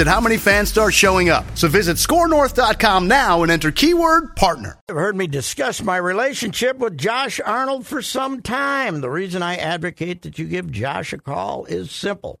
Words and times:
at 0.00 0.06
how 0.06 0.20
many 0.20 0.36
fans 0.36 0.68
start 0.68 0.94
showing 0.94 1.28
up. 1.28 1.44
So 1.54 1.68
visit 1.68 1.96
scorenorth.com 1.96 3.08
now 3.08 3.42
and 3.42 3.52
enter 3.52 3.70
keyword 3.70 4.36
partner. 4.36 4.78
You've 4.88 4.98
heard 4.98 5.16
me 5.16 5.26
discuss 5.26 5.82
my 5.82 5.96
relationship 5.96 6.78
with 6.78 6.98
Josh 6.98 7.40
Arnold 7.44 7.86
for 7.86 8.02
some 8.02 8.42
time. 8.42 9.00
The 9.00 9.10
reason 9.10 9.42
I 9.42 9.56
advocate 9.56 10.22
that 10.22 10.38
you 10.38 10.46
give 10.46 10.70
Josh 10.70 11.12
a 11.12 11.18
call 11.18 11.64
is 11.66 11.90
simple 11.90 12.40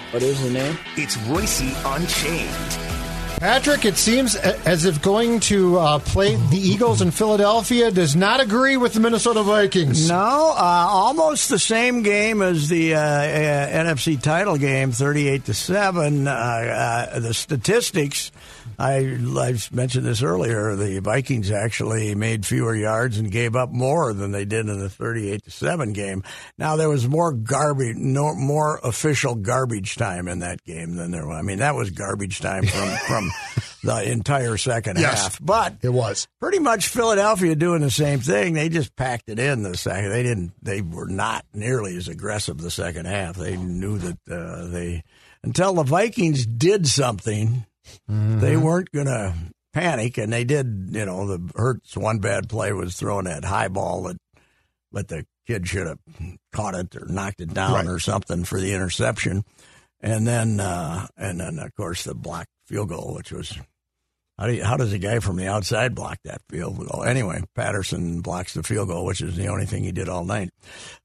What 0.11 0.23
is 0.23 0.43
the 0.43 0.49
name? 0.49 0.77
It's 0.97 1.15
Reusse 1.17 1.71
Unchained. 1.95 3.39
Patrick, 3.39 3.85
it 3.85 3.95
seems 3.95 4.35
as 4.35 4.83
if 4.83 5.01
going 5.01 5.39
to 5.39 5.79
uh, 5.79 5.99
play 5.99 6.35
the 6.35 6.57
Eagles 6.57 7.01
in 7.01 7.11
Philadelphia 7.11 7.89
does 7.89 8.15
not 8.15 8.39
agree 8.39 8.75
with 8.75 8.93
the 8.93 8.99
Minnesota 8.99 9.41
Vikings. 9.41 10.09
No, 10.09 10.53
uh, 10.55 10.61
almost 10.61 11.49
the 11.49 11.57
same 11.57 12.03
game 12.03 12.41
as 12.41 12.67
the 12.67 12.93
uh, 12.93 12.99
NFC 12.99 14.21
title 14.21 14.57
game, 14.57 14.91
thirty-eight 14.91 15.45
to 15.45 15.53
seven. 15.53 16.27
Uh, 16.27 16.31
uh, 16.31 17.19
the 17.19 17.33
statistics. 17.33 18.31
I, 18.81 19.17
I 19.39 19.57
mentioned 19.71 20.05
this 20.05 20.23
earlier. 20.23 20.75
The 20.75 20.99
Vikings 20.99 21.51
actually 21.51 22.15
made 22.15 22.45
fewer 22.45 22.75
yards 22.75 23.17
and 23.19 23.29
gave 23.31 23.55
up 23.55 23.69
more 23.71 24.11
than 24.13 24.31
they 24.31 24.43
did 24.45 24.67
in 24.67 24.79
the 24.79 24.89
38 24.89 25.43
to 25.43 25.51
7 25.51 25.93
game. 25.93 26.23
Now, 26.57 26.75
there 26.77 26.89
was 26.89 27.07
more 27.07 27.31
garbage, 27.31 27.95
no, 27.97 28.33
more 28.33 28.79
official 28.83 29.35
garbage 29.35 29.95
time 29.95 30.27
in 30.27 30.39
that 30.39 30.63
game 30.63 30.95
than 30.95 31.11
there 31.11 31.27
was. 31.27 31.37
I 31.37 31.41
mean, 31.43 31.59
that 31.59 31.75
was 31.75 31.91
garbage 31.91 32.39
time 32.39 32.65
from, 32.65 32.89
from 33.07 33.31
the 33.83 34.11
entire 34.11 34.57
second 34.57 34.97
Yes. 34.97 35.21
half. 35.23 35.39
But 35.41 35.75
It 35.83 35.89
was. 35.93 36.27
pretty 36.39 36.59
much 36.59 36.87
Philadelphia 36.87 37.55
doing 37.55 37.81
the 37.81 37.91
same 37.91 38.19
thing. 38.19 38.53
They 38.53 38.69
just 38.69 38.95
packed 38.95 39.29
it 39.29 39.37
in 39.39 39.63
the 39.63 39.77
second. 39.77 40.09
They 40.09 40.23
didn't. 40.23 40.53
They 40.61 40.81
were 40.81 41.07
not 41.07 41.45
nearly 41.53 41.95
as 41.97 42.07
aggressive 42.07 42.57
the 42.57 42.71
second 42.71 43.05
half. 43.05 43.35
They 43.35 43.57
knew 43.57 43.97
that 43.99 44.17
uh, 44.29 44.65
they 44.67 45.03
until 45.43 45.73
the 45.73 45.83
Vikings 45.83 46.45
did 46.45 46.87
something, 46.87 47.65
they 48.07 48.57
weren't 48.57 48.91
going 48.91 49.07
to 49.07 49.33
panic, 49.73 50.17
and 50.17 50.31
they 50.31 50.43
did. 50.43 50.89
You 50.91 51.05
know, 51.05 51.27
the 51.27 51.51
Hurts 51.55 51.95
one 51.97 52.19
bad 52.19 52.49
play 52.49 52.71
was 52.73 52.95
throwing 52.95 53.25
that 53.25 53.43
high 53.45 53.67
ball 53.67 54.03
that, 54.03 54.17
but 54.91 55.07
the 55.07 55.25
kid 55.47 55.67
should 55.67 55.87
have 55.87 55.99
caught 56.53 56.75
it 56.75 56.95
or 56.95 57.05
knocked 57.07 57.41
it 57.41 57.53
down 57.53 57.73
Right. 57.73 57.87
or 57.87 57.99
something 57.99 58.43
for 58.43 58.59
the 58.59 58.73
interception, 58.73 59.43
and 59.99 60.25
then 60.27 60.59
uh, 60.59 61.07
and 61.17 61.39
then 61.39 61.59
of 61.59 61.73
course 61.75 62.03
the 62.03 62.13
blocked 62.15 62.49
field 62.67 62.89
goal, 62.89 63.13
which 63.15 63.31
was 63.31 63.57
how, 64.41 64.47
do 64.47 64.53
you, 64.53 64.63
how 64.63 64.75
does 64.75 64.91
a 64.91 64.97
guy 64.97 65.19
from 65.19 65.35
the 65.35 65.47
outside 65.47 65.93
block 65.93 66.17
that 66.23 66.41
field 66.49 66.77
goal? 66.79 67.03
Anyway, 67.03 67.43
Patterson 67.53 68.21
blocks 68.21 68.55
the 68.55 68.63
field 68.63 68.87
goal, 68.87 69.05
which 69.05 69.21
is 69.21 69.35
the 69.35 69.47
only 69.47 69.67
thing 69.67 69.83
he 69.83 69.91
did 69.91 70.09
all 70.09 70.25
night. 70.25 70.49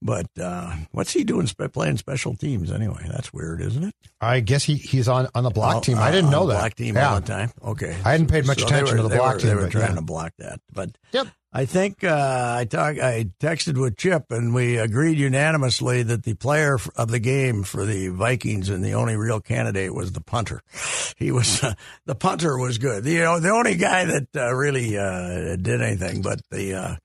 But 0.01 0.27
uh, 0.41 0.75
what's 0.93 1.13
he 1.13 1.23
doing 1.23 1.47
playing 1.73 1.99
special 1.99 2.35
teams 2.35 2.73
anyway? 2.73 3.05
That's 3.11 3.35
weird, 3.35 3.61
isn't 3.61 3.85
it? 3.85 3.95
I 4.23 4.41
guess 4.41 4.65
he, 4.65 4.77
he's 4.77 5.07
on, 5.07 5.29
on 5.35 5.45
the 5.45 5.51
block 5.51 5.77
Oh, 5.77 5.81
team. 5.81 5.99
I 5.99 6.09
uh, 6.09 6.13
didn't 6.13 6.31
know 6.31 6.43
on 6.45 6.49
that. 6.49 6.59
Block 6.61 6.75
team 6.77 6.95
yeah. 6.95 7.11
all 7.11 7.21
the 7.21 7.27
time. 7.27 7.51
Okay, 7.63 7.95
I 8.07 8.13
hadn't 8.13 8.29
paid 8.31 8.47
much 8.47 8.57
they 8.57 8.65
attention 8.65 8.97
were- 8.97 9.03
to 9.03 9.09
the 9.11 9.17
block 9.17 9.35
were- 9.35 9.41
team, 9.41 9.49
They 9.51 9.55
were 9.55 9.63
but 9.65 9.71
trying 9.73 9.89
yeah. 9.91 9.95
to 9.97 10.03
block 10.03 10.33
that, 10.39 10.61
but 10.73 10.97
Yep. 11.13 11.27
I 11.57 11.65
think 11.65 12.05
uh, 12.05 12.55
I 12.59 12.67
talk, 12.67 12.99
I 12.99 13.31
texted 13.41 13.81
with 13.81 13.97
Chip, 13.97 14.27
and 14.29 14.53
we 14.53 14.77
agreed 14.77 15.17
unanimously 15.17 16.03
that 16.03 16.23
the 16.23 16.35
player 16.35 16.77
of 16.97 17.11
the 17.11 17.19
game 17.19 17.63
for 17.63 17.87
the 17.87 18.09
Vikings 18.09 18.69
and 18.69 18.85
the 18.85 18.93
only 18.93 19.17
real 19.17 19.41
candidate 19.41 19.95
was 19.95 20.13
the 20.13 20.21
punter. 20.21 20.61
He 21.19 21.33
was 21.33 21.65
the 22.05 22.15
punter 22.15 22.59
was 22.59 22.77
good. 22.77 23.07
You 23.07 23.21
know, 23.21 23.41
the 23.41 23.49
only 23.49 23.77
guy 23.77 24.05
that 24.05 24.27
uh, 24.37 24.55
really 24.55 24.99
uh, 24.99 25.57
did 25.57 25.81
anything, 25.81 26.21
but 26.21 26.43
the 26.51 26.75
uh, 26.75 26.97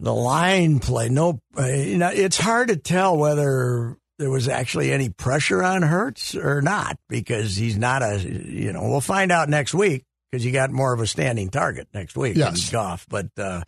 the 0.00 0.14
line 0.14 0.78
play. 0.78 1.10
No, 1.10 1.42
uh, 1.58 1.66
you 1.66 1.98
know, 1.98 2.08
it's 2.08 2.38
hard 2.38 2.68
to 2.68 2.78
tell 2.78 3.18
whether 3.18 3.98
there 4.18 4.30
was 4.30 4.48
actually 4.48 4.90
any 4.90 5.10
pressure 5.10 5.62
on 5.62 5.82
Hurts 5.82 6.34
or 6.34 6.62
not 6.62 6.96
because 7.10 7.54
he's 7.56 7.76
not 7.76 8.02
a. 8.02 8.20
You 8.26 8.72
know, 8.72 8.88
we'll 8.88 9.02
find 9.02 9.30
out 9.30 9.50
next 9.50 9.74
week 9.74 10.06
because 10.32 10.44
you 10.46 10.50
got 10.50 10.70
more 10.70 10.94
of 10.94 11.00
a 11.00 11.06
standing 11.06 11.50
target 11.50 11.88
next 11.92 12.16
week. 12.16 12.36
Yes. 12.36 12.70
Goff, 12.70 13.06
but 13.08 13.28
uh, 13.38 13.62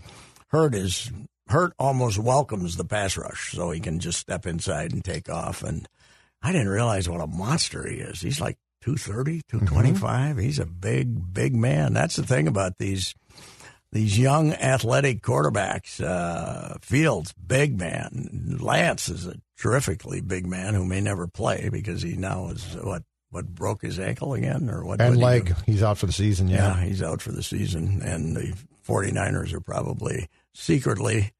Hurt 0.48 0.74
is 0.74 1.12
Hurt 1.48 1.74
almost 1.78 2.18
welcomes 2.18 2.76
the 2.76 2.86
pass 2.86 3.18
rush, 3.18 3.52
so 3.52 3.70
he 3.70 3.80
can 3.80 4.00
just 4.00 4.18
step 4.18 4.46
inside 4.46 4.92
and 4.92 5.04
take 5.04 5.28
off. 5.28 5.62
And 5.62 5.86
I 6.42 6.52
didn't 6.52 6.68
realize 6.68 7.08
what 7.08 7.20
a 7.20 7.26
monster 7.26 7.86
he 7.86 7.96
is. 7.96 8.22
He's 8.22 8.40
like 8.40 8.56
230, 8.80 9.42
225. 9.48 10.38
He's 10.38 10.58
a 10.58 10.66
big, 10.66 11.34
big 11.34 11.54
man. 11.54 11.92
That's 11.92 12.16
the 12.16 12.26
thing 12.26 12.48
about 12.48 12.78
these 12.78 13.14
these 13.92 14.18
young 14.18 14.54
athletic 14.54 15.22
quarterbacks. 15.22 16.02
Uh, 16.02 16.76
Fields, 16.80 17.32
big 17.34 17.78
man. 17.78 18.56
Lance 18.58 19.10
is 19.10 19.26
a 19.26 19.36
terrifically 19.58 20.22
big 20.22 20.46
man 20.46 20.74
who 20.74 20.84
may 20.86 21.00
never 21.00 21.26
play 21.26 21.68
because 21.70 22.02
he 22.02 22.16
now 22.16 22.48
is 22.48 22.74
what 22.82 23.02
what 23.34 23.46
broke 23.52 23.82
his 23.82 23.98
ankle 23.98 24.32
again 24.34 24.70
or 24.70 24.84
what 24.84 25.00
And 25.00 25.16
what 25.20 25.32
did 25.32 25.42
he 25.48 25.50
leg. 25.52 25.56
He's 25.66 25.82
out 25.82 25.98
for 25.98 26.06
the 26.06 26.12
season, 26.12 26.46
yeah, 26.46 26.78
yeah. 26.78 26.84
he's 26.84 27.02
out 27.02 27.20
for 27.20 27.32
the 27.32 27.42
season, 27.42 28.00
and 28.04 28.36
the 28.36 28.54
49ers 28.86 29.52
are 29.52 29.60
probably 29.60 30.28
secretly. 30.54 31.32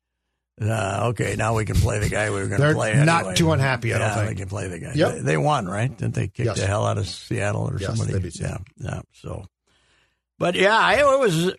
Uh, 0.60 1.10
okay, 1.10 1.36
now 1.36 1.54
we 1.54 1.64
can 1.64 1.76
play 1.76 2.00
the 2.00 2.08
guy 2.08 2.30
we 2.30 2.40
were 2.40 2.48
going 2.48 2.60
to 2.60 2.74
play. 2.74 3.04
not 3.04 3.36
too 3.36 3.52
unhappy, 3.52 3.94
I 3.94 3.98
don't 3.98 4.08
yeah, 4.08 4.14
think. 4.16 4.28
they 4.30 4.34
can 4.34 4.48
play 4.48 4.66
the 4.68 4.78
guy. 4.80 4.92
Yep. 4.94 5.12
They, 5.14 5.20
they 5.20 5.36
won, 5.36 5.66
right? 5.66 5.96
Didn't 5.96 6.14
they 6.14 6.26
kick 6.26 6.46
Yes. 6.46 6.58
the 6.58 6.66
hell 6.66 6.84
out 6.84 6.98
of 6.98 7.06
Seattle 7.08 7.68
or 7.70 7.78
Yes, 7.78 7.96
somebody? 7.96 8.28
yeah, 8.40 8.58
yeah. 8.76 9.00
So, 9.12 9.46
but 10.38 10.56
yeah, 10.56 10.76
I, 10.76 10.94
it 10.96 11.18
was. 11.20 11.54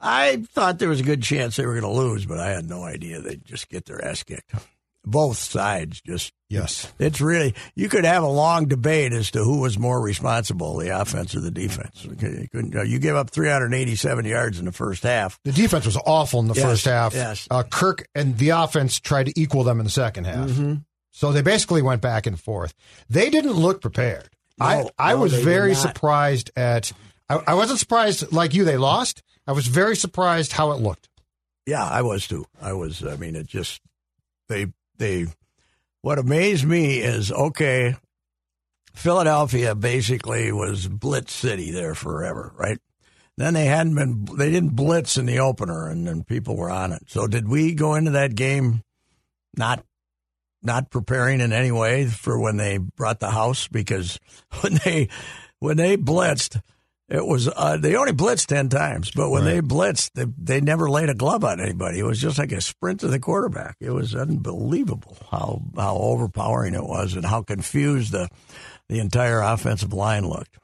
I 0.00 0.36
thought 0.52 0.78
there 0.78 0.88
was 0.88 1.00
a 1.00 1.04
good 1.04 1.22
chance 1.22 1.56
they 1.56 1.66
were 1.66 1.78
going 1.78 1.92
to 1.94 2.00
lose, 2.00 2.24
but 2.26 2.40
I 2.40 2.48
had 2.48 2.68
no 2.68 2.82
idea 2.82 3.20
they'd 3.20 3.44
just 3.44 3.68
get 3.68 3.84
their 3.84 4.02
ass 4.04 4.22
kicked. 4.22 4.52
Both 5.04 5.36
sides 5.38 6.00
just 6.00 6.32
Yes. 6.48 6.92
it's 6.98 7.20
really 7.20 7.54
you 7.74 7.88
could 7.88 8.04
have 8.04 8.22
a 8.22 8.28
long 8.28 8.66
debate 8.66 9.12
as 9.12 9.30
to 9.32 9.42
who 9.42 9.60
was 9.60 9.78
more 9.78 10.00
responsible, 10.02 10.76
the 10.76 10.88
offense 11.00 11.34
or 11.34 11.40
the 11.40 11.50
defense. 11.50 12.04
You, 12.04 12.14
couldn't- 12.50 12.88
you 12.88 12.98
give 12.98 13.16
up 13.16 13.30
387 13.30 14.24
yards 14.26 14.58
in 14.58 14.66
the 14.66 14.72
first 14.72 15.02
half. 15.02 15.38
The 15.44 15.52
defense 15.52 15.86
was 15.86 15.96
awful 15.96 16.40
in 16.40 16.48
the 16.48 16.54
Yes, 16.54 16.64
first 16.64 16.84
half. 16.84 17.14
yes. 17.14 17.48
Uh, 17.50 17.62
Kirk 17.62 18.06
and 18.14 18.36
the 18.38 18.50
offense 18.50 19.00
tried 19.00 19.26
to 19.26 19.40
equal 19.40 19.64
them 19.64 19.78
in 19.80 19.84
the 19.84 19.90
second 19.90 20.24
half. 20.26 20.50
Mm-hmm. 20.50 20.74
So 21.10 21.32
they 21.32 21.42
basically 21.42 21.82
went 21.82 22.00
back 22.02 22.26
and 22.26 22.38
forth. 22.38 22.74
They 23.08 23.28
didn't 23.30 23.54
look 23.54 23.80
prepared. 23.80 24.28
I, 24.60 24.82
No, 24.82 24.90
I 24.98 25.12
no, 25.14 25.20
was 25.20 25.32
very 25.34 25.74
surprised 25.74 26.50
at. 26.56 26.92
I, 27.28 27.40
I 27.48 27.54
wasn't 27.54 27.78
surprised 27.80 28.30
like 28.32 28.54
you. 28.54 28.64
They 28.64 28.76
lost. 28.76 29.22
I 29.46 29.52
was 29.52 29.66
very 29.66 29.96
surprised 29.96 30.52
how 30.52 30.72
it 30.72 30.80
looked. 30.80 31.08
Yeah, 31.66 31.84
I 31.84 32.02
was 32.02 32.26
too. 32.28 32.44
I 32.60 32.72
was. 32.74 33.04
I 33.04 33.16
mean, 33.16 33.36
it 33.36 33.46
just 33.46 33.80
they 34.48 34.66
they. 35.02 35.26
What 36.00 36.18
amazed 36.18 36.64
me 36.64 36.98
is 36.98 37.30
okay. 37.30 37.96
Philadelphia 38.94 39.74
basically 39.74 40.52
was 40.52 40.88
blitz 40.88 41.32
city 41.32 41.70
there 41.70 41.94
forever, 41.94 42.52
right? 42.56 42.78
Then 43.36 43.54
they 43.54 43.66
hadn't 43.66 43.94
been. 43.94 44.24
They 44.36 44.50
didn't 44.50 44.76
blitz 44.76 45.16
in 45.16 45.26
the 45.26 45.38
opener, 45.38 45.88
and 45.88 46.06
then 46.06 46.24
people 46.24 46.56
were 46.56 46.70
on 46.70 46.92
it. 46.92 47.04
So 47.08 47.26
did 47.26 47.48
we 47.48 47.74
go 47.74 47.94
into 47.94 48.10
that 48.12 48.34
game 48.34 48.82
not 49.56 49.84
not 50.62 50.90
preparing 50.90 51.40
in 51.40 51.52
any 51.52 51.72
way 51.72 52.06
for 52.06 52.38
when 52.38 52.58
they 52.58 52.78
brought 52.78 53.20
the 53.20 53.30
house? 53.30 53.68
Because 53.68 54.18
when 54.60 54.74
they 54.84 55.08
when 55.60 55.78
they 55.78 55.96
blitzed, 55.96 56.60
it 57.12 57.26
was 57.26 57.46
uh, 57.46 57.76
they 57.76 57.94
only 57.94 58.12
blitzed 58.12 58.46
ten 58.46 58.70
times, 58.70 59.10
but 59.10 59.28
when 59.28 59.44
they 59.44 59.60
blitzed, 59.60 60.12
they, 60.14 60.24
they 60.38 60.62
never 60.62 60.88
laid 60.88 61.10
a 61.10 61.14
glove 61.14 61.44
on 61.44 61.60
anybody. 61.60 61.98
It 61.98 62.04
was 62.04 62.18
just 62.18 62.38
like 62.38 62.52
a 62.52 62.60
sprint 62.62 63.00
to 63.00 63.08
the 63.08 63.20
quarterback. 63.20 63.76
It 63.80 63.90
was 63.90 64.14
unbelievable 64.14 65.18
how 65.30 65.60
how 65.76 65.98
overpowering 65.98 66.74
it 66.74 66.82
was 66.82 67.14
and 67.14 67.26
how 67.26 67.42
confused 67.42 68.12
the 68.12 68.30
the 68.88 68.98
entire 68.98 69.42
offensive 69.42 69.92
line 69.92 70.26
looked. 70.26 70.56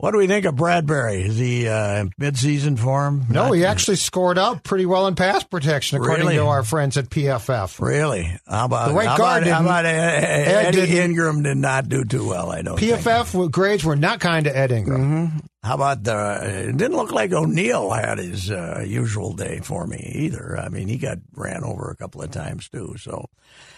What 0.00 0.12
do 0.12 0.18
we 0.18 0.28
think 0.28 0.44
of 0.44 0.54
Bradbury? 0.54 1.22
Is 1.22 1.36
he 1.38 1.66
uh, 1.66 2.04
midseason 2.20 2.78
form? 2.78 3.26
No, 3.28 3.50
he 3.50 3.64
actually 3.64 3.96
scored 3.96 4.38
out 4.38 4.62
pretty 4.62 4.86
well 4.86 5.08
in 5.08 5.16
pass 5.16 5.42
protection, 5.42 5.98
according 6.00 6.24
Really? 6.26 6.36
to 6.36 6.46
our 6.46 6.62
friends 6.62 6.96
at 6.96 7.10
PFF. 7.10 7.80
Really? 7.84 8.22
How 8.46 8.66
about 8.66 8.90
The 8.90 8.94
white 8.94 9.08
how 9.08 9.16
guard 9.16 9.42
about, 9.42 9.54
how 9.56 9.60
about 9.64 9.84
uh, 9.86 9.88
Eddie 9.88 10.98
Ingram 11.00 11.42
did 11.42 11.56
not 11.56 11.88
do 11.88 12.04
too 12.04 12.28
well. 12.28 12.52
I 12.52 12.62
don't. 12.62 12.78
think. 12.78 12.92
PFF 13.00 13.50
grades 13.50 13.84
were 13.84 13.96
not 13.96 14.20
kind 14.20 14.44
to 14.44 14.56
Ed 14.56 14.70
Ingram. 14.70 15.42
How 15.64 15.74
about 15.74 16.04
the? 16.04 16.68
It 16.68 16.76
didn't 16.76 16.96
look 16.96 17.10
like 17.10 17.32
O'Neill 17.32 17.90
had 17.90 18.18
his 18.18 18.52
uh, 18.52 18.84
usual 18.86 19.32
day 19.32 19.58
for 19.64 19.84
me 19.84 20.12
either. 20.14 20.56
I 20.56 20.68
mean, 20.68 20.86
he 20.86 20.98
got 20.98 21.18
ran 21.34 21.64
over 21.64 21.90
a 21.90 21.96
couple 21.96 22.22
of 22.22 22.30
times 22.30 22.68
too. 22.68 22.94
So, 23.00 23.26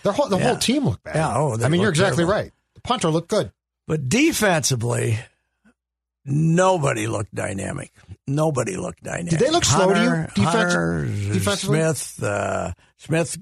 The 0.02 0.12
whole 0.12 0.28
the 0.28 0.36
Yeah. 0.36 0.48
whole 0.48 0.56
team 0.56 0.84
looked 0.84 1.02
bad. 1.02 1.14
Yeah, 1.16 1.34
oh, 1.34 1.56
I 1.64 1.68
mean, 1.70 1.80
you're 1.80 1.88
exactly 1.88 2.24
terrible. 2.26 2.34
right. 2.34 2.52
The 2.74 2.82
punter 2.82 3.08
looked 3.08 3.28
good. 3.28 3.52
but 3.86 4.10
defensively, 4.10 5.18
nobody 6.30 7.06
looked 7.06 7.34
dynamic. 7.34 7.92
Nobody 8.26 8.76
looked 8.76 9.02
dynamic. 9.02 9.30
Did 9.30 9.40
they 9.40 9.50
look 9.50 9.64
slow 9.64 9.92
to 9.92 10.00
you, 10.00 10.08
Hunter- 10.08 10.26
defensive- 10.34 10.44
Hunter, 10.52 11.04
defensively? 11.32 11.78
Smith, 11.78 12.22
uh, 12.22 12.72
Smith 12.96 13.38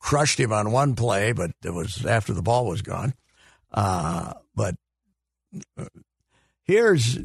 crushed 0.00 0.38
him 0.38 0.52
on 0.52 0.70
one 0.70 0.94
play, 0.94 1.32
but 1.32 1.50
it 1.64 1.70
was 1.72 2.04
after 2.06 2.32
the 2.32 2.42
ball 2.42 2.66
was 2.66 2.82
gone. 2.82 3.14
Uh, 3.72 4.34
but 4.54 4.74
uh, 5.78 5.86
here's 6.64 7.18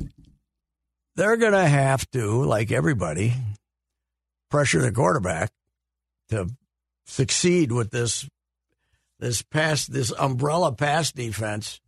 they're 1.16 1.38
going 1.38 1.54
to 1.54 1.66
have 1.68 2.10
to, 2.12 2.44
like 2.44 2.72
everybody, 2.72 3.34
pressure 4.50 4.82
the 4.82 4.92
quarterback 4.92 5.52
to 6.30 6.50
succeed 7.06 7.72
with 7.72 7.92
this 7.92 8.28
this 9.20 9.42
pass 9.42 9.86
this 9.86 10.12
umbrella 10.18 10.72
pass 10.74 11.12
defense. 11.12 11.80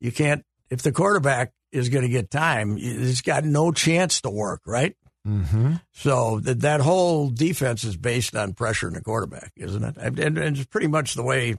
You 0.00 0.12
can't 0.12 0.44
if 0.70 0.82
the 0.82 0.92
quarterback 0.92 1.52
is 1.72 1.88
going 1.88 2.02
to 2.02 2.08
get 2.08 2.30
time, 2.30 2.76
it's 2.78 3.22
got 3.22 3.44
no 3.44 3.72
chance 3.72 4.20
to 4.22 4.30
work, 4.30 4.62
right? 4.66 4.96
Mm-hmm. 5.26 5.74
So 5.92 6.40
that 6.40 6.60
that 6.60 6.80
whole 6.80 7.28
defense 7.28 7.84
is 7.84 7.96
based 7.96 8.34
on 8.34 8.54
pressuring 8.54 8.94
the 8.94 9.02
quarterback, 9.02 9.52
isn't 9.56 9.84
it? 9.84 9.96
And, 9.98 10.18
and 10.18 10.56
it's 10.56 10.66
pretty 10.66 10.86
much 10.86 11.14
the 11.14 11.22
way 11.22 11.56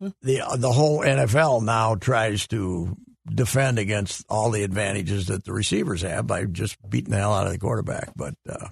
the 0.00 0.42
the 0.56 0.72
whole 0.72 1.00
NFL 1.00 1.64
now 1.64 1.96
tries 1.96 2.46
to 2.48 2.96
defend 3.26 3.78
against 3.78 4.24
all 4.28 4.50
the 4.50 4.62
advantages 4.62 5.26
that 5.26 5.44
the 5.44 5.52
receivers 5.52 6.02
have 6.02 6.26
by 6.26 6.44
just 6.44 6.76
beating 6.88 7.10
the 7.10 7.18
hell 7.18 7.34
out 7.34 7.46
of 7.46 7.52
the 7.52 7.58
quarterback. 7.58 8.12
But 8.14 8.34
uh, 8.48 8.68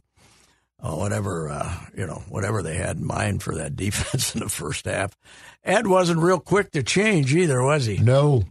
uh, 0.79 0.95
whatever 0.95 1.49
uh, 1.49 1.75
you 1.97 2.07
know, 2.07 2.23
whatever 2.29 2.63
they 2.63 2.77
had 2.77 2.99
in 2.99 3.07
mind 3.07 3.43
for 3.43 3.57
that 3.57 3.77
defense 3.77 4.35
in 4.35 4.41
the 4.41 4.49
first 4.49 4.85
half, 4.85 5.17
Ed 5.65 5.87
wasn't 5.87 6.21
real 6.21 6.41
quick 6.41 6.71
to 6.73 6.83
change 6.83 7.35
either, 7.35 7.63
was 7.63 7.87
he? 7.87 7.99
No, 7.99 8.45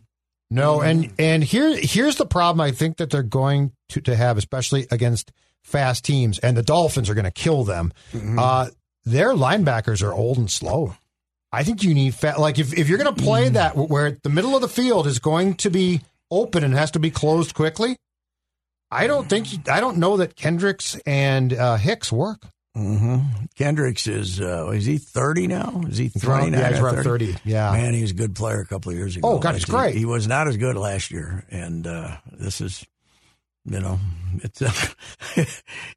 no, 0.55 0.79
Mm-hmm. 0.79 0.87
and 0.87 1.13
and 1.19 1.43
here 1.43 1.75
here's 1.77 2.15
the 2.15 2.25
problem. 2.25 2.61
I 2.61 2.71
think 2.71 2.97
that 2.97 3.09
they're 3.09 3.23
going 3.23 3.71
to 3.89 4.01
to 4.01 4.15
have, 4.15 4.37
especially 4.37 4.87
against 4.91 5.31
fast 5.63 6.03
teams, 6.05 6.39
and 6.39 6.55
the 6.57 6.63
Dolphins 6.63 7.09
are 7.09 7.13
going 7.13 7.25
to 7.25 7.31
kill 7.31 7.63
them. 7.63 7.91
Mm-hmm. 8.13 8.39
Uh, 8.39 8.67
their 9.03 9.33
linebackers 9.33 10.01
are 10.01 10.13
old 10.13 10.37
and 10.37 10.49
slow. 10.49 10.95
I 11.51 11.63
think 11.63 11.83
you 11.83 11.93
need 11.93 12.15
fat. 12.15 12.39
Like 12.39 12.59
if 12.59 12.73
if 12.77 12.89
you're 12.89 12.97
going 12.97 13.13
to 13.15 13.21
Mm. 13.21 13.25
play 13.25 13.49
that 13.49 13.75
where 13.77 14.17
the 14.23 14.29
middle 14.29 14.55
of 14.55 14.61
the 14.61 14.67
field 14.67 15.07
is 15.07 15.19
going 15.19 15.53
to 15.55 15.69
be 15.69 16.01
open 16.31 16.63
and 16.63 16.73
has 16.73 16.91
to 16.91 16.99
be 16.99 17.11
closed 17.11 17.53
quickly. 17.53 17.97
I 18.91 19.07
don't 19.07 19.27
think 19.29 19.67
I 19.69 19.79
don't 19.79 19.97
know 19.97 20.17
that 20.17 20.35
Kendricks 20.35 20.95
and 21.05 21.53
uh, 21.53 21.75
Hicks 21.77 22.11
work. 22.11 22.43
Mm-hmm. 22.75 23.45
Kendricks 23.55 24.05
is 24.07 24.41
uh, 24.41 24.69
is 24.69 24.85
he 24.85 24.97
thirty 24.97 25.47
now? 25.47 25.81
Is 25.87 25.97
he 25.97 26.09
twenty 26.09 26.49
now? 26.51 26.59
yeah, 26.59 26.69
he's 26.71 26.79
around 26.79 27.03
thirty. 27.03 27.35
Yeah, 27.45 27.71
Man, 27.71 27.93
he 27.93 28.01
was 28.01 28.11
a 28.11 28.15
good 28.15 28.35
player 28.35 28.59
a 28.59 28.65
couple 28.65 28.91
of 28.91 28.97
years 28.97 29.15
ago. 29.15 29.27
Oh, 29.29 29.39
God, 29.39 29.55
he's 29.55 29.63
He- 29.65 29.71
great. 29.71 29.95
He, 29.95 30.05
was 30.05 30.27
not 30.27 30.47
as 30.47 30.57
good 30.57 30.75
last 30.75 31.09
year, 31.11 31.45
and 31.49 31.87
uh, 31.87 32.17
this 32.33 32.59
is, 32.59 32.85
you 33.63 33.79
know, 33.79 33.97
it's 34.43 34.61
a 34.61 34.71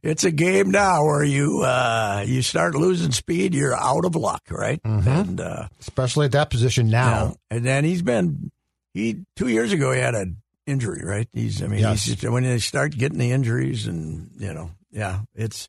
it's 0.03 0.25
a 0.25 0.31
game 0.31 0.71
now 0.71 1.05
where 1.05 1.25
you 1.25 1.63
uh, 1.63 2.25
you 2.27 2.43
start 2.43 2.75
losing 2.75 3.11
speed, 3.13 3.55
you're 3.55 3.75
out 3.77 4.05
of 4.05 4.15
luck, 4.15 4.43
right? 4.51 4.81
Mm-hmm. 4.83 5.09
And 5.09 5.41
uh, 5.41 5.69
especially 5.81 6.27
at 6.27 6.33
that 6.33 6.51
position 6.51 6.89
now. 6.91 7.25
yeah. 7.51 7.57
and 7.57 7.65
then 7.67 7.85
he's 7.85 8.03
been 8.03 8.51
he 8.95 9.25
two 9.37 9.49
years 9.49 9.73
ago 9.73 9.91
he 9.93 10.01
had 10.01 10.15
an 10.15 10.37
injury, 10.67 11.03
right? 11.05 11.29
He's 11.33 11.61
I 11.63 11.67
mean 11.67 11.81
Yes. 11.81 12.05
he's 12.05 12.15
just, 12.17 12.33
when 12.33 12.45
they 12.45 12.59
start 12.59 12.93
getting 12.97 13.19
the 13.19 13.33
injuries, 13.33 13.87
and 13.89 14.31
you 14.39 14.53
know, 14.55 14.71
yeah, 14.93 15.21
it's 15.35 15.69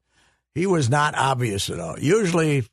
he 0.55 0.65
was 0.65 0.89
not 0.89 1.15
obvious 1.15 1.69
at 1.69 1.79
all. 1.79 1.99
Usually, 1.99 2.65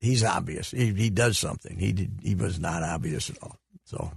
he's 0.00 0.24
obvious. 0.24 0.70
He 0.70 0.92
he 0.92 1.10
does 1.10 1.38
something. 1.38 1.78
He 1.78 1.92
did. 1.92 2.20
He 2.22 2.34
was 2.34 2.58
not 2.58 2.82
obvious 2.82 3.30
at 3.30 3.42
all. 3.42 3.56
So, 3.84 4.10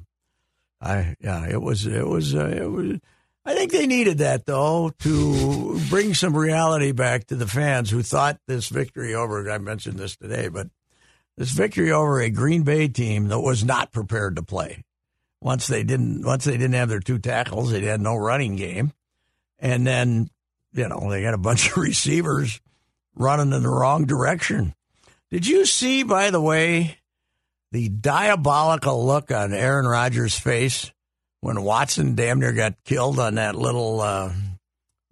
I 0.81 1.15
yeah, 1.19 1.47
it 1.47 1.61
was 1.61 1.85
it 1.85 2.07
was 2.07 2.35
uh, 2.35 2.47
it 2.47 2.69
was. 2.71 2.99
I 3.45 3.55
think 3.55 3.71
they 3.71 3.87
needed 3.87 4.19
that 4.19 4.45
though 4.45 4.91
to 4.99 5.79
bring 5.89 6.13
some 6.13 6.35
reality 6.35 6.93
back 6.93 7.27
to 7.27 7.35
the 7.35 7.47
fans 7.47 7.89
who 7.89 8.01
thought 8.01 8.39
this 8.47 8.69
victory 8.69 9.13
over. 9.13 9.49
I 9.51 9.57
mentioned 9.57 9.99
this 9.99 10.15
today, 10.15 10.47
but 10.47 10.67
this 11.37 11.51
victory 11.51 11.91
over 11.91 12.21
a 12.21 12.29
Green 12.29 12.63
Bay 12.63 12.87
team 12.87 13.27
that 13.27 13.39
was 13.39 13.65
not 13.65 13.91
prepared 13.91 14.37
to 14.37 14.43
play. 14.43 14.83
Once 15.41 15.67
they 15.67 15.83
didn't, 15.83 16.25
once 16.25 16.45
they 16.45 16.53
didn't 16.53 16.73
have 16.73 16.87
their 16.87 17.01
two 17.01 17.19
tackles, 17.19 17.71
they 17.71 17.81
had 17.81 17.99
no 17.99 18.15
running 18.15 18.55
game, 18.55 18.93
and 19.59 19.85
then 19.85 20.29
you 20.71 20.87
know 20.87 21.09
they 21.09 21.21
got 21.21 21.33
a 21.33 21.37
bunch 21.37 21.69
of 21.69 21.77
receivers 21.83 22.61
running 23.15 23.53
in 23.53 23.63
the 23.63 23.69
wrong 23.69 24.05
direction. 24.05 24.73
Did 25.31 25.47
you 25.47 25.65
see, 25.65 26.03
by 26.03 26.29
the 26.29 26.41
way, 26.41 26.97
the 27.71 27.89
diabolical 27.89 29.05
look 29.05 29.31
on 29.31 29.53
Aaron 29.53 29.85
Rodgers' 29.87 30.37
face 30.37 30.91
when 31.41 31.61
Watson 31.63 32.15
damn 32.15 32.39
near 32.39 32.53
got 32.53 32.75
killed 32.85 33.19
on 33.19 33.35
that 33.35 33.55
little 33.55 33.99
uh, 34.01 34.31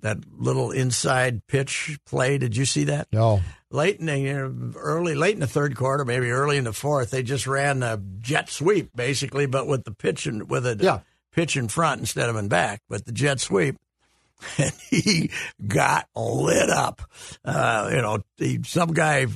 that 0.02 0.18
little 0.38 0.72
inside 0.72 1.46
pitch 1.48 1.98
play? 2.06 2.38
Did 2.38 2.56
you 2.56 2.66
see 2.66 2.86
that? 2.86 3.08
No, 3.12 3.42
late 3.72 4.00
in 4.00 4.06
the 4.06 4.18
you 4.20 4.34
know, 4.34 4.74
early 4.78 5.16
late 5.16 5.34
in 5.34 5.40
the 5.40 5.48
third 5.48 5.76
quarter, 5.76 6.06
maybe 6.06 6.30
early 6.30 6.58
in 6.58 6.64
the 6.66 6.74
fourth, 6.74 7.12
they 7.12 7.24
just 7.24 7.48
ran 7.48 7.82
a 7.84 8.00
jet 8.20 8.50
sweep 8.50 8.96
basically, 8.96 9.46
but 9.48 9.66
with 9.68 9.84
the 9.84 9.92
pitch 9.92 10.28
and 10.28 10.50
with 10.50 10.66
a 10.68 10.78
Yeah. 10.80 11.00
pitch 11.32 11.58
in 11.58 11.68
front 11.68 12.00
instead 12.02 12.30
of 12.30 12.36
in 12.36 12.48
back, 12.48 12.82
but 12.90 13.06
the 13.06 13.12
jet 13.12 13.40
sweep. 13.40 13.78
And 14.58 14.74
he 14.90 15.30
got 15.66 16.08
lit 16.16 16.70
up. 16.70 17.02
Uh, 17.46 17.90
you 17.94 18.02
know, 18.02 18.20
he, 18.38 18.60
some 18.66 18.92
guy 18.94 19.28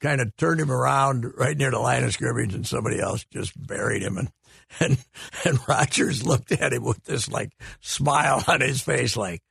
kind 0.00 0.20
of 0.20 0.34
turned 0.36 0.60
him 0.60 0.70
around 0.72 1.26
right 1.36 1.56
near 1.56 1.70
the 1.70 1.78
line 1.78 2.02
of 2.04 2.12
scrimmage, 2.12 2.54
and 2.54 2.66
somebody 2.66 3.00
else 3.00 3.24
just 3.32 3.52
buried 3.66 4.02
him. 4.02 4.18
And 4.18 4.28
and 4.80 4.98
and 5.44 5.58
Rodgers 5.68 6.26
looked 6.26 6.50
at 6.52 6.72
him 6.72 6.82
with 6.84 7.02
this 7.04 7.28
like 7.30 7.52
smile 7.80 8.42
on 8.48 8.60
his 8.62 8.80
face, 8.80 9.16
like, 9.16 9.42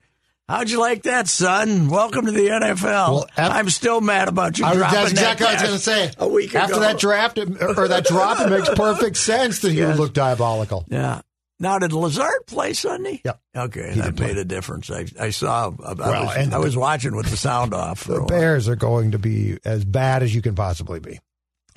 "How'd 0.50 0.70
you 0.70 0.80
like 0.80 1.04
that, 1.04 1.28
son? 1.28 1.90
Welcome 1.90 2.26
to 2.26 2.32
the 2.32 2.48
NFL." 2.50 2.84
Well, 2.84 3.28
I'm 3.38 3.70
still 3.70 4.02
mad 4.02 4.28
about 4.28 4.58
you 4.60 4.66
I 4.66 4.74
dropping 4.76 4.98
that's 5.00 5.12
exactly 5.12 5.46
that 5.46 5.54
what 5.62 5.66
I 5.68 5.72
was 5.72 5.86
going 5.86 6.06
to 6.08 6.12
say. 6.12 6.16
A 6.18 6.28
week 6.28 6.54
after 6.56 6.74
ago. 6.74 6.82
that 6.82 7.00
draft 7.00 7.38
or 7.40 7.88
that 7.88 8.06
drop, 8.06 8.40
it 8.42 8.50
makes 8.50 8.70
perfect 8.76 9.18
sense 9.18 9.60
that 9.60 9.72
he 9.72 9.78
Yes. 9.78 9.90
would 9.98 10.00
look 10.04 10.14
diabolical. 10.14 10.86
Yeah. 10.90 11.22
Now, 11.62 11.80
did 11.80 11.94
Lazard 11.94 12.48
play 12.48 12.74
Sunday? 12.74 13.22
Yep. 13.24 13.40
Okay, 13.56 13.92
He 13.94 14.02
that 14.02 14.16
play. 14.18 14.28
made 14.28 14.38
a 14.38 14.44
difference. 14.46 14.90
I, 14.92 15.06
I 15.20 15.30
saw. 15.30 15.68
I, 15.86 15.94
Well, 15.94 16.26
was, 16.26 16.36
and 16.38 16.54
I 16.54 16.58
was 16.58 16.76
watching 16.76 17.16
with 17.16 17.28
the 17.30 17.38
sound 17.38 17.74
off. 17.74 18.04
The. 18.06 18.22
Bears 18.22 18.68
are 18.68 18.76
going 18.76 19.12
to 19.12 19.20
be 19.20 19.58
as 19.64 19.86
bad 19.86 20.24
as 20.24 20.34
you 20.34 20.42
can 20.42 20.56
possibly 20.56 21.00
be. 21.00 21.20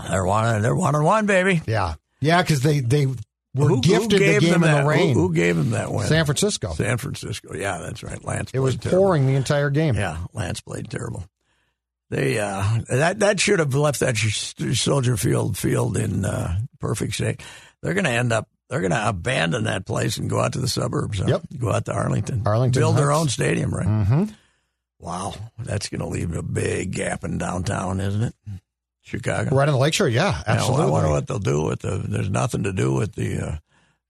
They're 0.08 0.24
one. 0.24 0.62
They're 0.62 0.74
one 0.74 0.94
and 0.94 1.04
one, 1.04 1.26
baby. 1.26 1.60
Yeah, 1.66 1.94
yeah, 2.20 2.42
because 2.42 2.62
they 2.62 2.80
they 2.80 3.06
were 3.06 3.14
Who- 3.54 3.66
who 3.76 3.80
gifted 3.82 4.10
the 4.12 4.18
game 4.18 4.42
in 4.44 4.50
them 4.52 4.60
the 4.62 4.66
that? 4.68 4.82
Who- 4.82 4.88
rain. 4.88 5.14
Who, 5.14 5.32
gave 5.34 5.54
them 5.56 5.70
that 5.70 5.92
win? 5.92 6.06
San 6.08 6.24
Francisco. 6.24 6.72
San 6.72 6.96
Francisco. 6.98 7.54
Yeah, 7.54 7.78
that's 7.78 8.02
right. 8.02 8.24
Lance. 8.24 8.50
It 8.54 8.58
was 8.60 8.76
terrible. 8.76 8.98
pouring 9.04 9.26
the 9.26 9.34
entire 9.34 9.70
game. 9.70 9.94
Yeah, 9.94 10.16
Lance 10.32 10.60
played 10.60 10.90
terrible. 10.90 11.24
They 12.10 12.38
uh, 12.38 12.80
that 12.88 13.20
that 13.20 13.38
should 13.40 13.58
have 13.58 13.74
left 13.74 14.00
that 14.00 14.16
Soldier 14.74 15.16
Field 15.16 15.56
field 15.56 15.96
in 15.96 16.24
uh, 16.24 16.58
perfect 16.80 17.14
shape. 17.14 17.42
They're 17.82 17.94
going 17.94 18.04
to 18.04 18.10
end 18.10 18.32
up. 18.32 18.48
They're 18.68 18.80
going 18.80 18.92
to 18.92 19.08
abandon 19.08 19.64
that 19.64 19.84
place 19.86 20.16
and 20.16 20.28
go 20.30 20.40
out 20.40 20.54
to 20.54 20.58
the 20.60 20.68
suburbs. 20.68 21.18
huh? 21.18 21.26
Yep. 21.28 21.42
Go 21.58 21.70
out 21.72 21.84
to 21.84 21.92
Arlington. 21.92 22.42
Arlington 22.46 22.80
Build 22.80 22.96
their 22.96 23.12
own 23.12 23.28
stadium, 23.28 23.74
right? 23.74 23.86
Mm-hmm. 23.86 24.24
Wow, 24.98 25.34
that's 25.58 25.88
going 25.90 26.00
to 26.00 26.06
leave 26.06 26.34
a 26.34 26.42
big 26.42 26.92
gap 26.92 27.24
in 27.24 27.36
downtown, 27.36 28.00
isn't 28.00 28.22
it? 28.22 28.34
Chicago. 29.02 29.54
Right 29.54 29.68
on 29.68 29.74
the 29.74 29.78
lakeshore. 29.80 30.08
Yeah, 30.08 30.42
absolutely. 30.46 30.86
I 30.86 30.90
wonder 30.90 31.10
what 31.10 31.26
they'll 31.26 31.38
do 31.38 31.62
with 31.64 31.80
the. 31.80 31.98
There's 31.98 32.30
nothing 32.30 32.62
to 32.62 32.72
do 32.72 32.94
with 32.94 33.14
the, 33.14 33.38
uh, 33.38 33.56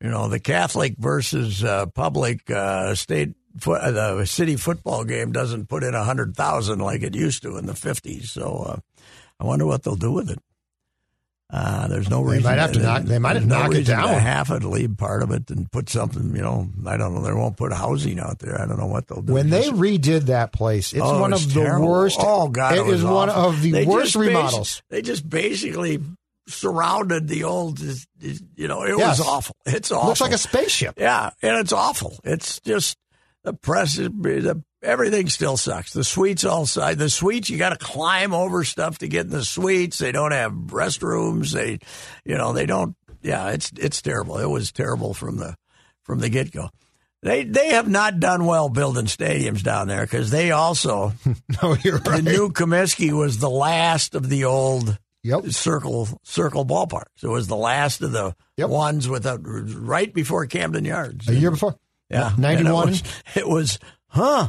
you 0.00 0.08
know, 0.08 0.28
the 0.28 0.38
Catholic 0.38 0.94
versus 0.99 1.64
uh, 1.64 1.87
public 1.87 2.49
uh, 2.49 2.94
state. 2.94 3.34
Uh, 3.66 3.90
the 3.90 4.25
city 4.25 4.54
football 4.56 5.02
game 5.04 5.32
doesn't 5.32 5.68
put 5.68 5.82
in 5.82 5.94
a 5.94 6.04
hundred 6.04 6.37
thousand 6.37 6.78
like 6.78 7.02
it 7.02 7.14
used 7.16 7.42
to 7.42 7.56
in 7.56 7.66
the 7.66 7.75
fifties. 7.75 8.30
So 8.30 8.64
uh, 8.68 8.76
I 9.40 9.44
wonder 9.44 9.66
what 9.66 9.82
they'll 9.82 9.96
do 9.96 10.12
with 10.12 10.30
it. 10.30 10.38
Uh, 11.53 11.87
there's 11.89 12.09
no 12.11 12.23
reason. 12.23 12.43
They 12.43 12.49
might 12.49 12.59
have 12.59 12.73
to 12.73 12.79
knock- 12.81 13.03
they 13.03 13.19
might 13.19 13.37
have 13.37 13.47
no 13.47 13.59
knock 13.59 13.67
it 13.67 13.79
reason 13.79 13.97
to 13.97 14.03
down. 14.03 14.19
half 14.21 14.51
it, 14.51 14.65
leave 14.65 14.97
part 14.97 15.23
of 15.23 15.31
it, 15.31 15.51
and 15.51 15.71
put 15.71 15.89
something. 15.91 16.35
You 16.35 16.43
know, 16.43 16.69
I 16.87 16.97
don't 16.97 17.15
know. 17.15 17.23
They 17.23 17.33
won't 17.33 17.57
put 17.57 17.73
housing 17.73 18.19
out 18.19 18.39
there. 18.41 18.61
I 18.61 18.67
don't 18.67 18.79
know 18.79 18.87
what 18.87 19.07
they'll 19.09 19.21
do. 19.23 19.33
when 19.35 19.51
they 19.51 19.69
redid 19.69 20.23
that 20.23 20.53
place, 20.53 20.93
it's 20.93 21.03
Oh, 21.03 21.21
one 21.21 21.33
it's 21.33 21.45
of 21.45 21.55
the 21.55 21.61
terrible. 21.61 21.89
worst. 21.89 22.19
Oh 22.21 22.49
God, 22.49 22.75
it 22.75 22.79
it 22.79 22.87
was 22.87 23.01
is 23.01 23.05
one 23.05 23.29
of 23.29 23.61
the 23.61 23.71
They 23.73 23.85
worst 23.85 24.15
basi- 24.17 24.21
remodels. 24.27 24.83
they 24.89 25.03
just 25.03 25.29
basically 25.29 26.01
surrounded 26.49 27.29
the 27.29 27.45
old. 27.45 27.79
You 27.81 28.69
know, 28.69 28.83
it 28.83 28.97
Yes. 28.99 29.19
was 29.19 29.27
awful. 29.29 29.57
It's 29.67 29.93
awful. 29.93 30.09
Looks 30.09 30.21
like 30.21 30.33
a 30.33 30.39
spaceship. 30.39 30.95
yeah, 30.99 31.31
and 31.43 31.57
it's 31.59 31.73
awful. 31.73 32.19
It's 32.25 32.61
just 32.61 32.97
the 33.45 33.53
press. 33.53 33.99
is- 33.99 34.09
The, 34.09 34.63
everything 34.85 35.29
still 35.29 35.57
sucks. 35.57 35.93
The 35.93 36.05
suites 36.05 36.45
all 36.45 36.67
side. 36.67 36.99
The 36.99 37.11
suites 37.11 37.50
you 37.50 37.59
got 37.59 37.71
to 37.71 37.85
climb 37.85 38.33
over 38.35 38.64
stuff 38.64 38.99
to 38.99 39.09
get 39.09 39.26
in 39.26 39.33
the 39.33 39.45
suites. 39.45 39.99
They 39.99 40.12
don't 40.12 40.33
have 40.33 40.53
restrooms. 40.53 41.53
They, 41.53 41.79
you 42.25 42.37
know, 42.37 42.53
they 42.53 42.67
don't. 42.67 42.95
Yeah, 43.23 43.50
it's 43.50 43.73
it's 43.76 44.03
terrible. 44.03 44.38
It 44.38 44.47
was 44.50 44.71
terrible 44.73 45.14
from 45.14 45.38
the 45.38 45.57
from 46.03 46.21
the 46.21 46.29
get 46.29 46.50
go. 46.53 46.71
They 47.23 47.45
they 47.45 47.69
have 47.71 47.88
not 47.88 48.21
done 48.21 48.45
well 48.45 48.69
building 48.69 49.07
stadiums 49.07 49.62
down 49.62 49.88
there 49.88 50.03
because 50.03 50.31
they 50.31 50.50
also 50.50 51.14
No, 51.62 51.75
you're 51.83 51.97
right. 51.99 52.23
the 52.23 52.31
new 52.31 52.50
Comiskey 52.50 53.12
was 53.12 53.38
the 53.38 53.49
last 53.49 54.14
of 54.14 54.29
the 54.29 54.45
old 54.45 54.99
yep. 55.23 55.47
circle 55.47 56.07
circle 56.23 56.67
ballparks. 56.67 57.23
It 57.23 57.29
was 57.29 57.47
the 57.47 57.57
last 57.57 58.03
of 58.03 58.12
the 58.12 58.37
Yep. 58.59 58.69
ones 58.69 59.09
with 59.09 59.25
a, 59.26 59.38
right 59.38 60.12
before 60.12 60.45
Camden 60.47 60.85
Yards. 60.85 61.26
A 61.29 61.35
year 61.35 61.50
before. 61.50 61.76
yeah, 62.11 62.35
ninety 62.37 62.71
one. 62.71 62.88
It 62.88 62.91
was, 62.91 63.03
it 63.37 63.49
was, 63.49 63.79
huh? 64.09 64.49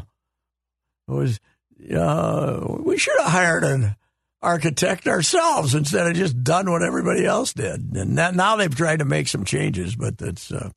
It 1.08 1.12
was. 1.12 1.40
Uh, 1.94 2.78
we 2.84 2.98
should 2.98 3.20
have 3.20 3.32
hired 3.32 3.64
an 3.64 3.96
architect 4.42 5.08
ourselves 5.08 5.76
instead 5.76 6.08
of 6.08 6.16
just 6.16 6.42
done 6.44 6.72
what 6.72 6.82
everybody 6.82 7.26
else 7.26 7.54
did. 7.54 7.96
And 7.96 8.18
that, 8.18 8.34
now 8.34 8.56
they've 8.56 8.74
tried 8.74 9.00
to 9.00 9.06
make 9.06 9.28
some 9.28 9.46
changes, 9.46 9.96
but 9.96 10.16
it's. 10.22 10.52
Uh, 10.52 10.70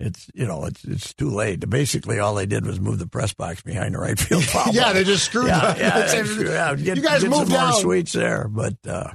it's 0.00 0.30
you 0.32 0.46
know 0.46 0.64
it's 0.64 0.84
it's 0.84 1.12
too 1.12 1.28
late. 1.30 1.68
Basically, 1.68 2.20
all 2.20 2.34
they 2.34 2.46
did 2.46 2.64
was 2.64 2.78
move 2.78 3.00
the 3.00 3.08
press 3.08 3.34
box 3.34 3.62
behind 3.62 3.94
the 3.94 3.98
right 3.98 4.16
field 4.18 4.44
foul. 4.44 4.72
Yeah, 4.72 4.92
they 4.92 5.02
just 5.02 5.24
screwed 5.24 5.48
yeah, 5.48 5.58
up. 5.58 5.78
yeah, 5.78 5.90
That's 5.98 6.12
they 6.12 6.20
it. 6.20 6.26
screwed 6.26 6.50
out. 6.50 6.78
Get, 6.78 6.96
You 6.96 7.02
guys 7.02 7.22
get 7.22 7.30
moved 7.30 7.50
some 7.50 7.68
more 7.68 7.80
suites 7.80 8.12
there, 8.12 8.46
but 8.48 8.74
uh, 8.86 9.10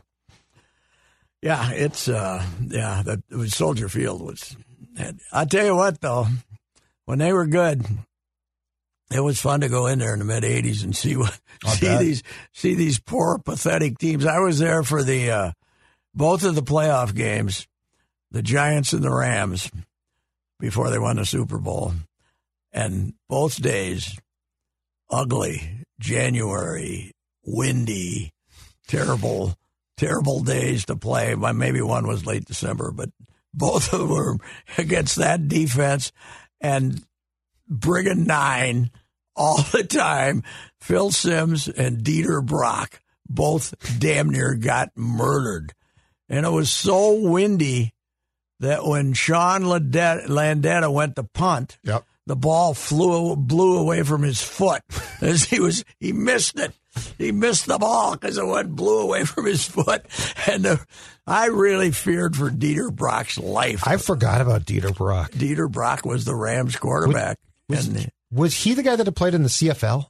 yeah, 1.42 1.72
it's 1.72 2.10
uh, 2.10 2.44
yeah. 2.68 3.02
That 3.06 3.24
it 3.30 3.36
was 3.36 3.56
Soldier 3.56 3.88
Field 3.88 4.22
was. 4.22 4.58
I 5.32 5.46
tell 5.46 5.66
you 5.66 5.76
what, 5.76 6.02
though, 6.02 6.28
when 7.06 7.18
they 7.18 7.34
were 7.34 7.48
good, 7.48 7.86
it 9.14 9.22
was 9.22 9.40
fun 9.40 9.62
to 9.62 9.70
go 9.70 9.88
in 9.88 10.00
there 10.00 10.14
in 10.14 10.20
the 10.20 10.26
mid 10.26 10.44
'80s 10.44 10.84
and 10.84 10.96
see 10.96 11.16
what 11.16 11.40
see 11.68 11.98
these 11.98 12.24
see 12.52 12.76
these 12.76 13.00
poor 13.00 13.40
pathetic 13.40 13.98
teams. 13.98 14.26
I 14.26 14.40
was 14.40 14.60
there 14.60 14.84
for 14.84 15.04
the 15.04 15.32
uh, 15.32 15.52
both 16.14 16.44
of 16.44 16.56
the 16.56 16.64
playoff 16.64 17.16
games, 17.16 17.68
the 18.32 18.42
Giants 18.42 18.94
and 18.94 19.04
the 19.04 19.14
Rams, 19.14 19.70
before 20.60 20.90
they 20.90 21.00
won 21.00 21.18
the 21.18 21.26
Super 21.26 21.58
Bowl, 21.58 21.94
and 22.72 23.14
both 23.30 23.62
days 23.62 24.18
ugly 25.10 25.86
January, 26.00 27.12
windy, 27.46 28.32
terrible, 28.88 29.56
terrible 29.98 30.42
days 30.42 30.86
to 30.86 30.96
play. 30.96 31.36
Maybe 31.36 31.82
one 31.82 32.08
was 32.08 32.26
late 32.26 32.46
December, 32.46 32.92
but 32.92 33.10
both 33.54 33.94
of 33.94 34.00
them 34.00 34.10
were 34.10 34.38
against 34.78 35.18
that 35.18 35.48
defense 35.48 36.12
and 36.60 37.04
Brigham 37.68 38.24
Nine 38.24 38.92
all 39.36 39.62
the 39.72 39.84
time. 39.84 40.44
Phil 40.80 41.12
Simms 41.12 41.68
and 41.68 42.04
Dieter 42.04 42.46
Brock 42.46 43.02
both 43.30 43.74
damn 44.00 44.30
near 44.30 44.54
got 44.56 44.92
murdered. 44.96 45.74
And 46.30 46.46
it 46.46 46.50
was 46.52 46.72
so 46.72 47.14
windy 47.14 47.94
that 48.60 48.86
when 48.86 49.14
Sean 49.14 49.64
Landeta 49.64 50.92
went 50.92 51.16
to 51.16 51.24
punt, 51.24 51.78
Yep. 51.84 52.04
the 52.28 52.36
ball 52.36 52.74
flew 52.74 53.36
blew 53.36 53.78
away 53.78 54.04
from 54.04 54.24
his 54.24 54.42
foot 54.42 54.82
as 55.22 55.44
he 55.46 55.60
was 55.60 55.84
he 56.00 56.12
missed 56.14 56.60
it. 56.60 56.74
He 57.18 57.32
missed 57.32 57.66
the 57.66 57.80
ball 57.80 58.14
because 58.14 58.38
it 58.38 58.46
went 58.46 58.76
blew 58.76 59.00
away 59.02 59.26
from 59.26 59.46
his 59.48 59.68
foot, 59.68 60.06
and 60.48 60.80
I 61.26 61.48
really 61.48 61.90
feared 61.92 62.36
for 62.36 62.52
Dieter 62.52 62.94
Brock's 62.94 63.38
life. 63.40 63.82
I 63.88 63.98
forgot 63.98 64.42
about 64.42 64.66
Dieter 64.66 64.96
Brock. 64.96 65.32
Dieter 65.32 65.72
Brock 65.72 66.06
was 66.06 66.24
the 66.26 66.36
Rams 66.36 66.76
quarterback, 66.76 67.38
Was, 67.68 67.88
and 67.88 68.12
was 68.34 68.54
he 68.54 68.74
the 68.74 68.84
guy 68.84 68.96
that 68.96 69.06
had 69.06 69.16
played 69.16 69.34
in 69.34 69.44
the 69.44 69.50
CFL? 69.50 70.08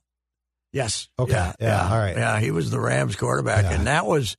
yes, 0.71 1.07
Okay, 1.19 1.33
yeah, 1.33 1.53
yeah, 1.59 1.89
all 1.91 1.97
right. 1.99 2.15
yeah, 2.17 2.39
he 2.39 2.51
was 2.51 2.71
the 2.71 2.79
Rams 2.79 3.15
quarterback, 3.15 3.63
Yeah. 3.65 3.73
and 3.73 3.87
that 3.87 4.05
was 4.05 4.35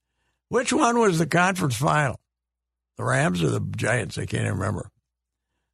which 0.49 0.73
one 0.73 0.99
was 0.99 1.19
the 1.19 1.27
conference 1.27 1.77
final, 1.77 2.19
the 2.97 3.05
Rams 3.05 3.43
or 3.43 3.51
the 3.51 3.61
Giants? 3.61 4.19
I 4.19 4.27
can't 4.27 4.45
even 4.47 4.59
remember. 4.59 4.91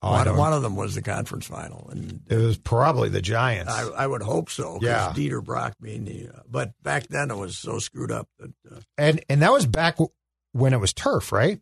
Oh, 0.03 0.13
one, 0.13 0.37
one 0.37 0.53
of 0.55 0.63
them 0.63 0.77
was 0.77 0.95
the 0.95 1.03
conference 1.03 1.47
final, 1.47 1.89
and 1.91 2.21
It 2.31 2.37
was 2.37 2.57
probably 2.57 3.11
the 3.11 3.21
Giants. 3.21 3.71
I, 3.71 3.83
I 3.89 4.07
would 4.07 4.23
hope 4.23 4.49
so. 4.49 4.79
Yeah. 4.81 5.13
Dieter 5.15 5.45
Brock 5.45 5.75
being 5.81 6.05
the, 6.07 6.29
uh, 6.35 6.41
but 6.51 6.73
back 6.83 7.07
then 7.09 7.31
it 7.31 7.37
was 7.37 7.59
so 7.59 7.79
screwed 7.79 8.11
up 8.11 8.27
that. 8.39 8.51
Uh, 8.71 8.81
and 8.97 9.23
and 9.29 9.43
that 9.43 9.53
was 9.53 9.67
back 9.67 9.97
w- 9.97 10.09
when 10.53 10.73
it 10.73 10.79
was 10.81 10.95
turf, 10.95 11.33
right? 11.33 11.61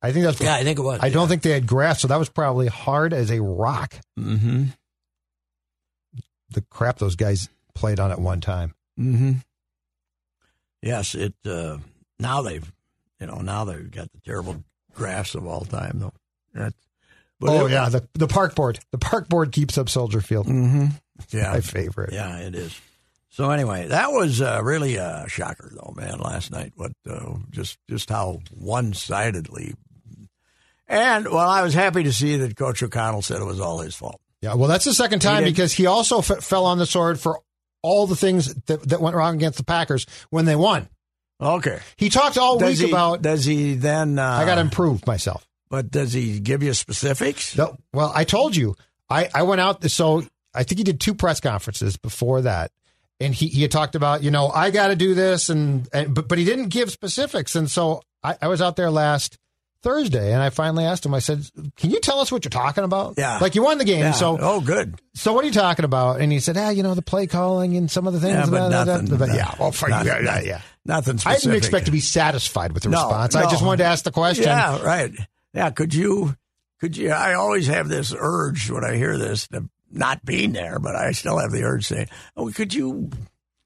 I 0.00 0.12
think 0.12 0.24
that's. 0.24 0.40
yeah, 0.40 0.54
I 0.54 0.64
think 0.64 0.78
it 0.78 0.82
was. 0.82 1.00
I 1.02 1.10
don't 1.10 1.28
think 1.28 1.42
they 1.42 1.50
had 1.52 1.66
grass, 1.66 2.00
so 2.00 2.08
that 2.08 2.16
was 2.18 2.28
probably 2.30 2.66
hard 2.68 3.12
as 3.12 3.30
a 3.30 3.40
rock. 3.42 3.94
Mm-hmm. 4.18 4.64
The 6.52 6.62
crap 6.70 6.98
those 6.98 7.16
guys 7.16 7.48
played 7.74 7.98
on 8.00 8.10
at 8.12 8.20
one 8.20 8.40
time. 8.40 8.74
Mm-hmm. 8.98 9.32
Yes, 10.82 11.14
it. 11.14 11.34
Uh, 11.46 11.78
now 12.18 12.42
they've, 12.42 12.70
you 13.20 13.26
know, 13.26 13.36
now 13.38 13.64
they've 13.64 13.90
got 13.90 14.10
the 14.12 14.20
terrible 14.24 14.62
graphs 14.94 15.34
of 15.34 15.46
all 15.46 15.64
time, 15.64 15.98
though. 16.00 16.12
That's, 16.52 16.74
but 17.40 17.50
oh 17.50 17.66
it- 17.66 17.72
yeah, 17.72 17.88
the 17.88 18.06
the 18.14 18.28
park 18.28 18.54
board. 18.54 18.78
The 18.90 18.98
park 18.98 19.28
board 19.28 19.52
keeps 19.52 19.78
up 19.78 19.88
Soldier 19.88 20.20
Field. 20.20 20.46
Mhm. 20.52 20.92
Yeah, 21.30 21.52
My 21.52 21.60
favorite. 21.60 22.12
yeah, 22.12 22.38
it 22.38 22.54
is. 22.54 22.78
So 23.30 23.50
anyway, 23.50 23.86
that 23.88 24.10
was 24.12 24.40
uh, 24.42 24.60
really 24.62 24.96
a 24.96 25.24
shocker, 25.28 25.70
though, 25.72 25.94
man. 25.96 26.18
Last 26.18 26.50
night, 26.50 26.72
what 26.76 26.92
uh, 27.08 27.34
just 27.50 27.78
just 27.88 28.08
how 28.10 28.40
one 28.50 28.92
sidedly. 28.92 29.74
And 30.88 31.26
well, 31.26 31.48
I 31.48 31.62
was 31.62 31.74
happy 31.74 32.02
to 32.02 32.12
see 32.12 32.36
that 32.38 32.56
Coach 32.56 32.82
O'Connell 32.82 33.22
said 33.22 33.40
it 33.40 33.44
was 33.44 33.60
all 33.60 33.78
his 33.78 33.94
fault. 33.94 34.20
Yeah, 34.42 34.54
well, 34.54 34.68
that's 34.68 34.84
the 34.84 34.92
second 34.94 35.20
time 35.20 35.44
did- 35.44 35.50
because 35.54 35.72
he 35.72 35.86
also 35.86 36.18
f- 36.18 36.42
fell 36.44 36.66
on 36.66 36.78
the 36.78 36.86
sword 36.86 37.18
for 37.20 37.40
all 37.82 38.06
the 38.06 38.16
things 38.16 38.52
that, 38.66 38.82
that 38.88 39.00
went 39.00 39.16
wrong 39.16 39.34
against 39.36 39.58
the 39.58 39.64
Packers 39.64 40.06
when 40.30 40.44
they 40.44 40.56
won. 40.56 40.88
Okay. 41.40 41.80
He 41.96 42.08
talked 42.10 42.38
all 42.38 42.58
Does 42.58 42.78
week 42.78 42.86
he, 42.86 42.92
about 42.92 43.22
does 43.22 43.44
he 43.44 43.74
then? 43.74 44.18
Uh, 44.18 44.24
I 44.28 44.44
got 44.44 44.56
to 44.56 44.60
improve 44.60 45.06
myself. 45.06 45.46
But 45.70 45.90
does 45.90 46.12
he 46.12 46.38
give 46.38 46.62
you 46.62 46.74
specifics? 46.74 47.56
No, 47.56 47.76
well, 47.92 48.12
I 48.14 48.24
told 48.24 48.54
you, 48.54 48.76
I, 49.08 49.28
I 49.34 49.42
went 49.44 49.60
out. 49.60 49.82
So 49.90 50.22
I 50.54 50.62
think 50.64 50.78
he 50.78 50.84
did 50.84 51.00
two 51.00 51.14
press 51.14 51.40
conferences 51.40 51.96
before 51.96 52.42
that, 52.42 52.70
and 53.20 53.34
he, 53.34 53.48
he 53.48 53.62
had 53.62 53.70
talked 53.70 53.94
about, 53.94 54.22
you 54.22 54.30
know, 54.30 54.48
I 54.48 54.70
got 54.70 54.88
to 54.88 54.96
do 54.96 55.14
this, 55.14 55.48
and, 55.48 55.88
and 55.92 56.14
but 56.14 56.28
but 56.28 56.38
he 56.38 56.44
didn't 56.44 56.68
give 56.68 56.90
specifics, 56.92 57.56
and 57.56 57.70
so 57.70 58.02
I, 58.22 58.36
I 58.42 58.48
was 58.48 58.60
out 58.60 58.76
there 58.76 58.90
last 58.90 59.38
Thursday, 59.82 60.32
and 60.32 60.40
I 60.42 60.50
finally 60.50 60.84
asked 60.84 61.04
him. 61.04 61.12
I 61.14 61.18
said, 61.18 61.44
"Can 61.76 61.90
you 61.90 62.00
tell 62.00 62.20
us 62.20 62.30
what 62.30 62.44
you're 62.44 62.50
talking 62.50 62.84
about? 62.84 63.14
Yeah. 63.18 63.38
like 63.38 63.54
you 63.54 63.62
won 63.62 63.78
the 63.78 63.84
game, 63.84 64.00
Yeah. 64.00 64.12
so 64.12 64.38
oh, 64.40 64.60
good. 64.60 65.00
so 65.14 65.32
what 65.32 65.44
are 65.44 65.48
you 65.48 65.52
talking 65.52 65.84
about?" 65.84 66.20
And 66.20 66.30
he 66.30 66.38
said, 66.40 66.56
"Ah, 66.56 66.70
you 66.70 66.82
know, 66.82 66.94
the 66.94 67.02
play 67.02 67.26
calling 67.26 67.76
and 67.76 67.90
some 67.90 68.06
of 68.06 68.12
the 68.12 68.20
things." 68.20 68.34
Yeah, 68.34 68.46
but 68.46 68.68
nothing. 68.68 69.06
blah, 69.06 69.18
blah." 69.18 69.26
no, 69.26 69.34
yeah, 69.34 69.54
well, 69.58 69.72
for 69.72 69.88
nothing, 69.88 70.06
yeah, 70.24 70.40
yeah. 70.40 70.60
Nothing 70.84 71.18
I 71.26 71.36
didn't 71.36 71.56
expect 71.56 71.86
to 71.86 71.92
be 71.92 72.00
satisfied 72.00 72.72
with 72.72 72.82
the 72.84 72.88
No, 72.90 72.98
response. 72.98 73.34
I 73.34 73.50
just 73.50 73.64
wanted 73.64 73.78
to 73.78 73.88
ask 73.88 74.04
the 74.04 74.10
question. 74.12 74.44
Yeah, 74.44 74.82
right. 74.82 75.12
Yeah, 75.54 75.70
could 75.70 75.94
you? 75.94 76.36
Could 76.80 76.96
you? 76.96 77.10
I 77.10 77.34
always 77.34 77.66
have 77.68 77.88
this 77.88 78.14
urge 78.16 78.70
when 78.70 78.84
I 78.84 78.96
hear 78.96 79.16
this, 79.18 79.46
to 79.48 79.68
not 79.90 80.24
being 80.24 80.52
there, 80.52 80.78
but 80.78 80.96
I 80.96 81.12
still 81.12 81.38
have 81.38 81.52
the 81.52 81.62
urge 81.64 81.86
saying, 81.86 82.08
"Oh, 82.36 82.50
could 82.50 82.72
you 82.74 83.10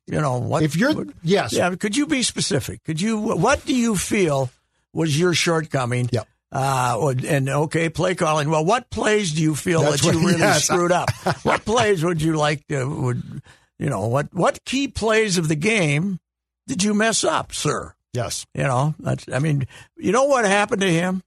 You 0.08 0.20
know 0.20 0.38
what? 0.38 0.62
If 0.62 0.76
you're 0.76 0.94
what- 0.94 1.08
yes, 1.24 1.52
yeah, 1.52 1.74
could 1.74 1.96
you 1.96 2.06
be 2.06 2.22
specific? 2.22 2.84
Could 2.84 3.00
you? 3.00 3.18
What 3.18 3.64
do 3.66 3.74
you 3.74 3.96
feel 3.96 4.50
was 4.96 5.18
your 5.18 5.34
shortcoming? 5.34 6.08
Yep. 6.12 6.26
Uh, 6.52 7.14
and 7.26 7.48
okay, 7.48 7.88
play 7.90 8.14
calling. 8.14 8.48
Well, 8.48 8.64
what 8.64 8.88
plays 8.88 9.32
do 9.32 9.42
you 9.42 9.54
feel 9.54 9.82
That's 9.82 10.02
that 10.02 10.12
you 10.12 10.18
what- 10.20 10.26
really 10.26 10.38
yes. 10.40 10.64
screwed 10.64 10.92
up? 10.92 11.10
what 11.42 11.64
plays 11.64 12.02
would 12.04 12.22
you 12.22 12.34
like 12.36 12.66
to? 12.68 12.84
Would 12.86 13.42
you 13.78 13.90
know 13.90 14.06
what? 14.06 14.32
What 14.32 14.64
key 14.64 14.88
plays 14.88 15.38
of 15.38 15.48
the 15.48 15.56
game 15.56 16.18
did 16.66 16.82
you 16.82 16.94
mess 16.94 17.24
up, 17.24 17.52
sir? 17.52 17.92
yes. 18.14 18.46
You 18.54 18.62
know, 18.62 18.94
that's. 18.98 19.28
I 19.28 19.38
mean, 19.40 19.66
you 19.96 20.12
know 20.12 20.24
what 20.24 20.44
happened 20.46 20.80
to 20.80 20.90
him? 20.90 21.22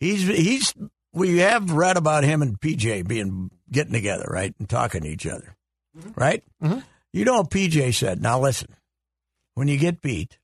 He's 0.00 0.26
he's. 0.26 0.72
We 1.12 1.38
have 1.38 1.70
read 1.72 1.98
about 1.98 2.24
him 2.24 2.40
and 2.40 2.58
PJ 2.58 3.06
being 3.06 3.50
getting 3.70 3.92
together, 3.92 4.26
right, 4.30 4.54
and 4.58 4.66
talking 4.68 5.02
to 5.02 5.08
each 5.08 5.26
other, 5.26 5.54
right? 6.16 6.42
Mm-hmm. 6.62 6.78
You 7.12 7.24
know 7.26 7.38
what 7.42 7.50
PJ 7.50 7.92
said? 7.94 8.22
Now 8.22 8.40
listen, 8.40 8.68
when 9.54 9.68
you 9.68 9.76
get 9.76 10.00
beat, 10.00 10.38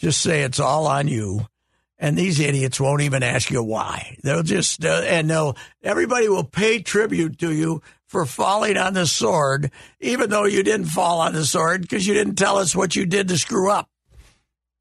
just 0.00 0.20
say 0.20 0.42
it's 0.42 0.58
all 0.58 0.88
on 0.88 1.06
you. 1.06 1.46
And 2.02 2.18
these 2.18 2.40
idiots 2.40 2.80
won't 2.80 3.02
even 3.02 3.22
ask 3.22 3.48
you 3.48 3.62
why. 3.62 4.16
They'll 4.24 4.42
just 4.42 4.84
uh, 4.84 5.02
and 5.06 5.30
they'll 5.30 5.56
everybody 5.84 6.28
will 6.28 6.42
pay 6.42 6.82
tribute 6.82 7.38
to 7.38 7.52
you 7.52 7.80
for 8.08 8.26
falling 8.26 8.76
on 8.76 8.94
the 8.94 9.06
sword, 9.06 9.70
even 10.00 10.28
though 10.28 10.44
you 10.44 10.64
didn't 10.64 10.86
fall 10.88 11.20
on 11.20 11.32
the 11.32 11.44
sword 11.44 11.82
because 11.82 12.04
you 12.04 12.12
didn't 12.12 12.34
tell 12.34 12.58
us 12.58 12.74
what 12.74 12.96
you 12.96 13.06
did 13.06 13.28
to 13.28 13.38
screw 13.38 13.70
up. 13.70 13.88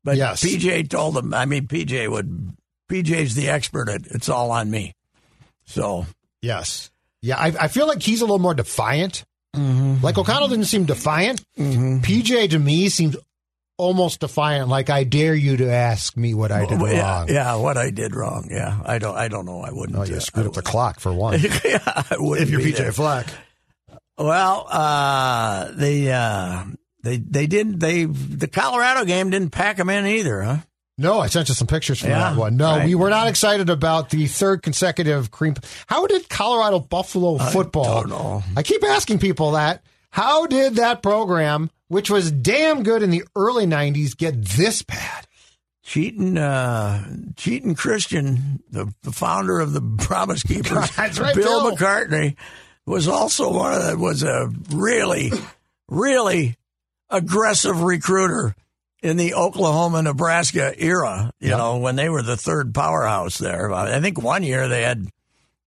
But 0.04 0.18
Yes. 0.18 0.44
PJ 0.44 0.90
told 0.90 1.14
them. 1.14 1.32
I 1.32 1.46
mean, 1.46 1.68
PJ 1.68 2.10
would. 2.10 2.56
PJ's 2.90 3.36
the 3.36 3.50
expert 3.50 3.88
at 3.88 4.08
it's 4.08 4.28
all 4.28 4.50
on 4.50 4.72
me. 4.72 4.96
So 5.66 6.08
Yes. 6.42 6.90
Yeah, 7.22 7.38
I, 7.38 7.54
I 7.60 7.68
feel 7.68 7.86
like 7.86 8.02
he's 8.02 8.22
a 8.22 8.26
little 8.26 8.40
more 8.40 8.56
defiant. 8.56 9.26
Mm-hmm. 9.56 10.04
Like 10.04 10.18
O'Connell 10.18 10.48
didn't 10.48 10.66
seem 10.66 10.86
defiant. 10.86 11.44
PJ 11.56 12.50
to 12.50 12.58
me 12.58 12.90
seems 12.90 13.16
almost 13.82 14.20
defiant. 14.22 14.70
Like 14.70 14.90
I 14.90 15.04
dare 15.04 15.34
you 15.36 15.58
to 15.58 15.70
ask 15.72 16.16
me 16.16 16.34
what 16.34 16.52
I 16.52 16.66
did 16.66 16.80
Well, 16.80 16.94
yeah, 16.94 17.20
wrong. 17.20 17.28
yeah, 17.30 17.56
what 17.56 17.78
I 17.78 17.90
did 17.90 18.16
wrong. 18.16 18.48
Yeah, 18.52 18.80
I 18.86 19.00
don't. 19.00 19.18
I 19.18 19.28
don't 19.28 19.46
know. 19.46 19.62
I 19.62 19.72
wouldn't. 19.72 19.98
Oh, 19.98 20.04
you 20.04 20.16
uh, 20.16 20.20
screwed 20.20 20.46
I 20.46 20.50
up 20.50 20.56
the 20.56 20.62
clock 20.62 21.00
for 21.00 21.12
one. 21.28 21.40
yeah, 21.66 21.80
I 21.86 22.16
wouldn't 22.20 22.48
if 22.48 22.52
you're 22.52 22.62
PJ 22.62 22.78
there. 22.78 22.92
Flack. 22.92 23.28
Well, 24.18 24.68
uh, 24.70 25.72
they 25.74 26.12
uh, 26.12 26.64
they 27.04 27.18
they 27.18 27.48
didn't. 27.48 27.80
They 27.80 28.06
the 28.06 28.48
Colorado 28.48 29.04
game 29.06 29.30
didn't 29.32 29.50
pack 29.52 29.78
them 29.78 29.90
in 29.90 30.06
either, 30.06 30.42
huh? 30.44 30.58
No, 30.98 31.20
I 31.20 31.28
sent 31.28 31.50
you 31.50 31.56
some 31.56 31.66
pictures 31.68 32.00
from 32.02 32.12
Yeah, 32.12 32.20
that 32.30 32.38
one. 32.38 32.58
No, 32.58 32.76
right. 32.78 32.86
we 32.86 32.94
were 32.94 33.10
not 33.10 33.28
excited 33.28 33.72
about 33.72 34.12
the 34.12 34.28
third 34.28 34.62
consecutive 34.62 35.32
cream. 35.32 35.56
How 35.88 36.06
did 36.06 36.30
Colorado 36.30 36.80
Buffalo 36.80 37.40
football? 37.40 38.02
don't 38.02 38.10
know. 38.10 38.44
I 38.56 38.62
keep 38.62 38.84
asking 38.84 39.18
people 39.20 39.52
that. 39.52 39.82
How 40.12 40.46
did 40.46 40.76
that 40.76 41.02
program, 41.02 41.70
which 41.88 42.10
was 42.10 42.32
damn 42.32 42.84
good 42.84 43.02
in 43.04 43.10
the 43.10 43.24
early 43.36 43.66
'90s, 43.66 44.16
get 44.16 44.44
this 44.44 44.82
bad? 44.84 45.28
Cheating, 45.84 46.38
uh, 46.38 47.04
cheating 47.36 47.74
Christian, 47.76 48.62
the, 48.70 48.94
the 49.02 49.12
founder 49.12 49.60
of 49.60 49.74
the 49.74 49.82
Promise 49.82 50.44
Keepers, 50.48 50.92
That's 50.96 51.20
right, 51.20 51.36
Bill, 51.36 51.62
Bill. 51.64 51.76
McCartney, 51.76 52.36
was 52.86 53.08
also 53.08 53.52
one 53.52 53.74
of 53.74 53.84
the 53.88 53.98
was 53.98 54.22
a 54.24 54.50
really, 54.70 55.32
really 55.90 56.56
aggressive 57.10 57.82
recruiter 57.82 58.56
in 59.02 59.18
the 59.18 59.34
Oklahoma 59.34 60.02
Nebraska 60.04 60.74
era. 60.78 61.32
You 61.40 61.50
Yep. 61.50 61.58
know 61.58 61.78
when 61.78 61.96
they 61.96 62.10
were 62.10 62.22
the 62.22 62.38
third 62.38 62.74
powerhouse 62.76 63.38
there. 63.40 63.74
I 63.74 64.00
think 64.02 64.22
one 64.22 64.44
year 64.44 64.68
they 64.68 64.84
had 64.84 65.08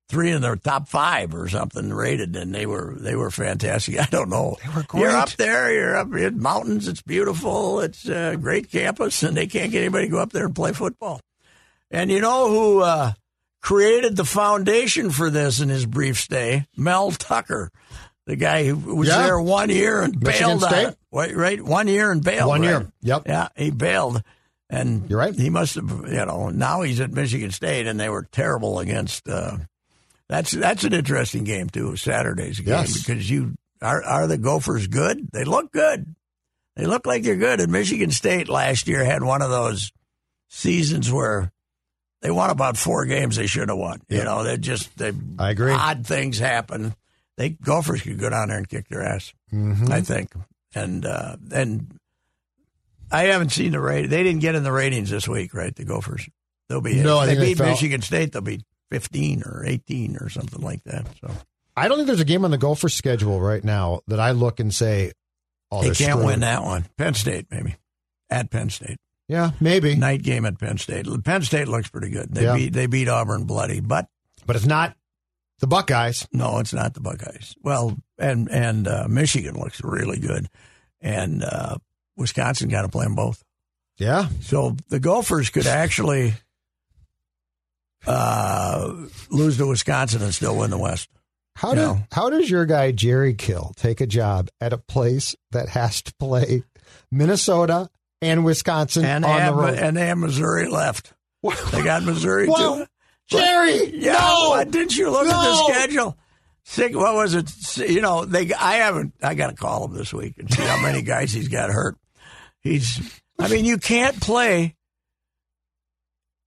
three 0.09 0.31
in 0.31 0.43
their 0.43 0.57
top 0.57 0.89
five 0.89 1.35
or 1.35 1.49
something 1.49 1.93
rated, 1.93 2.37
and 2.37 2.55
they 2.55 2.67
were 2.67 2.95
they 2.99 3.15
were 3.17 3.31
fantastic. 3.31 3.99
I 4.01 4.07
don't 4.07 4.29
know. 4.29 4.57
They 4.63 4.69
were 4.75 4.85
You're 5.01 5.11
up 5.17 5.31
there. 5.33 5.73
You're 5.73 5.97
up 5.97 6.13
in 6.15 6.41
mountains. 6.41 6.89
It's 6.89 7.03
beautiful. 7.03 7.81
It's 7.81 8.07
a 8.09 8.37
great 8.41 8.71
campus, 8.71 9.23
and 9.23 9.37
they 9.37 9.47
can't 9.47 9.73
get 9.73 9.81
anybody 9.81 10.07
to 10.07 10.11
go 10.13 10.19
up 10.19 10.33
there 10.33 10.47
and 10.47 10.55
play 10.55 10.73
football. 10.73 11.21
And 11.91 12.11
you 12.11 12.21
know 12.21 12.49
who 12.49 12.81
uh, 12.81 13.13
created 13.63 14.17
the 14.17 14.25
foundation 14.25 15.11
for 15.11 15.31
this 15.31 15.61
in 15.61 15.69
his 15.69 15.87
brief 15.87 16.19
stay? 16.19 16.67
Mel 16.77 17.11
Tucker, 17.13 17.71
the 18.27 18.37
guy 18.37 18.65
who 18.67 18.97
was 18.97 19.09
Yeah. 19.09 19.23
there 19.23 19.41
one 19.41 19.71
year 19.71 20.03
and 20.03 20.21
Michigan 20.21 20.49
bailed 20.59 20.65
on 20.65 20.71
State. 20.71 20.89
it. 20.89 20.99
Right, 21.13 21.37
right, 21.37 21.63
one 21.63 21.87
year 21.89 22.11
and 22.11 22.23
bailed. 22.25 22.49
One 22.49 22.63
right? 22.63 22.69
year. 22.69 22.93
Yep. 23.03 23.23
Yeah, 23.27 23.49
he 23.57 23.71
bailed. 23.71 24.23
And 24.71 25.09
You're 25.09 25.19
right. 25.21 25.35
He 25.35 25.51
must 25.51 25.77
have, 25.77 25.91
you 26.09 26.25
know. 26.27 26.49
Now 26.49 26.83
he's 26.83 26.99
at 27.01 27.13
Michigan 27.13 27.53
State, 27.53 27.87
and 27.87 28.01
they 28.01 28.09
were 28.09 28.27
terrible 28.33 28.81
against. 28.81 29.29
Uh, 29.29 29.59
that's 30.29 30.53
that's 30.53 30.85
an 30.85 30.93
interesting 30.93 31.45
game 31.45 31.69
too. 31.69 31.97
Saturday's 31.97 32.59
game 32.61 32.69
Yes. 32.69 32.99
because 32.99 33.29
you 33.29 33.55
are 33.83 34.03
are 34.03 34.27
the 34.27 34.39
Gophers 34.39 34.87
good? 34.87 35.29
They 35.33 35.45
look 35.45 35.73
good. 35.73 36.15
They 36.77 36.87
look 36.87 37.07
like 37.07 37.23
they're 37.23 37.37
good. 37.37 37.61
And 37.61 37.71
Michigan 37.71 38.11
State 38.11 38.49
last 38.49 38.89
year 38.89 39.05
had 39.05 39.23
one 39.23 39.43
of 39.43 39.51
those 39.51 39.93
seasons 40.49 41.11
where 41.13 41.53
they 42.23 42.31
won 42.31 42.51
about 42.51 42.77
four 42.77 43.05
games 43.05 43.37
they 43.37 43.47
shouldn't 43.47 43.71
have 43.71 43.79
won. 43.79 44.01
You 44.09 44.25
know, 44.25 44.43
they 44.43 44.57
just 44.57 44.97
they 44.97 45.13
I 45.39 45.51
agree. 45.51 45.73
odd 45.73 46.07
things 46.07 46.39
happen. 46.39 46.95
They 47.37 47.51
Gophers 47.51 48.03
could 48.03 48.19
go 48.19 48.31
down 48.31 48.49
there 48.49 48.59
and 48.59 48.69
kick 48.69 48.89
their 48.89 49.03
ass. 49.03 49.33
Mm-hmm. 49.53 49.93
I 49.93 50.01
think. 50.01 50.31
And 50.75 51.05
uh, 51.05 51.37
and 51.53 51.99
I 53.11 53.25
haven't 53.25 53.51
seen 53.51 53.73
the 53.73 53.81
rate. 53.81 54.07
They 54.07 54.23
didn't 54.23 54.41
get 54.41 54.55
in 54.55 54.63
the 54.65 54.73
ratings 54.73 55.11
this 55.11 55.29
week, 55.29 55.55
right? 55.55 55.75
The 55.75 55.85
Gophers. 55.85 56.29
They'll 56.69 56.81
be 56.81 57.01
No, 57.03 57.21
if 57.21 57.27
they 57.29 57.35
they 57.35 57.45
beat 57.47 57.59
fell. 57.59 57.69
Michigan 57.69 58.01
State. 58.03 58.33
They'll 58.33 58.43
be 58.43 58.63
fifteen 58.91 59.43
or 59.45 59.65
eighteen 59.67 60.17
or 60.21 60.29
something 60.29 60.61
like 60.61 60.83
that. 60.85 61.07
So 61.21 61.31
I 61.77 61.89
don't 61.89 61.97
think 61.99 62.07
there's 62.07 62.21
a 62.21 62.25
game 62.25 62.45
on 62.45 62.51
the 62.51 62.59
Gopher 62.59 62.89
schedule 62.89 63.41
right 63.41 63.63
now 63.65 64.01
that 64.09 64.21
I 64.21 64.31
look 64.33 64.61
and 64.61 64.73
say, 64.75 65.13
"Oh, 65.71 65.81
they 65.83 65.89
can't 65.89 66.13
screwed. 66.13 66.27
win 66.27 66.41
that 66.41 66.63
one. 66.63 66.87
Penn 66.97 67.15
State 67.15 67.47
maybe 67.51 67.77
at 68.31 68.51
Penn 68.51 68.71
State. 68.71 68.99
Yeah, 69.29 69.53
maybe, 69.59 69.95
Night 69.97 70.23
game 70.23 70.45
at 70.45 70.59
Penn 70.59 70.77
State. 70.79 71.07
Penn 71.25 71.43
State 71.43 71.67
looks 71.67 71.89
pretty 71.89 72.11
good. 72.11 72.35
They 72.35 72.45
Yeah. 72.45 72.57
beat 72.57 72.73
they 72.73 72.87
beat 72.87 73.09
Auburn 73.09 73.45
bloody, 73.45 73.81
but 73.81 74.07
but 74.47 74.55
it's 74.57 74.67
not 74.67 74.95
the 75.61 75.67
Buckeyes. 75.67 76.27
no, 76.33 76.59
it's 76.59 76.75
not 76.75 76.93
the 76.95 77.01
Buckeyes. 77.01 77.55
Well, 77.63 77.97
and 78.19 78.51
and 78.51 78.87
uh, 78.87 79.07
Michigan 79.09 79.55
looks 79.59 79.83
really 79.83 80.19
good, 80.19 80.49
and 81.01 81.43
uh, 81.43 81.79
Wisconsin 82.17 82.69
got 82.69 82.83
to 82.83 82.89
play 82.89 83.05
them 83.05 83.15
both. 83.15 83.43
Yeah, 83.97 84.29
So 84.41 84.77
the 84.89 84.99
Gophers 85.01 85.51
could 85.51 85.67
actually 85.69 86.35
uh, 88.07 88.93
lose 89.31 89.57
to 89.59 89.67
Wisconsin 89.67 90.23
and 90.23 90.35
still 90.35 90.57
win 90.57 90.71
the 90.71 90.79
West. 90.79 91.09
how 91.57 91.71
You 91.71 91.75
did 91.77 91.81
know. 91.83 91.99
how 92.13 92.31
does 92.31 92.49
your 92.51 92.67
guy 92.67 92.91
Jerry 92.93 93.35
Kill 93.35 93.73
take 93.77 94.01
a 94.01 94.07
job 94.07 94.49
at 94.61 94.73
a 94.73 94.79
place 94.79 95.35
that 95.53 95.69
has 95.71 96.03
to 96.03 96.15
play 96.19 96.63
Minnesota 97.11 97.89
and 98.21 98.45
Wisconsin 98.45 99.05
And 99.05 99.25
on 99.25 99.41
have, 99.41 99.55
the 99.57 99.63
road? 99.63 99.75
and 99.79 99.97
they 99.97 100.07
have 100.07 100.19
Missouri 100.19 100.69
left. 100.69 101.13
They 101.73 101.83
got 101.83 102.03
Missouri 102.03 102.47
Whoa. 102.49 102.79
too. 102.81 102.87
Jerry, 103.27 103.97
Yeah, 103.99 104.13
no, 104.13 104.65
didn't 104.69 104.97
you 104.97 105.11
look 105.11 105.27
at 105.27 105.31
the 105.33 105.73
schedule? 105.73 106.17
What 106.99 107.15
was 107.15 107.35
it? 107.35 107.51
You 107.91 108.01
know, 108.01 108.25
they. 108.25 108.53
I 108.55 108.77
haven't. 108.77 109.13
I 109.23 109.35
got 109.35 109.49
to 109.49 109.55
call 109.55 109.87
him 109.87 109.95
this 109.95 110.13
week 110.15 110.35
and 110.39 110.51
see 110.53 110.63
how 110.63 110.81
many 110.81 111.03
guys 111.03 111.31
he's 111.33 111.49
got 111.49 111.71
hurt. 111.71 111.97
He's. 112.61 113.01
I 113.39 113.49
mean, 113.49 113.65
you 113.67 113.77
can't 113.79 114.19
play. 114.21 114.75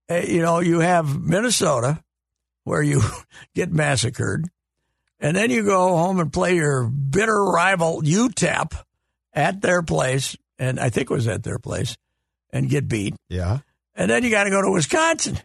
Uh, 0.10 0.16
You 0.16 0.42
know, 0.42 0.60
you 0.60 0.80
have 0.80 1.22
Minnesota, 1.22 2.04
where 2.64 2.82
you 2.82 3.02
get 3.56 3.72
massacred, 3.72 4.48
and 5.20 5.36
then 5.36 5.50
you 5.50 5.64
go 5.64 5.96
home 5.98 6.20
and 6.20 6.32
play 6.32 6.56
your 6.56 6.84
bitter 6.88 7.44
rival 7.44 8.02
UTEP 8.02 8.74
at 9.34 9.62
their 9.62 9.82
place, 9.84 10.36
and 10.60 10.80
I 10.80 10.90
think 10.90 11.10
it 11.10 11.14
was 11.14 11.28
at 11.28 11.44
their 11.44 11.60
place, 11.60 11.98
and 12.52 12.70
get 12.70 12.88
beat 12.88 13.16
Yeah, 13.30 13.60
and 13.96 14.10
then 14.10 14.24
you 14.24 14.30
got 14.30 14.46
to 14.46 14.50
go 14.50 14.62
to 14.62 14.72
Wisconsin. 14.72 15.40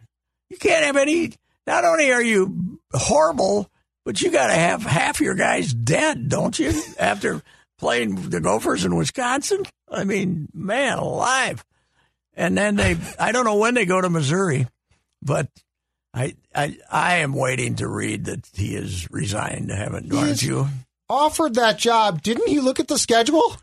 You 0.51 0.59
can't 0.59 0.85
have 0.85 0.97
any. 0.97 1.33
Not 1.67 1.85
only 1.85 2.13
are 2.13 2.23
you 2.23 2.79
horrible, 2.93 3.71
but 4.05 4.21
you 4.21 4.31
got 4.31 4.49
to 4.49 4.55
have 4.55 4.83
half 4.83 5.21
your 5.21 5.35
guys 5.35 5.73
dead, 5.73 6.29
don't 6.29 6.59
you? 6.59 6.73
After 6.99 7.43
playing 7.79 8.31
the 8.31 8.41
Gophers 8.41 8.85
in 8.85 8.97
Wisconsin, 8.97 9.63
I 9.91 10.05
mean, 10.05 10.49
man 10.53 10.99
alive. 10.99 11.65
And 12.35 12.57
then 12.57 12.77
they, 12.77 12.97
I 13.19 13.33
don't 13.33 13.45
know 13.45 13.57
when 13.57 13.75
they 13.75 13.85
go 13.85 14.01
to 14.01 14.09
Missouri, 14.09 14.67
but 15.21 15.49
I, 16.15 16.35
I, 16.55 16.79
I 16.91 17.17
am 17.17 17.35
waiting 17.35 17.77
to 17.77 17.89
read 17.89 18.25
that 18.27 18.49
he 18.55 18.75
has 18.75 19.11
resigned. 19.11 19.71
Haven't, 19.71 20.13
aren't 20.13 20.43
you? 20.43 20.69
offered 21.09 21.55
that 21.55 21.79
job. 21.79 22.23
Didn't 22.23 22.49
he 22.49 22.61
look 22.61 22.81
at 22.81 22.89
the 22.89 22.99
schedule? 22.99 23.57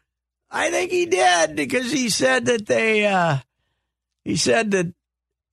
I 0.52 0.70
think 0.70 0.92
he 0.92 1.06
did 1.06 1.56
because 1.56 1.92
he 1.92 2.10
said 2.10 2.46
that 2.46 2.68
they, 2.68 3.06
uh, 3.06 3.38
he 4.24 4.36
said 4.36 4.72
that 4.72 4.94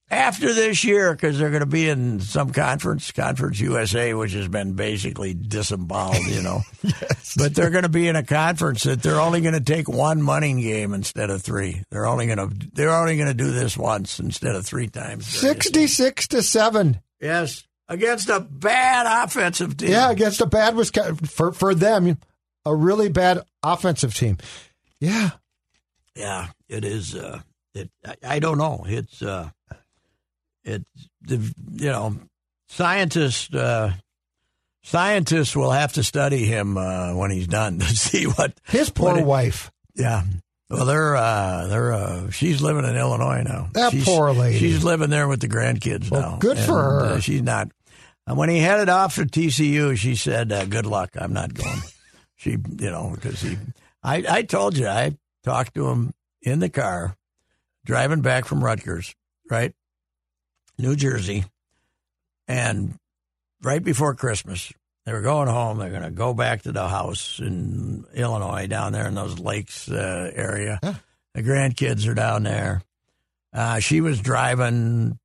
after 0.09 0.53
this 0.53 0.83
year, 0.83 1.13
because 1.13 1.37
they're 1.37 1.49
going 1.49 1.61
to 1.61 1.65
be 1.65 1.89
in 1.89 2.19
some 2.21 2.51
conference, 2.51 3.11
Conference 3.11 3.59
USA, 3.59 4.13
which 4.13 4.33
has 4.33 4.47
been 4.47 4.73
basically 4.73 5.33
disemboweled, 5.33 6.25
you 6.27 6.41
know. 6.41 6.61
yes. 6.83 7.35
But 7.37 7.55
they're 7.55 7.69
going 7.69 7.83
to 7.83 7.89
be 7.89 8.07
in 8.07 8.15
a 8.15 8.23
conference 8.23 8.83
that 8.83 9.03
they're 9.03 9.19
only 9.19 9.41
going 9.41 9.53
to 9.53 9.59
take 9.59 9.89
one 9.89 10.21
money 10.21 10.61
game 10.61 10.93
instead 10.93 11.29
of 11.29 11.41
three. 11.41 11.83
They're 11.91 12.05
only 12.05 12.27
going 12.27 12.37
to 12.37 12.67
they're 12.73 12.95
only 12.95 13.17
going 13.17 13.27
to 13.27 13.33
do 13.33 13.51
this 13.51 13.77
once 13.77 14.19
instead 14.19 14.55
of 14.55 14.65
three 14.65 14.87
times. 14.87 14.99
during 14.99 15.17
the 15.17 15.23
season. 15.23 15.49
Sixty-six 15.49 16.27
to 16.29 16.41
seven. 16.41 17.01
Yes, 17.19 17.67
against 17.89 18.29
a 18.29 18.39
bad 18.39 19.25
offensive 19.25 19.75
team. 19.77 19.89
Yeah, 19.89 20.09
against 20.11 20.39
a 20.41 20.45
bad 20.45 20.75
was 20.75 20.91
for 21.25 21.51
for 21.51 21.75
them, 21.75 22.17
a 22.65 22.73
really 22.73 23.09
bad 23.09 23.41
offensive 23.61 24.13
team. 24.13 24.37
Yeah. 24.99 25.31
Yeah, 26.15 26.47
it 26.67 26.83
is. 26.83 27.13
Uh, 27.13 27.41
it. 27.75 27.91
I, 28.05 28.15
I 28.23 28.39
don't 28.39 28.57
know. 28.57 28.85
It's. 28.87 29.21
Uh, 29.21 29.49
it's 30.67 31.09
the 31.21 31.37
you 31.73 31.89
know 31.89 32.15
scientists. 32.67 33.53
Uh, 33.53 33.93
scientists 34.83 35.55
will 35.55 35.71
have 35.71 35.93
to 35.93 36.03
study 36.03 36.45
him 36.45 36.77
uh, 36.77 37.13
when 37.15 37.31
he's 37.31 37.47
done 37.47 37.79
to 37.79 37.85
see 37.85 38.25
what 38.25 38.53
His 38.65 38.89
poor 38.89 39.11
what 39.13 39.19
it- 39.19 39.25
wife. 39.25 39.71
Yeah. 39.95 40.23
Well, 40.69 40.85
they're 40.85 41.15
uh, 41.15 41.67
they're 41.67 41.93
uh, 41.93 42.29
she's 42.29 42.61
living 42.61 42.83
in 42.83 42.97
Illinois 42.97 43.41
now. 43.43 43.69
That 43.73 43.93
she's, 43.93 44.03
poor 44.03 44.33
lady. 44.33 44.59
She's 44.59 44.83
living 44.83 45.09
there 45.09 45.27
with 45.29 45.39
the 45.39 45.47
grandkids 45.47 46.11
Well, 46.11 46.31
now. 46.31 46.37
good 46.39 46.59
for 46.59 46.73
her. 46.73 47.01
Uh, 47.05 47.19
she's 47.21 47.41
not. 47.41 47.69
And 48.27 48.35
when 48.37 48.49
he 48.49 48.59
headed 48.59 48.89
off 48.89 49.15
to 49.15 49.21
TCU, 49.21 49.95
she 49.97 50.15
said, 50.17 50.51
uh, 50.51 50.65
"Good 50.65 50.85
luck. 50.85 51.11
I'm 51.17 51.31
not 51.31 51.53
going." 51.53 51.79
she, 52.35 52.51
you 52.51 52.91
know, 52.91 53.11
because 53.15 53.39
he. 53.41 53.57
I 54.03 54.25
I 54.29 54.41
told 54.41 54.77
you 54.77 54.87
I 54.89 55.15
talked 55.45 55.73
to 55.75 55.87
him 55.87 56.13
in 56.41 56.59
the 56.59 56.67
car, 56.69 57.15
driving 57.85 58.19
back 58.21 58.43
from 58.43 58.61
Rutgers, 58.61 59.15
right, 59.49 59.73
New 60.77 60.95
Jersey, 60.95 61.45
and 62.47 62.97
right 63.61 63.83
before 63.83 64.13
Christmas, 64.15 64.71
they 65.05 65.13
were 65.13 65.21
going 65.21 65.47
home. 65.47 65.77
They're 65.77 65.89
going 65.89 66.03
to 66.03 66.11
go 66.11 66.33
back 66.33 66.63
to 66.63 66.71
the 66.71 66.87
house 66.87 67.39
in 67.39 68.05
Illinois, 68.13 68.67
down 68.67 68.93
there 68.93 69.07
in 69.07 69.15
those 69.15 69.39
lakes 69.39 69.89
uh, 69.89 70.31
area. 70.35 70.79
The 71.33 71.43
grandkids 71.43 72.07
are 72.07 72.13
down 72.13 72.43
there. 72.43 72.81
Uh, 73.53 73.79
she 73.79 74.01
was 74.01 74.19
driving, 74.19 75.17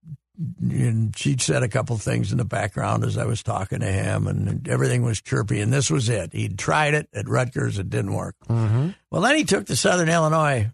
and 0.60 1.16
she 1.18 1.36
said 1.36 1.62
a 1.62 1.68
couple 1.68 1.98
things 1.98 2.32
in 2.32 2.38
the 2.38 2.44
background 2.46 3.04
as 3.04 3.18
I 3.18 3.26
was 3.26 3.42
talking 3.42 3.80
to 3.80 3.86
him, 3.86 4.26
and 4.26 4.66
everything 4.68 5.02
was 5.02 5.20
chirpy. 5.20 5.60
And 5.60 5.70
this 5.72 5.90
was 5.90 6.08
it. 6.08 6.32
He'd 6.32 6.58
tried 6.58 6.94
it 6.94 7.08
at 7.12 7.28
Rutgers, 7.28 7.78
it 7.78 7.90
didn't 7.90 8.14
work. 8.14 8.36
Mm-hmm. 8.48 8.90
Well, 9.10 9.22
then 9.22 9.36
he 9.36 9.44
took 9.44 9.66
the 9.66 9.76
Southern 9.76 10.08
Illinois 10.08 10.70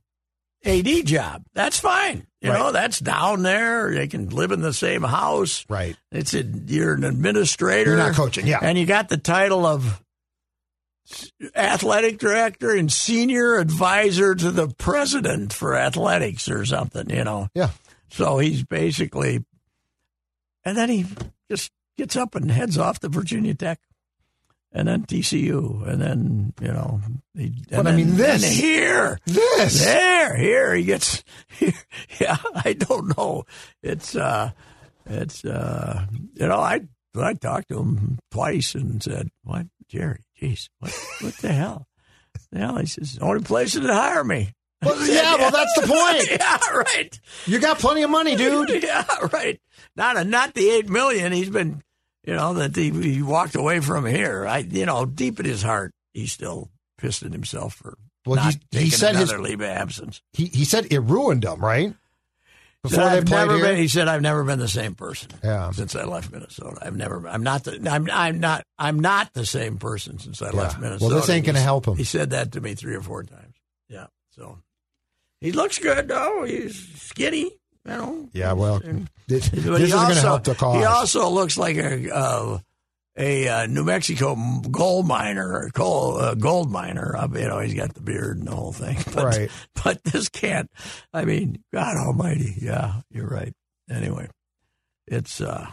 AD 0.65 1.07
job. 1.07 1.43
That's 1.55 1.81
fine. 1.81 2.28
You 2.41 2.51
Right. 2.51 2.59
know, 2.59 2.73
that's 2.73 3.01
down 3.01 3.43
there. 3.43 3.93
They 3.93 4.07
can 4.07 4.29
live 4.29 4.53
in 4.53 4.61
the 4.61 4.73
same 4.73 5.03
house. 5.03 5.65
Right. 5.69 5.97
It's 6.13 6.35
a 6.35 6.43
you're 6.45 6.95
an 6.95 7.03
administrator. 7.05 7.91
You're 7.91 7.99
not 7.99 8.15
coaching, 8.15 8.47
yeah. 8.47 8.61
And 8.63 8.79
you 8.79 8.87
got 8.87 9.09
the 9.09 9.17
title 9.17 9.67
of 9.67 10.01
athletic 11.57 12.19
director 12.19 12.71
and 12.75 12.93
senior 12.93 13.57
advisor 13.57 14.35
to 14.35 14.51
the 14.51 14.69
president 14.69 15.53
for 15.53 15.75
athletics 15.75 16.49
or 16.49 16.65
something, 16.65 17.09
you 17.11 17.25
know. 17.25 17.49
Yeah. 17.55 17.71
So 18.11 18.39
he's 18.39 18.63
basically 18.63 19.45
and 20.65 20.77
then 20.77 20.91
he 20.91 21.07
just 21.51 21.73
gets 21.97 22.15
up 22.15 22.35
and 22.35 22.51
heads 22.51 22.77
off 22.79 23.01
to 23.01 23.09
Virginia 23.09 23.55
Tech. 23.55 23.81
And 24.71 24.87
then 24.87 25.05
TCU, 25.05 25.89
and 25.89 26.01
then 26.01 26.53
you 26.61 26.69
know, 26.69 27.01
he, 27.35 27.45
and 27.45 27.67
But, 27.71 27.87
I 27.87 27.97
mean, 27.97 28.17
this- 28.17 28.45
and 28.45 28.53
here, 28.53 29.19
This. 29.25 29.83
there, 29.83 30.37
here 30.37 30.75
he 30.75 30.85
gets. 30.85 31.25
Here, 31.59 31.73
yeah, 32.21 32.37
I 32.55 32.75
don't 32.75 33.17
know. 33.17 33.45
It's 33.83 34.15
uh, 34.15 34.51
it's 35.07 35.43
uh, 35.45 36.05
you 36.35 36.47
know, 36.47 36.59
I 36.61 36.83
I 37.17 37.33
talked 37.35 37.71
to 37.71 37.79
him 37.79 38.19
twice 38.31 38.75
and 38.75 39.03
said, 39.03 39.31
"What, 39.43 39.67
Jerry? 39.89 40.21
Jeez, 40.41 40.69
what 40.81 40.93
what 41.23 41.35
the 41.39 41.53
hell? 41.53 41.87
Hell?" 42.53 42.77
He 42.77 42.87
says, 42.87 43.19
"Only 43.23 43.43
place 43.43 43.73
to 43.73 43.81
hire 43.83 44.23
me." 44.25 44.53
Well, 44.81 45.09
yeah, 45.09 45.35
well, 45.35 45.51
that's 45.51 45.75
the 45.75 45.87
point. 45.89 46.31
yeah, 46.41 46.71
right. 46.71 47.21
You 47.47 47.59
got 47.59 47.81
plenty 47.81 48.03
of 48.05 48.11
money, 48.11 48.37
dude. 48.37 48.81
Yeah, 48.81 49.05
right. 49.33 49.61
Not 49.97 50.17
a, 50.17 50.23
not 50.23 50.55
the 50.55 50.71
eight 50.71 50.89
million. 50.89 51.33
He's 51.33 51.51
been, 51.51 51.83
you 52.29 52.35
know, 52.37 52.53
that 52.55 52.77
he, 52.77 52.91
he 52.91 53.23
walked 53.23 53.55
away 53.55 53.81
from 53.81 54.05
here. 54.05 54.47
I, 54.47 54.59
you 54.59 54.85
know, 54.85 55.07
deep 55.07 55.41
in 55.41 55.47
his 55.47 55.63
heart, 55.63 55.93
he's 56.13 56.31
still 56.33 56.69
pissed 56.99 57.23
at 57.23 57.33
himself 57.33 57.75
for 57.75 57.97
Well, 58.27 58.37
not 58.37 58.53
he- 58.55 58.61
he 58.71 58.79
taking 58.85 58.91
said 58.91 59.17
his- 59.17 59.31
another 59.31 59.43
leave 59.43 59.61
of 59.63 59.67
absence. 59.69 60.21
He 60.35 60.45
he 60.47 60.65
said 60.67 60.89
it 60.91 60.99
ruined 61.01 61.45
him, 61.45 61.61
right? 61.65 61.95
Before 62.83 62.99
they 63.05 63.17
I've 63.17 63.25
played 63.27 63.47
never 63.47 63.57
here. 63.57 63.65
been. 63.67 63.77
He 63.77 63.89
said, 63.89 64.07
"I've 64.09 64.23
never 64.23 64.45
been 64.45 64.59
the 64.61 64.69
same 64.69 64.95
person 64.95 65.31
Yeah. 65.43 65.71
since 65.73 65.97
I 65.97 66.05
left 66.05 66.31
Minnesota. 66.31 66.79
I've 66.81 66.97
never. 66.97 67.27
I'm 67.27 67.43
not 67.43 67.65
the. 67.65 67.73
I'm. 67.91 68.09
I'm 68.13 68.39
not. 68.39 68.63
I'm 68.79 69.01
not 69.01 69.33
the 69.35 69.45
same 69.45 69.79
person 69.79 70.19
since 70.21 70.41
I 70.43 70.51
left 70.51 70.79
Minnesota." 70.79 71.05
Well, 71.11 71.17
this 71.21 71.29
ain't 71.29 71.45
gonna 71.47 71.59
help 71.61 71.89
him. 71.89 71.97
He 71.97 72.05
said 72.05 72.31
that 72.31 72.53
to 72.53 72.61
me 72.61 72.75
three 72.75 72.95
or 72.95 73.03
four 73.03 73.25
times. 73.25 73.57
Yeah. 73.89 74.07
So 74.31 74.59
he 75.41 75.51
looks 75.51 75.79
good 75.81 76.07
though. 76.09 76.45
He's 76.45 76.77
skinny. 77.01 77.51
You 77.89 77.97
know. 77.97 78.29
Yeah, 78.33 78.53
well, 78.53 78.81
this, 79.27 79.49
this 79.49 79.65
is 79.81 79.93
going 79.93 80.15
to 80.15 80.21
help 80.21 80.45
the 80.45 80.55
cause. 80.55 80.77
He 80.77 80.85
also 80.85 81.29
looks 81.31 81.57
like 81.57 81.77
a 81.77 82.15
uh, 82.15 82.59
a 83.17 83.49
uh, 83.49 83.67
New 83.67 83.85
Mexico 83.85 84.37
gold 84.71 85.07
miner, 85.07 85.53
or 85.53 85.71
coal, 85.71 86.19
uh, 86.19 86.35
gold 86.35 86.71
miner. 86.71 87.17
Uh, 87.17 87.29
you 87.33 87.49
know, 87.49 87.59
he's 87.61 87.75
got 87.75 87.95
the 87.95 88.01
beard 88.01 88.39
and 88.39 88.47
the 88.47 88.55
whole 88.55 88.73
thing. 88.73 88.97
But, 89.15 89.25
Right. 89.25 89.51
But 89.83 90.05
this 90.05 90.29
can't. 90.29 90.71
I 91.13 91.25
mean, 91.25 91.65
God 91.73 91.97
Almighty. 91.97 92.55
Yeah, 92.61 93.01
you're 93.11 93.27
right. 93.27 93.55
Anyway, 93.91 94.29
it's 95.07 95.41
uh, 95.41 95.67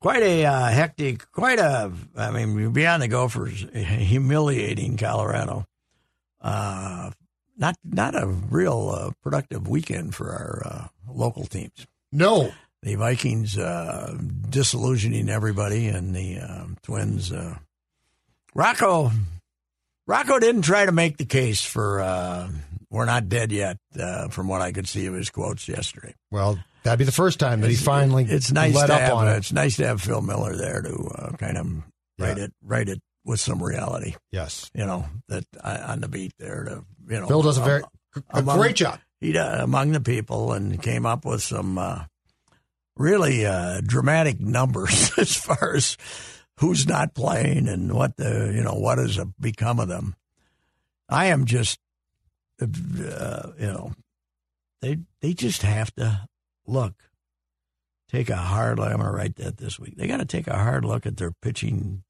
quite 0.00 0.22
a 0.22 0.46
uh, 0.46 0.66
hectic, 0.68 1.30
quite 1.30 1.58
a. 1.58 1.92
I 2.16 2.30
mean, 2.30 2.72
beyond 2.72 3.02
the 3.02 3.08
Gophers, 3.08 3.64
humiliating 3.74 4.96
Colorado. 4.96 5.66
Uh, 6.40 7.10
not 7.56 7.76
not 7.84 8.14
a 8.14 8.26
real 8.26 8.90
uh, 8.90 9.10
productive 9.22 9.68
weekend 9.68 10.14
for 10.14 10.30
our 10.30 10.62
uh, 10.64 10.88
local 11.12 11.44
teams 11.46 11.86
no. 12.12 12.52
the 12.82 12.94
Vikings 12.96 13.56
uh, 13.58 14.16
disillusioning 14.50 15.28
everybody, 15.28 15.88
and 15.88 16.14
the 16.14 16.38
um 16.38 16.76
Twins. 16.82 17.32
Uh, 17.32 17.56
Rocco, 18.54 19.10
Rocco 20.06 20.38
didn't 20.38 20.62
try 20.62 20.86
to 20.86 20.92
make 20.92 21.16
the 21.16 21.24
case 21.24 21.64
for 21.64 22.00
uh, 22.00 22.48
"we're 22.90 23.04
not 23.06 23.28
dead 23.28 23.50
yet." 23.52 23.78
Uh, 23.98 24.28
from 24.28 24.48
what 24.48 24.60
I 24.60 24.70
could 24.72 24.88
see 24.88 25.06
of 25.06 25.14
his 25.14 25.30
quotes 25.30 25.66
yesterday, 25.68 26.14
Well, 26.30 26.58
that'd 26.82 26.98
be 26.98 27.04
the 27.04 27.12
first 27.12 27.38
time 27.40 27.60
that 27.62 27.70
he 27.70 27.76
finally 27.76 28.24
it's 28.24 28.52
nice 28.52 28.74
let 28.74 28.88
to 28.88 28.94
up 28.94 29.00
have 29.00 29.12
on 29.14 29.28
it. 29.28 29.36
it's 29.38 29.52
nice 29.52 29.76
to 29.76 29.86
have 29.86 30.00
Phil 30.00 30.20
Miller 30.20 30.54
there 30.56 30.82
to 30.82 30.94
uh, 31.18 31.32
kind 31.36 31.56
of 31.56 31.66
write 32.18 32.36
Yeah. 32.38 32.44
it 32.44 32.52
write 32.62 32.88
it 32.88 33.00
with 33.24 33.40
some 33.40 33.62
reality. 33.62 34.14
Yes. 34.30 34.70
You 34.74 34.86
know 34.86 35.06
that 35.28 35.44
uh, 35.60 35.84
on 35.88 36.00
the 36.00 36.08
beat 36.08 36.32
there 36.38 36.64
to 36.64 36.84
you 37.08 37.20
know 37.20 37.26
Phil 37.26 37.42
does 37.42 37.58
a 37.58 37.62
very 37.62 37.82
a 38.32 38.38
among- 38.38 38.58
great 38.58 38.76
job. 38.76 39.00
he 39.20 39.36
uh, 39.36 39.62
among 39.64 39.92
the 39.92 40.00
people 40.00 40.52
and 40.52 40.80
came 40.82 41.06
up 41.06 41.24
with 41.24 41.42
some 41.42 41.78
uh, 41.78 42.04
really 42.96 43.46
uh, 43.46 43.80
dramatic 43.84 44.40
numbers 44.40 45.12
as 45.18 45.34
far 45.36 45.74
as 45.74 45.96
who's 46.60 46.86
not 46.86 47.14
playing 47.14 47.68
and 47.68 47.92
what 47.92 48.16
the 48.16 48.52
you 48.54 48.62
know 48.62 48.74
what 48.74 48.98
has 48.98 49.18
become 49.40 49.80
of 49.80 49.88
them. 49.88 50.14
I 51.08 51.26
am 51.26 51.44
just 51.44 51.78
uh, 52.60 52.66
you 53.58 53.66
know 53.66 53.92
they 54.80 54.98
they 55.20 55.32
just 55.34 55.62
have 55.62 55.94
to 55.96 56.28
look 56.66 56.94
take 58.10 58.30
a 58.30 58.36
hard 58.36 58.78
look. 58.78 58.90
I'm 58.90 58.98
going 58.98 59.10
to 59.10 59.16
write 59.16 59.36
that 59.36 59.56
this 59.56 59.78
week. 59.78 59.96
They 59.96 60.06
got 60.06 60.18
to 60.18 60.24
take 60.24 60.46
a 60.46 60.56
hard 60.56 60.84
look 60.84 61.04
at 61.04 61.16
their 61.16 61.32
pitching 61.32 62.04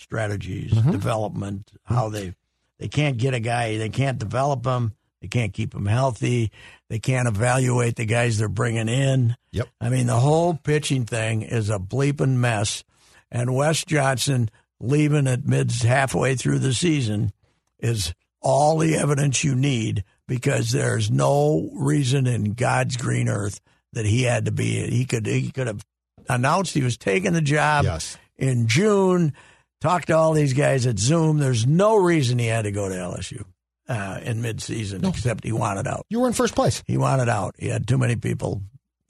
strategies, 0.00 0.72
Mhm. 0.72 0.92
development, 0.92 1.70
how 1.84 2.08
they 2.08 2.34
they 2.78 2.88
can't 2.88 3.18
get 3.18 3.34
a 3.34 3.40
guy, 3.40 3.76
they 3.76 3.90
can't 3.90 4.18
develop 4.18 4.64
him, 4.64 4.94
they 5.20 5.28
can't 5.28 5.52
keep 5.52 5.74
him 5.74 5.84
healthy, 5.84 6.50
they 6.88 6.98
can't 6.98 7.28
evaluate 7.28 7.96
the 7.96 8.06
guys 8.06 8.38
they're 8.38 8.48
bringing 8.48 8.88
in. 8.88 9.36
Yep. 9.52 9.68
I 9.82 9.90
mean, 9.90 10.06
the 10.06 10.18
whole 10.20 10.54
pitching 10.54 11.04
thing 11.04 11.42
is 11.42 11.68
a 11.68 11.78
bleeping 11.78 12.36
mess. 12.36 12.82
And 13.30 13.54
Wes 13.54 13.84
Johnson 13.84 14.48
leaving 14.80 15.26
at 15.26 15.46
mid 15.46 15.70
halfway 15.82 16.36
through 16.36 16.60
the 16.60 16.72
season 16.72 17.32
is 17.78 18.14
all 18.40 18.78
the 18.78 18.96
evidence 18.96 19.44
you 19.44 19.54
need 19.54 20.02
because 20.26 20.70
there's 20.70 21.10
no 21.10 21.68
reason 21.74 22.26
in 22.26 22.54
God's 22.54 22.96
green 22.96 23.28
earth 23.28 23.60
that 23.92 24.06
he 24.06 24.22
had 24.22 24.46
to 24.46 24.52
be. 24.52 24.88
He 24.88 25.04
could 25.04 25.26
he 25.26 25.50
could 25.50 25.66
have 25.66 25.84
announced 26.30 26.72
he 26.72 26.82
was 26.82 26.96
taking 26.96 27.34
the 27.34 27.42
job 27.42 27.84
Yes. 27.84 28.16
in 28.38 28.66
June. 28.68 29.34
Talked 29.80 30.08
to 30.08 30.16
all 30.16 30.32
these 30.34 30.52
guys 30.52 30.86
at 30.86 30.98
Zoom. 30.98 31.38
There's 31.38 31.66
no 31.66 31.96
reason 31.96 32.38
he 32.38 32.46
had 32.46 32.62
to 32.62 32.70
go 32.72 32.88
to 32.88 32.94
LSU 32.94 33.44
uh, 33.88 34.20
in 34.22 34.42
midseason 34.42 35.08
except 35.08 35.44
he 35.44 35.52
wanted 35.52 35.86
out. 35.86 36.04
You 36.10 36.20
were 36.20 36.26
in 36.26 36.34
first 36.34 36.54
place. 36.54 36.82
He 36.86 36.98
wanted 36.98 37.28
out. 37.28 37.54
He 37.58 37.68
had 37.68 37.88
too 37.88 37.96
many 37.98 38.16
people, 38.16 38.62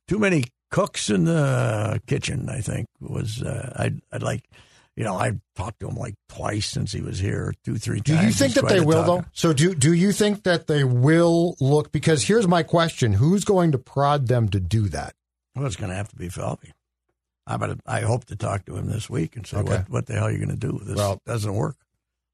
too 0.06 0.18
many 0.18 0.44
cooks 0.70 1.10
in 1.10 1.24
the 1.24 2.00
kitchen. 2.06 2.48
I 2.48 2.60
think 2.60 2.86
was 3.00 3.42
uh, 3.42 3.72
I'd, 3.76 4.00
I'd 4.12 4.22
like, 4.22 4.44
you 4.96 5.04
know, 5.04 5.14
I 5.14 5.32
talked 5.56 5.80
to 5.80 5.88
him 5.88 5.96
like 5.96 6.14
twice 6.28 6.66
since 6.66 6.92
he 6.92 7.00
was 7.00 7.18
here, 7.18 7.52
two 7.64 7.76
three 7.76 8.00
times. 8.00 8.20
Do 8.20 8.26
you 8.26 8.32
think 8.32 8.54
that 8.54 8.68
they 8.68 8.80
will 8.80 9.02
though? 9.02 9.24
So 9.32 9.52
do 9.52 9.74
do 9.74 9.92
you 9.92 10.12
think 10.12 10.44
that 10.44 10.68
they 10.68 10.84
will 10.84 11.56
look 11.60 11.90
because 11.90 12.22
here's 12.22 12.46
my 12.46 12.62
question, 12.62 13.12
who's 13.14 13.44
going 13.44 13.72
to 13.72 13.78
prod 13.78 14.28
them 14.28 14.48
to 14.50 14.60
do 14.60 14.88
that? 14.88 15.14
Well, 15.56 15.66
it's 15.66 15.76
going 15.76 15.90
to 15.90 15.96
have 15.96 16.08
to 16.10 16.16
be 16.16 16.28
Falvey. 16.28 16.72
I 17.46 17.74
I 17.86 18.00
hope 18.02 18.26
to 18.26 18.36
talk 18.36 18.64
to 18.66 18.76
him 18.76 18.86
this 18.88 19.08
week 19.10 19.36
and 19.36 19.46
say 19.46 19.58
Okay. 19.58 19.68
what 19.70 19.90
what 19.90 20.06
the 20.06 20.14
hell 20.14 20.24
are 20.26 20.30
you 20.32 20.38
going 20.44 20.50
to 20.50 20.56
do? 20.56 20.80
This 20.84 20.96
Well- 20.96 21.20
doesn't 21.26 21.54
work. 21.54 21.76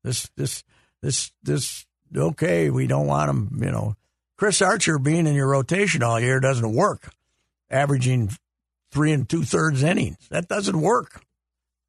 This 0.05 0.29
this 0.37 0.63
this 1.03 1.33
this 1.43 1.87
okay. 2.17 2.71
We 2.71 2.87
don't 2.87 3.07
want 3.07 3.31
him. 3.31 3.61
You 3.65 3.71
know, 3.73 3.97
Chris 4.37 4.61
Archer 4.63 4.99
being 4.99 5.27
in 5.27 5.35
your 5.35 5.49
rotation 5.49 6.03
all 6.03 6.21
year 6.21 6.39
doesn't 6.41 6.73
work. 6.75 7.11
Averaging 7.71 8.31
three 8.93 9.13
and 9.13 9.29
two 9.29 9.43
thirds 9.45 9.83
innings 9.83 10.17
that 10.31 10.49
doesn't 10.49 10.81
work. 10.81 11.23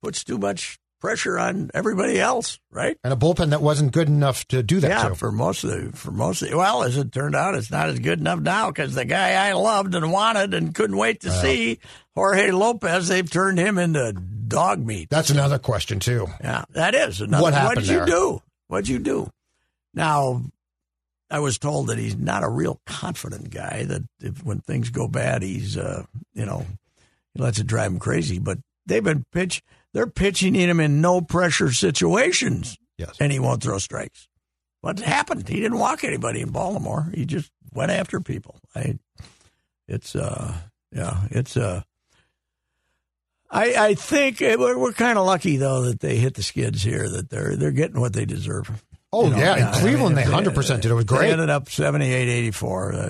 Puts 0.01 0.23
too 0.23 0.37
much 0.37 0.79
pressure 0.99 1.37
on 1.37 1.69
everybody 1.73 2.19
else, 2.19 2.59
right? 2.71 2.97
And 3.03 3.13
a 3.13 3.15
bullpen 3.15 3.51
that 3.51 3.61
wasn't 3.61 3.91
good 3.91 4.07
enough 4.07 4.47
to 4.49 4.63
do 4.63 4.79
that 4.79 4.89
yeah, 4.89 5.09
to. 5.09 5.15
for 5.15 5.31
most 5.31 5.63
of 5.63 5.69
the 5.69 5.97
for 5.97 6.11
most 6.11 6.41
of 6.41 6.49
the, 6.49 6.57
well, 6.57 6.83
as 6.83 6.97
it 6.97 7.11
turned 7.11 7.35
out, 7.35 7.55
it's 7.55 7.71
not 7.71 7.89
as 7.89 7.99
good 7.99 8.19
enough 8.19 8.39
now 8.39 8.69
because 8.69 8.95
the 8.95 9.05
guy 9.05 9.33
I 9.33 9.53
loved 9.53 9.95
and 9.95 10.11
wanted 10.11 10.53
and 10.53 10.73
couldn't 10.73 10.97
wait 10.97 11.21
to 11.21 11.31
see 11.31 11.79
Jorge 12.15 12.51
Lopez, 12.51 13.07
they've 13.07 13.29
turned 13.29 13.59
him 13.59 13.77
into 13.77 14.13
dog 14.47 14.85
meat. 14.85 15.09
That's 15.09 15.29
another 15.29 15.59
question 15.59 15.99
too. 15.99 16.27
Yeah, 16.41 16.65
that 16.71 16.95
is 16.95 17.21
another. 17.21 17.43
What 17.43 17.53
happened 17.53 17.77
What'd 17.77 17.89
you 17.89 17.97
there? 17.97 18.05
do? 18.05 18.41
What'd 18.67 18.89
you 18.89 18.99
do? 18.99 19.29
Now, 19.93 20.43
I 21.29 21.39
was 21.39 21.57
told 21.57 21.87
that 21.87 21.97
he's 21.97 22.15
not 22.15 22.43
a 22.43 22.49
real 22.49 22.81
confident 22.85 23.49
guy. 23.49 23.83
That 23.83 24.03
if, 24.19 24.43
when 24.43 24.61
things 24.61 24.89
go 24.89 25.07
bad, 25.07 25.43
he's 25.43 25.77
uh, 25.77 26.05
you 26.33 26.45
know 26.45 26.65
he 27.33 27.41
lets 27.41 27.59
it 27.59 27.67
drive 27.67 27.91
him 27.91 27.99
crazy. 27.99 28.39
But 28.39 28.59
they've 28.85 29.03
been 29.03 29.25
pitch. 29.31 29.61
They're 29.97 30.05
pitching 30.05 30.55
in 30.55 30.69
him 30.69 30.79
in 30.79 31.01
no 31.01 31.21
pressure 31.21 31.71
situations, 31.73 32.77
Yes. 32.99 33.15
and 33.19 33.31
he 33.31 33.39
won't 33.39 33.63
throw 33.63 33.79
strikes. 33.79 34.27
What 34.81 34.99
happened? 34.99 35.49
He 35.49 35.59
didn't 35.59 35.79
walk 35.79 36.03
anybody 36.03 36.41
in 36.41 36.51
Baltimore. 36.51 37.09
He 37.15 37.25
just 37.25 37.49
went 37.73 37.89
after 37.91 38.19
people. 38.19 38.59
I, 38.75 38.99
it's 39.87 40.15
uh, 40.15 40.53
yeah, 40.91 41.21
it's 41.31 41.57
uh. 41.57 41.81
I, 43.49 43.73
I 43.87 43.93
think 43.95 44.39
it, 44.39 44.59
we're, 44.59 44.77
we're 44.77 44.93
kind 44.93 45.17
of 45.17 45.25
lucky 45.25 45.57
though 45.57 45.81
that 45.85 45.99
they 45.99 46.17
hit 46.17 46.35
the 46.35 46.43
skids 46.43 46.83
here. 46.83 47.09
That 47.09 47.31
they're 47.31 47.55
they're 47.55 47.71
getting 47.71 47.99
what 47.99 48.13
they 48.13 48.25
deserve. 48.25 48.83
Oh 49.11 49.23
You 49.25 49.31
know, 49.31 49.37
yeah, 49.37 49.67
in 49.73 49.81
Cleveland 49.81 50.15
mean, 50.15 50.25
they 50.25 50.31
hundred 50.31 50.53
percent 50.53 50.83
did. 50.83 50.91
It 50.91 50.93
was 50.93 51.05
They 51.05 51.15
great. 51.17 51.31
ended 51.31 51.49
up 51.49 51.69
78 51.69 52.29
84. 52.29 52.93
Uh, 52.93 53.09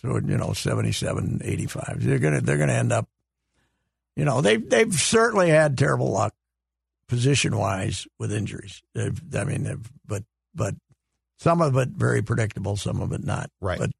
so, 0.00 0.16
you 0.24 0.36
know, 0.36 0.52
77 0.52 1.40
85. 1.42 1.96
They're 2.04 2.18
going 2.20 2.34
to 2.34 2.40
they're 2.42 2.58
going 2.58 2.68
to 2.68 2.74
end 2.76 2.92
up 2.92 3.08
you 4.18 4.24
know, 4.24 4.40
they 4.40 4.56
they've 4.56 4.92
certainly 4.92 5.48
had 5.48 5.78
terrible 5.78 6.10
luck 6.10 6.34
position-wise 7.06 8.06
with 8.18 8.32
injuries. 8.32 8.82
They've, 8.94 9.18
I 9.34 9.44
mean, 9.44 9.62
they've, 9.62 9.90
but 10.04 10.24
but 10.54 10.74
some 11.38 11.62
of 11.62 11.76
it 11.76 11.90
very 11.90 12.20
predictable, 12.20 12.76
some 12.76 13.00
of 13.00 13.12
it 13.12 13.24
not. 13.24 13.48
Right. 13.60 13.78
But 13.78 13.90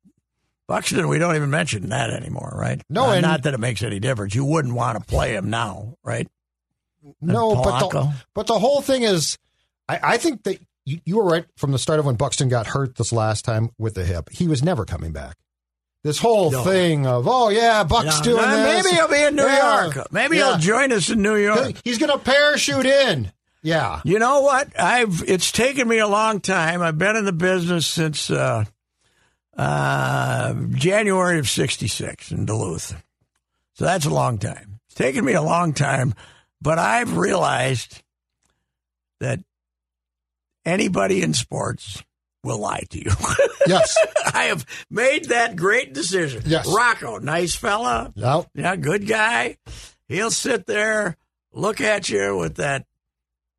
Buxton, 0.67 1.07
we 1.09 1.19
don't 1.19 1.37
even 1.37 1.51
mention 1.51 1.89
that 1.91 2.11
anymore, 2.11 2.53
right? 2.55 2.83
No, 2.91 3.07
not, 3.07 3.17
and- 3.17 3.23
not 3.23 3.43
that 3.45 3.55
it 3.55 3.61
makes 3.61 3.83
any 3.83 4.01
difference. 4.01 4.35
You 4.35 4.45
wouldn't 4.45 4.75
want 4.75 4.99
to 4.99 5.05
play 5.05 5.35
him 5.35 5.51
now, 5.51 5.95
right? 6.05 6.27
No, 7.23 7.55
but 7.55 7.89
the, 7.91 8.13
but 8.35 8.47
the 8.49 8.59
whole 8.59 8.83
thing 8.83 9.05
is, 9.05 9.39
I, 9.89 10.01
I 10.03 10.17
think 10.19 10.43
that 10.43 10.59
you, 10.85 11.01
you 11.07 11.17
were 11.17 11.25
right 11.25 11.45
from 11.57 11.71
the 11.71 11.79
start 11.79 12.01
of 12.01 12.07
when 12.07 12.17
Buxton 12.17 12.49
got 12.49 12.67
hurt 12.67 12.97
this 12.97 13.13
last 13.13 13.45
time 13.45 13.71
with 13.79 13.95
the 13.95 14.05
hip. 14.05 14.29
He 14.31 14.49
was 14.49 14.63
never 14.65 14.85
coming 14.85 15.13
back. 15.13 15.37
This 16.05 16.19
whole 16.19 16.51
No. 16.53 16.63
thing 16.65 17.07
of 17.07 17.27
oh 17.27 17.49
yeah, 17.49 17.83
Buck's 17.85 18.17
Yeah, 18.19 18.23
doing 18.23 18.45
uh, 18.45 18.57
this. 18.57 18.85
Maybe 18.85 18.97
he'll 18.97 19.09
be 19.09 19.23
in 19.25 19.35
New 19.37 19.45
Yeah. 19.47 19.85
York. 19.93 20.13
Maybe 20.13 20.37
Yeah. 20.37 20.51
he'll 20.51 20.59
join 20.59 20.93
us 20.93 21.11
in 21.11 21.23
New 21.23 21.35
York. 21.37 21.75
He's 21.85 21.99
going 21.99 22.13
to 22.13 22.19
parachute 22.19 22.87
in. 22.87 23.33
Yeah, 23.61 24.01
You 24.05 24.21
know 24.21 24.41
what? 24.43 24.69
I've 24.81 25.25
it's 25.27 25.51
taken 25.51 25.89
me 25.89 25.99
a 25.99 26.07
long 26.07 26.41
time. 26.41 26.81
I've 26.81 26.97
been 26.97 27.17
in 27.17 27.25
the 27.25 27.33
business 27.33 27.87
since 27.89 28.31
uh, 28.31 28.65
uh, 29.57 30.55
January 30.71 31.41
of 31.41 31.49
'66 31.49 32.31
in 32.31 32.47
Duluth, 32.47 32.95
so 33.75 33.85
that's 33.85 34.07
a 34.07 34.11
long 34.11 34.39
time. 34.39 34.79
It's 34.87 34.95
taken 34.95 35.25
me 35.25 35.33
a 35.33 35.43
long 35.43 35.73
time, 35.73 36.15
but 36.63 36.79
I've 36.79 37.17
realized 37.17 38.01
that 39.19 39.41
anybody 40.65 41.23
in 41.23 41.35
sports 41.35 42.03
will 42.45 42.59
lie 42.61 42.85
to 42.91 42.99
you. 42.99 43.11
yes, 43.67 43.97
I 44.33 44.45
have 44.45 44.65
made 44.91 45.27
that 45.27 45.57
great 45.57 45.93
decision. 45.93 46.43
Yes. 46.47 46.67
Rocco, 46.73 47.19
nice 47.19 47.55
fella, 47.55 48.13
no, 48.17 48.47
yeah, 48.55 48.77
good 48.77 49.07
guy. 49.07 49.57
He'll 50.09 50.31
sit 50.31 50.67
there, 50.67 51.17
look 51.53 51.81
at 51.81 52.09
you 52.09 52.37
with 52.37 52.57
that, 52.57 52.87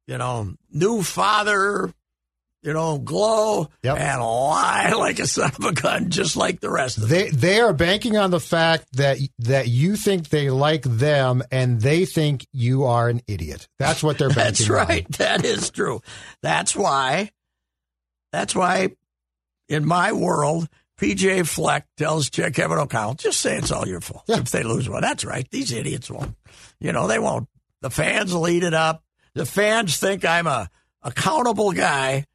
you 0.08 0.18
know, 0.18 0.54
new 0.72 1.04
father, 1.04 1.94
you 2.64 2.74
know, 2.74 2.98
glow, 2.98 3.70
Yep. 3.84 3.98
and 4.00 4.22
lie 4.22 4.92
like 4.98 5.20
a 5.20 5.28
son 5.28 5.52
of 5.58 5.64
a 5.64 5.72
gun, 5.74 6.10
just 6.10 6.36
like 6.36 6.60
the 6.60 6.70
rest 6.72 6.98
of 6.98 7.04
them. 7.04 7.12
they 7.12 7.30
they 7.30 7.60
are 7.62 7.72
banking 7.74 8.18
on 8.18 8.32
the 8.32 8.40
fact 8.40 8.88
that 8.94 9.18
that 9.40 9.68
you 9.68 9.96
think 9.96 10.30
they 10.30 10.50
like 10.50 10.82
them 10.84 11.44
and 11.52 11.80
they 11.80 12.06
think 12.06 12.46
you 12.52 12.86
are 12.86 13.08
an 13.10 13.22
idiot. 13.28 13.68
That's 13.78 14.02
what 14.04 14.18
they're 14.18 14.30
banking. 14.30 14.44
That's 14.68 14.70
on. 14.70 14.76
right. 14.76 15.08
That 15.18 15.46
is 15.46 15.70
true. 15.70 16.02
That's 16.42 16.76
why. 16.76 17.32
That's 18.32 18.56
why, 18.56 18.90
in 19.68 19.86
my 19.86 20.12
world, 20.12 20.68
PJ 21.00 21.48
Fleck 21.48 21.88
tells 21.98 22.30
Kevin 22.30 22.78
O'Connell, 22.78 23.16
"Just 23.16 23.40
say 23.40 23.58
it's 23.58 23.72
all 23.72 23.88
your 23.88 24.02
fault 24.02 24.24
Yeah. 24.28 24.40
if 24.40 24.52
they 24.52 24.64
lose 24.64 24.90
one." 24.90 25.02
That's 25.02 25.24
right. 25.26 25.48
These 25.50 25.72
idiots 25.72 26.10
won't. 26.10 26.36
You 26.80 26.92
know, 26.92 27.08
they 27.08 27.20
won't. 27.20 27.48
The 27.82 27.90
fans 27.90 28.34
will 28.34 28.48
eat 28.48 28.64
it 28.64 28.74
up. 28.74 29.04
The 29.34 29.46
fans 29.46 29.98
think 29.98 30.26
I'm 30.26 30.48
a 30.48 30.70
accountable 31.02 31.72
guy 31.72 32.26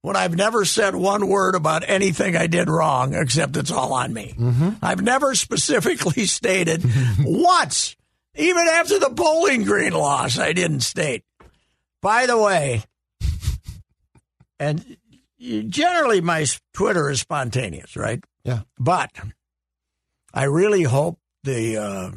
when 0.00 0.16
I've 0.16 0.34
never 0.34 0.64
said 0.64 0.94
one 0.94 1.28
word 1.28 1.54
about 1.54 1.84
anything 1.86 2.36
I 2.36 2.46
did 2.46 2.70
wrong, 2.70 3.14
except 3.14 3.56
it's 3.56 3.70
all 3.70 3.92
on 3.92 4.14
me. 4.14 4.34
Mm-hmm. 4.38 4.70
I've 4.80 5.02
never 5.02 5.34
specifically 5.34 6.24
stated 6.24 6.82
once, 7.20 7.96
even 8.36 8.66
after 8.68 8.98
the 8.98 9.10
Bowling 9.10 9.64
Green 9.64 9.92
loss, 9.92 10.38
I 10.38 10.52
didn't 10.54 10.80
state. 10.80 11.24
By 12.00 12.26
the 12.26 12.38
way, 12.38 12.84
and 14.58 14.96
generally 15.38 16.20
my 16.20 16.46
Twitter 16.72 17.10
is 17.10 17.20
spontaneous, 17.20 17.96
right? 17.96 18.22
Yeah. 18.44 18.60
But 18.78 19.10
I 20.32 20.44
really 20.44 20.82
hope 20.82 21.18
the 21.44 21.76
uh, 21.76 22.10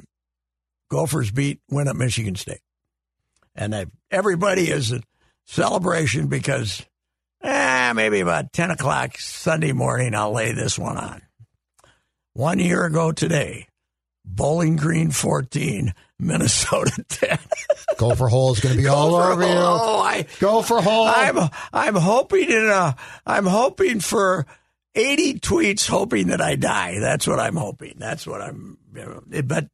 Gophers 0.90 1.32
beat 1.32 1.60
win 1.70 1.88
at 1.88 1.96
Michigan 1.96 2.36
State, 2.36 2.62
and 3.56 3.74
that 3.74 3.88
everybody 4.10 4.70
is 4.70 4.92
a 4.92 5.02
celebration 5.46 6.28
because 6.28 6.86
eh, 7.44 7.94
maybe 7.94 8.20
about 8.20 8.54
ten 8.54 8.72
o'clock 8.72 9.18
Sunday 9.18 9.72
morning 9.72 10.16
I'll 10.16 10.34
lay 10.34 10.52
this 10.54 10.78
one 10.78 10.98
on. 10.98 11.22
One 12.34 12.60
year 12.60 12.86
ago 12.86 13.12
today, 13.12 13.68
Bowling 14.26 14.76
Green 14.76 15.12
fourteen, 15.12 15.94
Minnesota 16.20 17.04
ten. 17.10 17.40
GopherHole 17.96 18.54
is 18.54 18.60
going 18.60 18.76
to 18.76 18.82
be 18.82 18.88
all 18.88 19.16
over 19.16 19.42
you. 19.42 19.48
Oh, 19.50 20.00
I 20.02 20.24
GopherHole. 20.40 21.12
I'm 21.14 21.50
I'm 21.74 21.96
hoping 21.96 22.50
in 22.50 22.68
a 22.68 22.96
I'm 23.26 23.46
hoping 23.46 24.00
for 24.00 24.46
80 24.96 25.40
tweets 25.40 25.88
hoping 25.88 26.28
that 26.28 26.42
I 26.42 26.56
die. 26.56 27.00
That's 27.00 27.26
what 27.28 27.40
I'm 27.40 27.56
hoping. 27.56 27.96
That's 27.98 28.28
what 28.28 28.42
I'm 28.42 28.78
but 29.46 29.68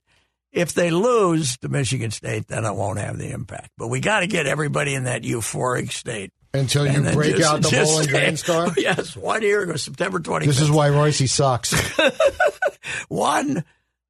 if 0.52 0.74
they 0.74 0.92
lose 0.92 1.58
to 1.58 1.70
Michigan 1.70 2.12
State 2.12 2.48
then 2.48 2.66
it 2.66 2.74
won't 2.76 3.00
have 3.00 3.18
the 3.18 3.32
impact. 3.32 3.72
But 3.78 3.88
we 3.88 4.00
got 4.00 4.22
to 4.22 4.28
get 4.28 4.46
everybody 4.48 4.94
in 4.96 5.06
that 5.06 5.24
euphoric 5.24 5.92
state. 5.92 6.32
Until 6.54 6.88
you 6.88 7.02
break 7.12 7.36
just- 7.36 7.54
out 7.54 7.62
the 7.62 7.70
Bowling 7.70 8.08
Green 8.08 8.38
score. 8.38 8.68
Yes, 8.78 9.16
one 9.16 9.42
year 9.42 9.62
ago, 9.64 9.76
September 9.76 10.20
25th. 10.20 10.46
This 10.46 10.62
is 10.62 10.72
why 10.72 10.90
Reusse 10.90 11.30
sucks. 11.30 11.74
one, 13.10 13.64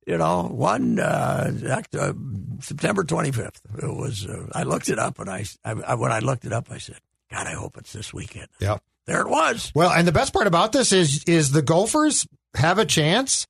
you 0.08 0.18
know, 0.18 0.44
one 0.44 1.00
uh, 1.00 1.52
October, 1.66 2.18
September 2.62 3.04
25th. 3.04 3.60
It 3.84 3.96
was. 3.96 4.26
Uh, 4.26 4.48
I 4.54 4.64
looked 4.64 4.90
it 4.90 4.98
up, 4.98 5.20
and 5.20 5.30
I, 5.30 5.46
I, 5.64 5.72
I 5.72 5.94
when 5.96 6.12
I 6.12 6.20
looked 6.20 6.46
it 6.46 6.54
up, 6.54 6.72
I 6.72 6.78
said, 6.78 6.98
"God, 7.30 7.46
I 7.46 7.54
hope 7.54 7.78
it's 7.78 7.94
this 7.94 8.14
weekend." 8.14 8.48
yep. 8.60 8.82
There 9.06 9.22
it 9.22 9.30
was. 9.30 9.72
Well, 9.76 9.92
and 9.92 10.06
the 10.08 10.12
best 10.12 10.34
part 10.34 10.48
about 10.48 10.72
this 10.72 10.92
is 10.92 11.24
is 11.26 11.52
the 11.52 11.62
Gophers 11.62 12.26
have 12.56 12.80
a 12.80 12.86
chance, 12.86 13.46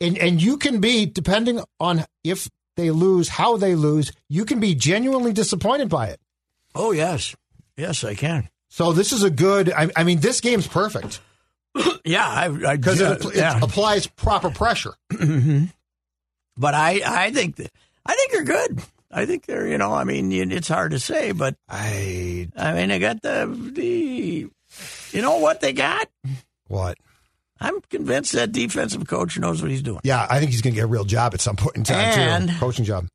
and 0.00 0.16
and 0.18 0.40
you 0.40 0.58
can 0.58 0.80
be 0.80 1.06
depending 1.06 1.62
on 1.80 2.04
if 2.22 2.48
they 2.76 2.90
lose, 2.90 3.28
how 3.28 3.56
they 3.56 3.74
lose, 3.74 4.12
you 4.28 4.44
can 4.44 4.60
be 4.60 4.74
genuinely 4.74 5.32
disappointed 5.32 5.88
by 5.88 6.08
it. 6.08 6.20
Oh 6.74 6.92
yes, 6.92 7.34
yes, 7.76 8.04
I 8.04 8.14
can. 8.14 8.48
So 8.68 8.92
this 8.92 9.12
is 9.12 9.22
a 9.22 9.30
good. 9.30 9.70
I, 9.70 9.90
I 9.96 10.04
mean, 10.04 10.20
this 10.20 10.40
game's 10.40 10.66
perfect 10.66 11.20
Yeah, 12.04 12.26
I, 12.26 12.44
I 12.44 12.76
because 12.76 13.00
yeah, 13.00 13.12
it, 13.12 13.20
appl- 13.20 13.34
yeah. 13.34 13.56
it 13.56 13.62
applies 13.62 14.06
proper 14.06 14.50
pressure. 14.50 14.94
But 16.56 16.74
I, 16.74 17.00
I 17.04 17.30
think, 17.30 17.56
that, 17.56 17.70
I 18.04 18.14
think 18.14 18.32
they're 18.32 18.44
good. 18.44 18.82
I 19.10 19.26
think 19.26 19.46
they're, 19.46 19.66
you 19.66 19.78
know, 19.78 19.92
I 19.92 20.04
mean, 20.04 20.32
it's 20.52 20.68
hard 20.68 20.92
to 20.92 20.98
say, 20.98 21.32
but 21.32 21.54
I 21.68 22.48
I 22.56 22.72
mean, 22.72 22.88
they 22.88 22.98
got 22.98 23.20
the 23.22 23.46
the, 23.74 24.48
you 25.10 25.22
know 25.22 25.38
what 25.38 25.60
they 25.60 25.72
got. 25.72 26.08
what? 26.68 26.96
I'm 27.60 27.80
convinced 27.90 28.32
that 28.32 28.50
defensive 28.52 29.06
coach 29.06 29.38
knows 29.38 29.62
what 29.62 29.70
he's 29.70 29.82
doing. 29.82 30.00
Yeah, 30.02 30.26
I 30.28 30.38
think 30.40 30.50
he's 30.50 30.62
going 30.62 30.72
to 30.74 30.76
get 30.80 30.84
a 30.84 30.88
real 30.88 31.04
job 31.04 31.32
at 31.34 31.40
some 31.40 31.56
point 31.56 31.76
in 31.76 31.84
time 31.84 31.96
And- 32.18 32.48
too. 32.50 32.56
Coaching 32.58 32.84
job. 32.84 33.06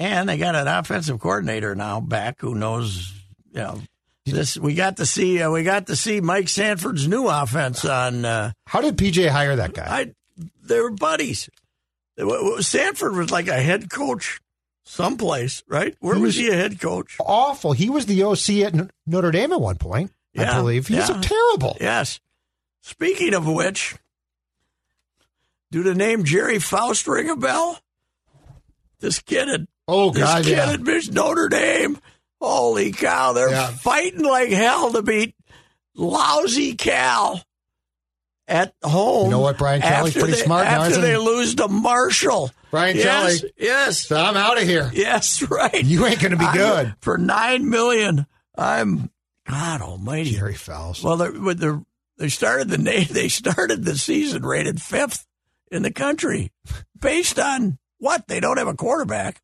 And 0.00 0.28
they 0.28 0.36
got 0.38 0.54
an 0.54 0.68
offensive 0.68 1.18
coordinator 1.18 1.74
now 1.74 2.00
back 2.00 2.40
who 2.40 2.54
knows, 2.54 3.12
you 3.52 3.60
know, 3.60 3.80
this. 4.26 4.56
We 4.56 4.74
got 4.74 4.98
to 4.98 5.06
see, 5.06 5.42
uh, 5.42 5.50
we 5.50 5.64
got 5.64 5.86
to 5.88 5.96
see 5.96 6.20
Mike 6.20 6.48
Sanford's 6.48 7.08
new 7.08 7.26
offense 7.28 7.84
on. 7.84 8.24
Uh, 8.24 8.52
How 8.66 8.80
did 8.80 8.96
PJ 8.96 9.28
hire 9.28 9.56
that 9.56 9.72
guy? 9.74 9.86
I, 9.88 10.12
they 10.62 10.78
were 10.80 10.90
buddies. 10.92 11.48
Sanford 12.60 13.14
was 13.14 13.30
like 13.30 13.48
a 13.48 13.60
head 13.60 13.90
coach 13.90 14.40
someplace, 14.84 15.62
right? 15.68 15.94
Where 16.00 16.14
He 16.16 16.20
was 16.22 16.28
was- 16.30 16.36
he 16.36 16.48
a 16.50 16.54
head 16.54 16.80
coach? 16.80 17.16
Awful. 17.20 17.72
He 17.72 17.90
was 17.90 18.06
the 18.06 18.22
OC 18.24 18.62
at 18.64 18.90
Notre 19.06 19.30
Dame 19.30 19.52
at 19.52 19.60
one 19.60 19.76
point. 19.76 20.12
I 20.36 20.54
believe 20.56 20.86
he's 20.86 21.08
yeah. 21.08 21.20
terrible. 21.20 21.76
Yes. 21.80 22.20
Speaking 22.82 23.34
of 23.34 23.46
which, 23.46 23.96
do 25.70 25.82
the 25.82 25.94
name 25.94 26.24
Gerry 26.24 26.58
Faust 26.58 27.06
ring 27.08 27.28
a 27.28 27.36
bell? 27.36 27.80
This 29.00 29.18
kid 29.20 29.48
at 29.48 29.60
Oh 29.86 30.10
god, 30.10 30.44
this 30.44 30.46
kid 30.46 30.56
yeah. 30.56 30.72
at 31.06 31.12
Notre 31.14 31.48
Dame 31.48 31.98
Holy 32.40 32.92
cow! 32.92 33.32
They're 33.32 33.50
Yeah. 33.50 33.68
fighting 33.68 34.22
like 34.22 34.50
hell 34.50 34.92
to 34.92 35.02
beat 35.02 35.34
lousy 35.94 36.74
Cal 36.74 37.42
at 38.48 38.74
home. 38.82 39.26
You 39.26 39.30
know 39.32 39.40
what, 39.40 39.58
Brian 39.58 39.80
Kelly's 39.82 40.14
pretty 40.14 40.32
they, 40.32 40.38
smart 40.38 40.64
now, 40.64 40.80
After 40.82 40.90
isn't 40.90 41.02
they 41.02 41.12
he? 41.12 41.16
lose 41.18 41.54
to 41.56 41.68
Marshall. 41.68 42.50
Brian 42.70 42.96
yes, 42.96 43.40
Kelly. 43.40 43.52
Yes. 43.58 44.06
So 44.06 44.16
I'm 44.16 44.36
out 44.36 44.60
of 44.60 44.64
here. 44.64 44.90
Yes, 44.92 45.42
right. 45.50 45.84
You 45.84 46.06
ain't 46.06 46.20
going 46.20 46.32
to 46.32 46.38
be 46.38 46.44
I'm- 46.44 46.56
good. 46.56 46.94
for 47.00 47.18
nine 47.18 47.68
million. 47.68 48.26
I'm 48.56 49.10
God 49.46 49.80
Almighty. 49.82 50.32
Gerry 50.32 50.54
Faust. 50.54 51.04
Well, 51.04 51.16
they're, 51.16 51.54
they're, 51.54 51.80
they 52.16 52.28
started 52.28 52.68
the 52.68 52.76
they 53.10 53.28
started 53.28 53.84
the 53.84 53.96
season 53.96 54.44
rated 54.44 54.82
fifth 54.82 55.26
in 55.70 55.82
the 55.82 55.92
country, 55.92 56.50
based 56.98 57.38
on 57.38 57.78
what 57.98 58.26
they 58.26 58.40
don't 58.40 58.56
have 58.56 58.68
a 58.68 58.74
quarterback. 58.74 59.40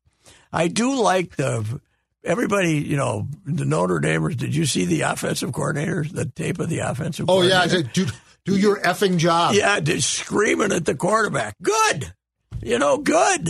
I 0.51 0.67
do 0.67 0.95
like 1.01 1.35
the 1.35 1.79
everybody. 2.23 2.73
You 2.79 2.97
know, 2.97 3.27
the 3.45 3.65
Notre 3.65 3.99
Damers. 3.99 4.35
Did 4.35 4.55
you 4.55 4.65
see 4.65 4.85
the 4.85 5.01
offensive 5.01 5.51
coordinators? 5.51 6.11
The 6.11 6.25
tape 6.25 6.59
of 6.59 6.69
the 6.69 6.79
offensive. 6.79 7.25
oh 7.29 7.41
yeah, 7.43 7.61
I 7.61 7.67
dude, 7.67 8.11
do 8.45 8.55
your 8.55 8.79
effing 8.79 9.17
job. 9.17 9.55
Yeah, 9.55 9.79
just 9.79 10.09
screaming 10.09 10.71
at 10.71 10.85
the 10.85 10.95
quarterback. 10.95 11.55
Good. 11.61 12.13
You 12.61 12.79
know, 12.79 12.97
good. 12.97 13.49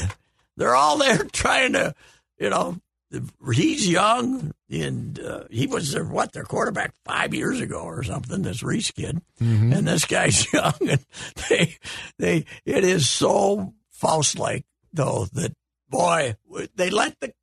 They're 0.57 0.75
all 0.75 0.97
there 0.97 1.17
trying 1.31 1.73
to, 1.73 1.93
you 2.39 2.49
know, 2.49 2.77
he's 3.53 3.87
young 3.87 4.51
and 4.69 5.19
uh, 5.19 5.43
he 5.49 5.67
was 5.67 5.91
their, 5.91 6.03
what, 6.03 6.31
their 6.33 6.43
quarterback 6.43 6.93
five 7.05 7.33
years 7.33 7.61
ago 7.61 7.81
or 7.81 8.03
something, 8.03 8.41
this 8.41 8.63
Reese 8.63 8.91
kid. 8.91 9.21
And 9.73 9.87
this 9.87 10.05
guy's 10.05 10.51
young. 10.53 10.73
And 10.81 11.05
they, 11.49 11.77
they, 12.17 12.45
it 12.65 12.83
is 12.83 13.07
so 13.07 13.73
Faust 13.91 14.37
like, 14.37 14.65
though, 14.91 15.27
that, 15.33 15.53
boy, 15.89 16.35
they 16.75 16.89
let 16.89 17.17
the, 17.19 17.33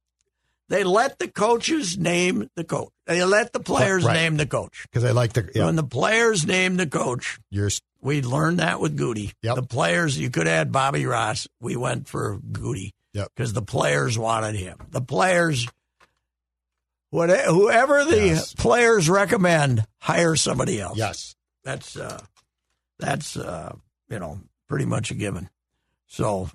they 0.73 0.85
let 0.85 1.19
the 1.19 1.29
coaches 1.29 1.99
name 1.99 2.49
the 2.57 2.65
coach. 2.65 2.89
They 3.07 3.23
let 3.25 3.53
the 3.53 3.61
players 3.61 4.05
Right. 4.05 4.15
name 4.15 4.39
the 4.39 4.47
coach. 4.47 4.85
Because 4.91 5.03
they 5.03 5.13
like 5.13 5.35
the 5.35 5.51
yeah, 5.55 5.67
When 5.67 5.77
the 5.77 5.85
players 5.85 6.47
name 6.47 6.77
the 6.77 6.87
coach, 6.87 7.39
you're 7.51 7.69
we 8.01 8.23
learned 8.23 8.59
that 8.59 8.81
with 8.81 8.97
Goody. 8.97 9.33
Yep. 9.43 9.55
The 9.57 9.63
players, 9.65 10.19
you 10.19 10.31
could 10.31 10.49
add 10.49 10.73
Bobby 10.73 11.05
Ross. 11.05 11.47
We 11.61 11.77
went 11.77 12.09
for 12.09 12.39
Goody 12.39 12.95
Yep. 13.13 13.29
because 13.37 13.53
the 13.53 13.61
players 13.63 14.19
wanted 14.19 14.55
him. 14.57 14.79
The 14.91 15.03
players, 15.03 15.69
whatever, 17.11 17.53
whoever 17.53 18.05
the 18.07 18.17
Yes. 18.27 18.55
players 18.55 19.09
recommend, 19.11 19.85
hire 20.01 20.37
somebody 20.37 20.81
else. 20.81 20.97
yes. 20.97 21.35
That's 21.65 21.97
uh, 21.97 22.25
that's 22.99 23.37
uh, 23.37 23.77
you 24.09 24.19
know 24.19 24.41
pretty 24.69 24.87
much 24.87 25.11
a 25.11 25.15
given. 25.15 25.49
So, 26.09 26.49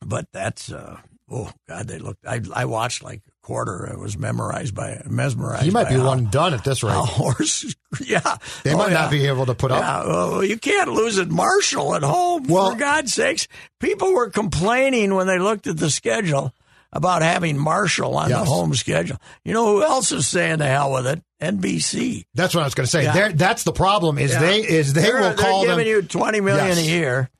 but 0.00 0.26
that's 0.32 0.70
uh, 0.72 1.00
oh 1.34 1.50
god, 1.68 1.88
they 1.88 1.98
looked. 1.98 2.24
I 2.26 2.40
I 2.54 2.64
watched 2.66 3.02
like 3.02 3.18
a 3.26 3.46
quarter. 3.46 3.90
I 3.92 3.96
was 4.00 4.16
memorized 4.16 4.74
by 4.74 5.02
mesmerized. 5.06 5.64
He 5.64 5.70
might 5.70 5.88
be 5.88 5.96
how- 5.96 6.06
one 6.06 6.26
done 6.26 6.54
at 6.54 6.64
this 6.64 6.82
rate. 6.82 6.94
horse. 6.94 7.74
Yeah, 8.04 8.38
They 8.64 8.72
Oh, 8.74 8.78
might 8.78 8.88
yeah. 8.88 8.94
not 9.02 9.10
be 9.12 9.24
able 9.28 9.46
to 9.46 9.54
put 9.54 9.70
up. 9.70 9.78
Yeah, 9.80 10.06
well, 10.08 10.44
you 10.44 10.58
can't 10.58 10.90
lose 10.90 11.16
at 11.20 11.28
Marshall 11.30 11.94
at 11.94 12.02
home. 12.02 12.42
Well- 12.48 12.72
for 12.72 12.76
God's 12.76 13.14
sakes, 13.14 13.46
people 13.78 14.12
were 14.12 14.30
complaining 14.30 15.14
when 15.14 15.28
they 15.28 15.38
looked 15.38 15.68
at 15.68 15.76
the 15.76 15.90
schedule 15.90 16.52
about 16.92 17.22
having 17.22 17.56
Marshall 17.56 18.16
on 18.16 18.30
the 18.30 18.38
home 18.44 18.74
schedule. 18.74 19.16
You 19.44 19.52
know 19.54 19.64
who 19.66 19.82
else 19.84 20.10
is 20.10 20.26
saying 20.26 20.58
the 20.58 20.66
hell 20.66 20.92
with 20.92 21.06
it? 21.06 21.22
NBC. 21.40 22.24
That's 22.34 22.52
what 22.54 22.62
I 22.62 22.64
was 22.64 22.74
going 22.74 22.84
to 22.86 22.90
say. 22.90 23.04
Yeah. 23.04 23.30
That's 23.32 23.62
the 23.62 23.72
problem. 23.72 24.18
Is 24.18 24.32
Yeah. 24.32 24.40
they 24.40 24.58
is 24.68 24.92
they 24.92 25.02
they're, 25.02 25.20
will 25.20 25.34
call 25.34 25.60
they're 25.60 25.70
them. 25.70 25.78
giving 25.78 25.92
you 25.92 26.02
twenty 26.02 26.40
million 26.40 26.66
Yes. 26.76 26.78
a 26.78 26.82
year, 26.82 27.30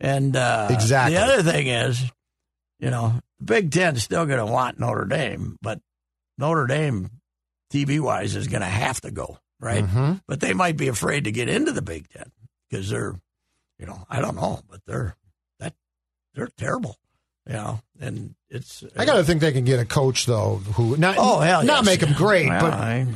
and 0.00 0.34
uh, 0.36 0.68
Exactly. 0.70 1.16
The 1.16 1.20
other 1.22 1.42
thing 1.42 1.66
is, 1.66 2.00
you 2.78 2.90
know, 2.90 3.20
Big 3.44 3.70
Ten 3.70 3.96
is 3.96 4.02
still 4.04 4.26
going 4.26 4.38
to 4.38 4.46
want 4.46 4.78
Notre 4.78 5.04
Dame, 5.04 5.58
but 5.62 5.80
Notre 6.36 6.66
Dame, 6.66 7.10
TV 7.72 8.00
wise, 8.00 8.36
is 8.36 8.48
going 8.48 8.60
to 8.62 8.66
have 8.66 9.00
to 9.02 9.10
go 9.10 9.38
right. 9.60 9.84
Mhm. 9.84 10.20
But 10.28 10.40
they 10.40 10.54
might 10.54 10.76
be 10.76 10.88
afraid 10.88 11.24
to 11.24 11.32
get 11.32 11.48
into 11.48 11.72
the 11.72 11.82
Big 11.82 12.08
Ten 12.08 12.30
because 12.70 12.88
they're, 12.90 13.14
you 13.78 13.86
know, 13.86 14.06
I 14.08 14.20
don't 14.20 14.36
know, 14.36 14.60
but 14.70 14.80
they're 14.86 15.16
that 15.58 15.74
they're 16.34 16.48
terrible, 16.56 16.96
you 17.46 17.54
know, 17.54 17.80
and 18.00 18.34
it's. 18.48 18.84
I 18.96 19.04
got 19.04 19.14
to 19.16 19.24
think 19.24 19.40
they 19.40 19.52
can 19.52 19.64
get 19.64 19.80
a 19.80 19.84
coach 19.84 20.26
though 20.26 20.56
who 20.74 20.96
not 20.96 21.16
Oh 21.18 21.40
hell, 21.40 21.64
not 21.64 21.78
yes. 21.78 21.86
make 21.86 22.00
them 22.00 22.12
great, 22.14 22.48
Well, 22.48 22.60
but 22.60 22.72
I- 22.72 23.06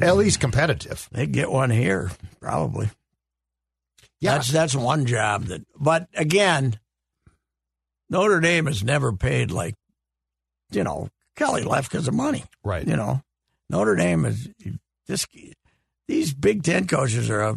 at 0.00 0.16
least 0.16 0.40
competitive. 0.40 1.08
they 1.12 1.26
get 1.26 1.50
one 1.50 1.68
here 1.70 2.10
probably. 2.40 2.88
Yeah. 4.20 4.32
That's 4.36 4.48
that's 4.48 4.74
one 4.74 5.04
job 5.06 5.44
that. 5.44 5.62
But 5.78 6.08
again, 6.14 6.79
Notre 8.10 8.40
Dame 8.40 8.66
has 8.66 8.82
never 8.84 9.12
paid 9.12 9.50
like, 9.50 9.74
you 10.72 10.84
know, 10.84 11.08
Kelly 11.36 11.62
left 11.62 11.90
because 11.90 12.06
of 12.08 12.14
money. 12.14 12.44
Right. 12.64 12.86
You 12.86 12.96
know, 12.96 13.22
Notre 13.70 13.96
Dame 13.96 14.26
is 14.26 14.48
this. 15.06 15.26
These 16.08 16.34
Big 16.34 16.62
Ten 16.62 16.86
coaches 16.86 17.30
are. 17.30 17.56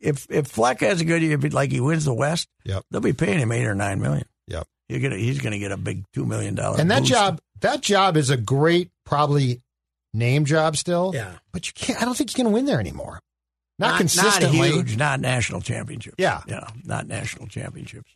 If 0.00 0.26
if 0.30 0.46
Fleck 0.46 0.80
has 0.80 1.00
a 1.00 1.04
good 1.04 1.22
year, 1.22 1.36
like 1.38 1.72
he 1.72 1.80
wins 1.80 2.04
the 2.04 2.14
West, 2.14 2.48
Yep. 2.64 2.84
they'll 2.90 3.00
be 3.00 3.12
paying 3.12 3.40
him 3.40 3.50
eight 3.50 3.66
or 3.66 3.74
nine 3.74 4.00
million. 4.00 4.26
Yep. 4.46 4.66
You 4.88 5.00
get 5.00 5.12
a, 5.12 5.16
he's 5.16 5.40
going 5.40 5.52
to 5.52 5.58
get 5.58 5.72
a 5.72 5.76
big 5.76 6.04
two 6.12 6.24
million 6.24 6.54
dollar. 6.54 6.78
And 6.80 6.90
that 6.92 7.00
boost. 7.00 7.10
job 7.10 7.40
that 7.62 7.80
job 7.80 8.16
is 8.16 8.30
a 8.30 8.36
great 8.36 8.90
probably 9.04 9.60
name 10.14 10.44
job 10.44 10.76
still. 10.76 11.10
yeah, 11.14 11.38
But 11.52 11.66
you 11.66 11.72
can't 11.74 12.00
I 12.00 12.04
don't 12.04 12.16
think 12.16 12.30
you 12.36 12.44
can 12.44 12.52
win 12.52 12.64
there 12.66 12.78
anymore. 12.78 13.20
Not, 13.80 13.88
not 13.90 13.98
consistently. 13.98 14.58
not 14.58 14.66
huge, 14.68 14.96
not 14.96 15.20
national 15.20 15.60
championships. 15.62 16.14
Yeah. 16.18 16.42
you 16.46 16.52
know, 16.54 16.66
not 16.84 17.06
national 17.08 17.48
championships. 17.48 18.10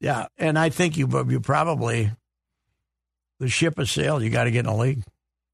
Yeah, 0.00 0.26
and 0.38 0.58
I 0.58 0.68
think 0.70 0.96
you 0.96 1.08
you 1.28 1.40
probably 1.40 2.10
the 3.40 3.48
ship 3.48 3.78
has 3.78 3.90
sailed. 3.90 4.22
You 4.22 4.30
got 4.30 4.44
to 4.44 4.50
get 4.50 4.60
in 4.60 4.66
a 4.70 4.76
league. 4.76 5.02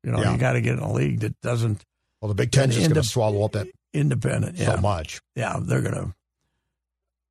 You 0.04 0.10
know, 0.12 0.20
Yeah. 0.20 0.32
you 0.32 0.38
got 0.38 0.52
to 0.54 0.60
get 0.60 0.74
in 0.74 0.80
a 0.80 0.92
league 0.92 1.20
that 1.20 1.40
doesn't 1.42 1.84
Well, 2.20 2.28
the 2.28 2.34
Big 2.34 2.50
Ten 2.50 2.70
is 2.70 2.78
going 2.78 2.94
to 2.94 3.02
swallow 3.04 3.44
up 3.44 3.52
that 3.52 3.68
independent. 3.92 4.56
Yeah, 4.56 4.74
so 4.76 4.80
much. 4.80 5.20
yeah, 5.36 5.58
they're 5.60 5.80
gonna. 5.82 6.14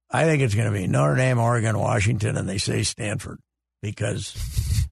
I 0.10 0.26
think 0.26 0.42
it's 0.42 0.56
going 0.56 0.72
to 0.72 0.78
be 0.78 0.88
Notre 0.88 1.16
Dame, 1.16 1.40
Oregon, 1.40 1.78
Washington, 1.80 2.36
and 2.38 2.48
they 2.48 2.58
say 2.58 2.84
Stanford 2.84 3.40
because 3.82 4.36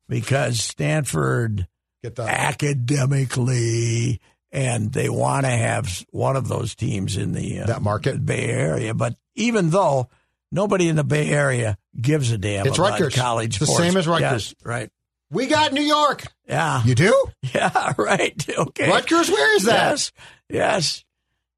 because 0.08 0.60
Stanford 0.62 1.67
Get 2.03 2.15
the 2.15 2.23
academically 2.23 4.19
and 4.51 4.91
they 4.91 5.10
want 5.10 5.45
to 5.45 5.51
have 5.51 6.05
one 6.12 6.36
of 6.36 6.47
those 6.47 6.73
teams 6.75 7.17
in 7.17 7.34
the 7.34 7.60
uh, 7.62 7.65
That 7.67 7.82
market? 7.82 8.25
Bay 8.25 8.45
Area. 8.45 8.93
But 8.93 9.15
even 9.36 9.69
though 9.69 10.10
nobody 10.51 10.88
in 10.88 10.95
the 10.95 11.03
Bay 11.03 11.29
Area 11.29 11.77
gives 12.01 12.31
a 12.31 12.38
damn 12.38 12.65
It's 12.67 12.77
about 12.77 12.91
Rutgers. 12.91 13.15
college 13.15 13.62
It's 13.62 13.69
the 13.69 13.75
same 13.77 13.97
as 13.97 14.07
Rutgers. 14.07 14.55
Yes, 14.59 14.65
right. 14.65 14.89
We 15.31 15.45
got 15.47 15.73
New 15.73 15.83
York. 15.83 16.23
Yeah. 16.47 16.83
You 16.83 16.95
do? 16.95 17.13
Yeah, 17.53 17.93
right. 17.97 18.45
Okay. 18.49 18.89
Rutgers, 18.89 19.29
where 19.29 19.55
is 19.55 19.63
that? 19.65 19.89
Yes. 19.91 20.12
Yes. 20.49 21.03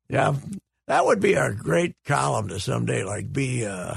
Yeah. 0.10 0.36
That 0.88 1.06
would 1.06 1.20
be 1.20 1.34
a 1.34 1.52
great 1.54 1.96
column 2.06 2.48
to 2.50 2.60
someday 2.60 3.04
like 3.04 3.32
be 3.32 3.66
uh 3.66 3.96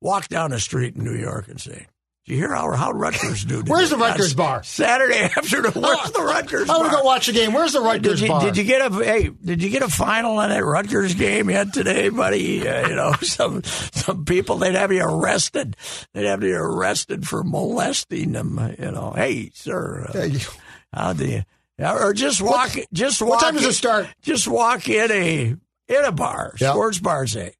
walk 0.00 0.28
down 0.28 0.50
the 0.50 0.60
street 0.60 0.94
in 0.96 1.04
New 1.04 1.14
York 1.14 1.48
and 1.48 1.60
say, 1.60 1.86
Did 2.26 2.32
you 2.34 2.38
hear 2.40 2.54
how 2.54 2.70
how 2.72 2.90
Rutgers 2.92 3.44
do? 3.44 3.58
today?" 3.58 3.70
Where's 3.70 3.90
the 3.90 3.96
Rutgers 3.96 4.34
bar? 4.34 4.62
Saturday 4.64 5.20
afternoon. 5.36 5.72
Where's 5.74 6.10
the 6.10 6.22
Rutgers 6.22 6.68
I 6.68 6.76
want 6.76 6.90
to 6.90 6.96
go 6.96 7.02
watch 7.04 7.26
the 7.28 7.32
game. 7.32 7.52
Where's 7.52 7.72
the 7.72 7.80
Rutgers 7.80 8.18
Did 8.20 8.22
you, 8.22 8.28
bar? 8.28 8.40
did 8.42 8.56
you 8.56 8.64
get 8.64 8.90
a 8.90 8.94
hey? 9.04 9.28
Did 9.28 9.62
you 9.62 9.70
get 9.70 9.82
a 9.82 9.88
final 9.88 10.38
on 10.38 10.48
that 10.50 10.64
Rutgers 10.64 11.14
game 11.14 11.50
yet 11.50 11.72
today, 11.72 12.08
buddy? 12.08 12.66
Uh, 12.68 12.88
you 12.88 12.94
know, 12.96 13.12
some 13.22 13.62
some 13.64 14.24
people 14.24 14.56
they'd 14.56 14.74
have 14.74 14.90
you 14.92 15.04
arrested. 15.04 15.76
They'd 16.14 16.26
have 16.26 16.42
you 16.42 16.56
arrested 16.56 17.28
for 17.28 17.44
molesting 17.44 18.32
them. 18.32 18.74
You 18.78 18.90
know, 18.90 19.12
hey, 19.16 19.50
sir, 19.54 20.06
uh, 20.12 20.38
how 20.92 21.12
do 21.12 21.26
you? 21.26 21.42
Or 21.78 22.12
just 22.14 22.40
walk, 22.42 22.70
just 22.92 23.20
walk. 23.20 23.30
what 23.30 23.40
time 23.40 23.54
does 23.54 23.64
in- 23.64 23.70
it 23.70 23.74
start? 23.74 24.08
Just 24.22 24.48
walk 24.48 24.88
in 24.88 25.12
a 25.12 25.54
in 25.88 26.04
a 26.04 26.10
bar, 26.10 26.54
Yep. 26.58 26.72
sports 26.72 26.98
bar. 26.98 27.26
Say, 27.28 27.54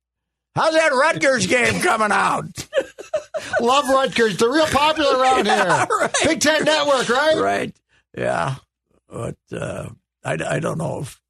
how's 0.56 0.74
that 0.74 0.88
Rutgers 0.92 1.46
game 1.46 1.80
coming 1.82 2.10
out? 2.10 2.66
Love 3.60 3.88
Rutgers. 3.88 4.36
They're 4.38 4.50
real 4.50 4.66
popular 4.66 5.18
around 5.20 5.46
here. 5.46 5.64
right. 6.00 6.14
Big 6.24 6.40
Ten 6.40 6.64
Network, 6.64 7.08
right? 7.08 7.36
right? 7.38 7.76
Yeah, 8.16 8.56
but 9.08 9.36
uh, 9.52 9.90
I, 10.24 10.32
I 10.48 10.58
don't 10.58 10.78
know 10.78 11.00
if 11.02 11.20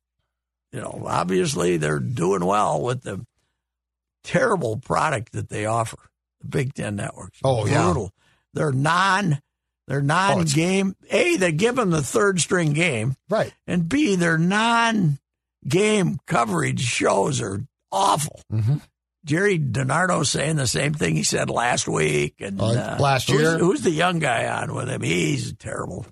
you 0.73 0.81
know. 0.81 1.03
Obviously, 1.07 1.77
they're 1.77 1.99
doing 2.01 2.45
well 2.45 2.81
with 2.83 3.03
the 3.03 3.27
terrible 4.25 4.77
product 4.79 5.33
that 5.33 5.49
they 5.49 5.67
offer. 5.67 5.99
The 6.41 6.49
Big 6.49 6.75
Ten 6.75 6.97
networks. 6.97 7.41
Oh, 7.45 7.67
yeah. 7.67 7.83
brutal. 7.85 8.13
They're 8.55 8.73
non. 8.73 9.41
They're 9.89 10.03
non 10.03 10.33
it's- 10.41 10.53
game. 10.55 10.95
A, 11.11 11.37
they 11.37 11.53
give 11.53 11.77
them 11.77 11.91
the 11.91 12.03
third 12.03 12.41
string 12.41 12.73
game, 12.73 13.15
Right. 13.29 13.53
and 13.67 13.89
B, 13.89 14.17
their 14.17 14.39
non 14.39 15.19
game 15.67 16.19
coverage 16.27 16.81
shows 16.81 17.41
are 17.41 17.61
awful. 17.93 18.41
Mhm. 18.53 18.81
Gerry 19.27 19.59
DiNardo 19.59 20.25
saying 20.25 20.57
the 20.57 20.67
same 20.67 20.95
thing 20.95 21.17
he 21.17 21.25
said 21.25 21.51
last 21.51 21.87
week, 21.89 22.37
and 22.41 22.59
Uh, 22.61 22.97
last 22.99 23.29
year? 23.29 23.59
Who's, 23.59 23.83
the 23.83 23.91
young 23.91 24.21
guy 24.21 24.47
on 24.47 24.73
with 24.75 24.89
him? 24.89 25.03
He's 25.03 25.51
a 25.51 25.55
terrible. 25.55 26.07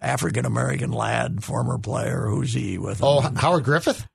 African 0.00 0.46
American 0.46 0.92
lad, 0.92 1.42
former 1.42 1.76
player. 1.78 2.26
Who's 2.28 2.52
he 2.52 2.78
with? 2.78 3.02
Oh, 3.02 3.20
him? 3.20 3.34
Howard 3.34 3.64
Griffith? 3.64 4.06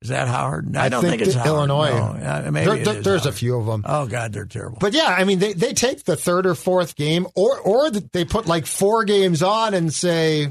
is 0.00 0.10
that 0.10 0.28
Howard? 0.28 0.76
I, 0.76 0.84
I 0.84 0.88
don't 0.90 1.00
think 1.02 1.12
think, 1.20 1.22
it's 1.22 1.34
Howard. 1.34 1.48
Illinois. 1.70 2.18
No, 2.44 2.50
maybe 2.52 2.66
There- 2.66 2.76
it 2.76 2.84
there- 2.84 2.96
is 2.98 3.04
there's 3.04 3.26
a 3.26 3.32
few 3.32 3.58
of 3.58 3.66
them. 3.66 3.82
Oh 3.86 4.06
God, 4.06 4.32
they're 4.32 4.44
terrible. 4.46 4.78
But 4.80 4.92
yeah, 4.92 5.06
I 5.06 5.24
mean, 5.24 5.40
they, 5.40 5.52
they 5.54 5.72
take 5.72 6.04
the 6.04 6.14
third 6.16 6.46
or 6.46 6.54
fourth 6.54 6.94
game, 6.94 7.26
or 7.34 7.58
or 7.58 7.90
they 7.90 8.24
put 8.24 8.46
like 8.46 8.66
four 8.66 9.04
games 9.04 9.42
on 9.42 9.74
and 9.74 9.92
say, 9.92 10.44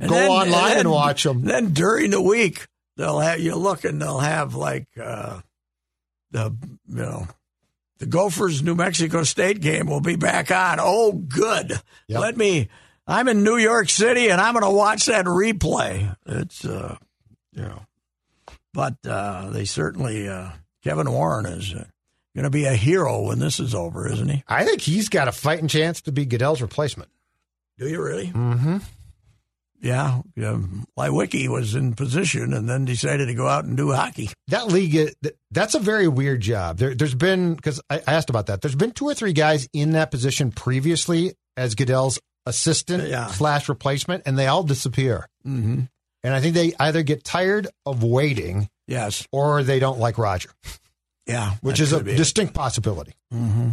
And 0.00 0.08
Go 0.10 0.14
then- 0.14 0.30
online 0.30 0.76
and 0.78 0.90
then- 0.92 1.16
them. 1.22 1.42
Then 1.44 1.72
during 1.72 2.10
the 2.10 2.20
week, 2.20 2.66
they'll 2.98 3.20
have 3.20 3.40
you 3.40 3.54
look 3.56 3.84
and 3.84 4.02
they'll 4.02 4.18
have 4.18 4.54
like 4.54 4.88
uh, 5.02 5.40
the 6.30 6.54
you 6.88 6.96
know 7.02 7.26
the 7.98 8.06
Gophers 8.06 8.62
New 8.62 8.74
Mexico 8.74 9.24
State 9.24 9.60
game 9.60 9.86
will 9.86 10.00
be 10.00 10.16
back 10.16 10.50
on. 10.50 10.78
Oh, 10.80 11.12
good. 11.12 11.80
Yep. 12.06 12.20
Let 12.20 12.36
me. 12.36 12.68
I'm 13.06 13.26
in 13.28 13.42
New 13.42 13.56
York 13.56 13.88
City 13.88 14.28
and 14.28 14.40
I'm 14.40 14.52
going 14.52 14.64
to 14.64 14.70
watch 14.70 15.06
that 15.06 15.24
replay. 15.24 16.14
It's 16.26 16.64
uh, 16.64 16.96
you 17.52 17.62
know, 17.62 17.82
but 18.74 18.96
uh, 19.06 19.50
they 19.50 19.64
certainly 19.64 20.28
uh, 20.28 20.50
Kevin 20.84 21.10
Warren 21.10 21.46
is 21.46 21.72
uh, 21.72 21.86
going 22.34 22.44
to 22.44 22.50
be 22.50 22.66
a 22.66 22.74
hero 22.74 23.22
when 23.22 23.38
this 23.38 23.60
is 23.60 23.74
over, 23.74 24.10
isn't 24.12 24.28
he? 24.28 24.44
I 24.46 24.64
think 24.64 24.82
he's 24.82 25.08
got 25.08 25.26
a 25.26 25.32
fighting 25.32 25.68
chance 25.68 26.02
to 26.02 26.12
be 26.12 26.26
Goodell's 26.26 26.60
replacement. 26.60 27.10
Do 27.78 27.88
you 27.88 28.02
really? 28.02 28.26
Mm-hmm. 28.26 28.78
Yeah. 29.80 30.22
Um, 30.44 30.84
Leiweke 30.98 31.48
was 31.48 31.74
in 31.76 31.94
position 31.94 32.52
and 32.52 32.68
then 32.68 32.84
decided 32.84 33.26
to 33.26 33.34
go 33.34 33.46
out 33.46 33.64
and 33.64 33.76
do 33.76 33.92
hockey. 33.92 34.30
That 34.48 34.66
league, 34.68 35.12
that's 35.52 35.74
a 35.74 35.78
very 35.78 36.08
weird 36.08 36.40
job. 36.40 36.78
There, 36.78 36.94
there's 36.94 37.14
been 37.14 37.54
because 37.54 37.80
I, 37.88 38.00
asked 38.06 38.28
about 38.30 38.46
that. 38.46 38.60
There's 38.60 38.74
been 38.74 38.90
two 38.90 39.04
or 39.06 39.14
three 39.14 39.32
guys 39.32 39.68
in 39.72 39.92
that 39.92 40.10
position 40.10 40.50
previously 40.50 41.34
as 41.56 41.74
Goodell's 41.76 42.18
assistant 42.44 43.08
Yeah. 43.08 43.26
slash 43.28 43.68
replacement, 43.68 44.24
and 44.26 44.36
they 44.38 44.46
all 44.48 44.64
disappear. 44.64 45.28
Mm-hmm. 45.46 45.82
And 46.24 46.34
I 46.34 46.40
think 46.40 46.54
they 46.54 46.72
either 46.80 47.02
get 47.04 47.22
tired 47.22 47.68
of 47.86 48.02
waiting 48.02 48.68
Yes. 48.88 49.28
or 49.30 49.62
they 49.62 49.78
don't 49.78 50.00
like 50.00 50.18
Roger, 50.18 50.50
Yeah. 51.26 51.54
which 51.60 51.78
is 51.78 51.92
a 51.92 51.98
could 51.98 52.06
be 52.06 52.12
it. 52.12 52.16
distinct 52.16 52.54
possibility. 52.54 53.12
Mm-hmm. 53.32 53.70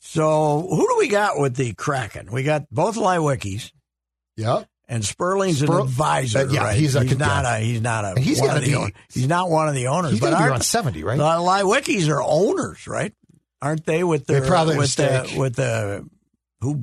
So 0.00 0.66
who 0.68 0.86
do 0.88 0.96
we 0.98 1.08
got 1.08 1.38
with 1.38 1.56
the 1.56 1.74
Kraken? 1.74 2.30
We 2.30 2.42
got 2.42 2.68
both 2.70 2.96
Leiwekes 2.96 3.72
Yep. 4.36 4.66
And 4.88 5.02
Sperling's 5.04 5.60
Spur- 5.60 5.80
an 5.80 5.84
advisor. 5.86 6.38
Uh, 6.40 6.46
yeah, 6.50 6.64
right? 6.64 6.76
he's 6.78 6.94
a- 6.96 7.04
not 7.04 7.44
a 7.46 7.58
he's 7.60 7.80
not 7.80 8.04
a 8.04 8.08
And 8.08 8.18
he's 8.18 8.40
of 8.40 8.54
the 8.54 8.60
be- 8.60 8.94
he's 9.12 9.28
not 9.28 9.48
one 9.48 9.68
of 9.68 9.74
the 9.74 9.86
owners. 9.86 10.12
He's 10.12 10.20
But 10.20 10.30
to 10.30 10.36
aren't 10.36 10.50
around 10.50 10.62
70, 10.64 11.02
right? 11.04 11.16
the 11.16 11.22
Leiwekes 11.24 12.08
are 12.08 12.22
owners, 12.22 12.86
right? 12.86 13.12
Aren't 13.62 13.86
they 13.86 14.02
with 14.04 14.26
the 14.26 14.42
probably 14.46 14.76
with 14.76 14.94
the 14.96 15.34
with 15.38 15.54
the 15.56 16.04
who 16.60 16.80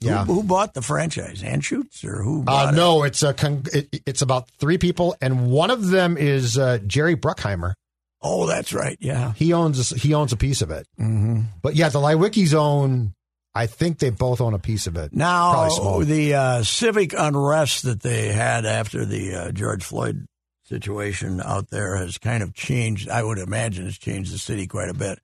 Yeah. 0.00 0.24
who, 0.24 0.34
who 0.34 0.42
bought 0.42 0.74
the 0.74 0.82
franchise? 0.82 1.42
Anschutz 1.42 2.04
or 2.04 2.22
who? 2.22 2.44
Uh, 2.46 2.70
it? 2.72 2.76
no, 2.76 3.02
it's 3.04 3.22
a 3.22 3.34
con- 3.34 3.64
it, 3.72 4.02
it's 4.06 4.22
about 4.22 4.48
three 4.58 4.78
people, 4.78 5.14
and 5.20 5.48
one 5.50 5.70
of 5.70 5.88
them 5.88 6.16
is 6.16 6.56
uh, 6.58 6.78
Jerry 6.86 7.16
Bruckheimer. 7.16 7.74
Oh, 8.22 8.46
that's 8.46 8.72
right. 8.72 8.96
Yeah. 9.00 9.34
He 9.34 9.52
owns 9.52 9.90
he 9.90 10.14
owns 10.14 10.32
a 10.32 10.36
piece 10.36 10.62
of 10.62 10.70
it. 10.70 10.86
Mm-hmm. 10.98 11.42
But 11.62 11.76
yeah, 11.76 11.90
the 11.90 11.98
Leiwekes 12.00 12.54
own. 12.54 13.12
I 13.56 13.66
think 13.66 13.98
they 13.98 14.10
both 14.10 14.42
own 14.42 14.52
a 14.52 14.58
piece 14.58 14.86
of 14.86 14.96
it. 14.96 15.14
Now, 15.14 15.68
the 16.00 16.34
uh, 16.34 16.62
civic 16.62 17.14
unrest 17.16 17.84
that 17.84 18.02
they 18.02 18.28
had 18.28 18.66
after 18.66 19.06
the 19.06 19.34
uh, 19.34 19.52
George 19.52 19.82
Floyd 19.82 20.26
situation 20.64 21.40
out 21.40 21.70
there 21.70 21.96
has 21.96 22.18
kind 22.18 22.42
of 22.42 22.52
changed. 22.52 23.08
I 23.08 23.22
would 23.22 23.38
imagine 23.38 23.86
it's 23.86 23.96
changed 23.96 24.34
the 24.34 24.38
city 24.38 24.66
quite 24.66 24.90
a 24.90 24.94
bit. 24.94 25.20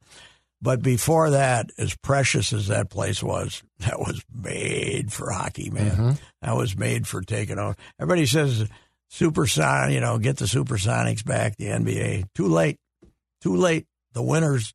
But 0.62 0.80
before 0.80 1.30
that, 1.30 1.70
as 1.76 1.94
precious 1.96 2.52
as 2.52 2.68
that 2.68 2.88
place 2.88 3.22
was, 3.22 3.62
that 3.80 3.98
was 3.98 4.22
made 4.32 5.12
for 5.12 5.30
hockey, 5.30 5.68
man. 5.68 5.90
Mm-hmm. 5.90 6.10
That 6.40 6.56
was 6.56 6.74
made 6.74 7.06
for 7.06 7.20
taking 7.20 7.58
over. 7.58 7.76
Everybody 8.00 8.24
says 8.24 8.66
supersonic, 9.10 9.92
you 9.92 10.00
know, 10.00 10.18
get 10.18 10.38
the 10.38 10.46
supersonics 10.46 11.22
back, 11.24 11.56
the 11.56 11.66
NBA. 11.66 12.28
Too 12.34 12.46
late. 12.46 12.78
Too 13.42 13.56
late. 13.56 13.86
The 14.14 14.22
winners, 14.22 14.72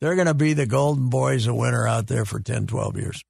they're 0.00 0.14
going 0.14 0.26
to 0.26 0.34
be 0.34 0.52
the 0.52 0.66
golden 0.66 1.08
boys 1.08 1.46
of 1.46 1.54
winter 1.56 1.86
out 1.86 2.06
there 2.06 2.24
for 2.24 2.40
10, 2.40 2.66
12 2.66 2.96
years, 2.96 3.22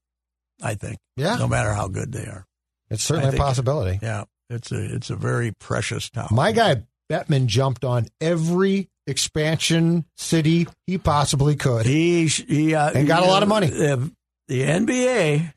I 0.62 0.74
think. 0.74 0.98
Yeah. 1.16 1.36
No 1.36 1.48
matter 1.48 1.72
how 1.72 1.88
good 1.88 2.12
they 2.12 2.24
are. 2.26 2.44
It's 2.90 3.02
certainly 3.02 3.26
I 3.26 3.28
a 3.28 3.32
think- 3.32 3.42
possibility. 3.42 3.98
Yeah. 4.02 4.24
It's 4.48 4.70
a 4.70 4.94
it's 4.94 5.10
a 5.10 5.16
very 5.16 5.50
precious 5.58 6.08
town. 6.08 6.28
My 6.30 6.52
guy 6.52 6.84
Bettman 7.10 7.46
jumped 7.46 7.84
on 7.84 8.06
every 8.20 8.88
expansion 9.08 10.04
city 10.16 10.68
he 10.86 10.98
possibly 10.98 11.56
could. 11.56 11.84
He 11.84 12.28
he 12.28 12.72
uh, 12.74 12.92
And 12.92 13.08
got 13.08 13.24
a 13.24 13.26
lot 13.26 13.42
of 13.42 13.48
money. 13.48 13.66
The, 13.66 14.08
the 14.46 14.62
NBA, 14.62 15.52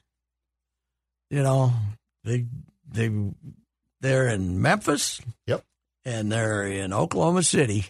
you 1.29 1.43
know, 1.43 1.71
they 2.23 2.45
they 2.91 3.11
they're 4.01 4.27
in 4.27 4.59
Memphis. 4.59 5.21
Yep. 5.45 5.63
And 6.05 6.31
they're 6.31 6.63
in 6.65 6.91
Oklahoma 6.91 7.43
City, 7.43 7.85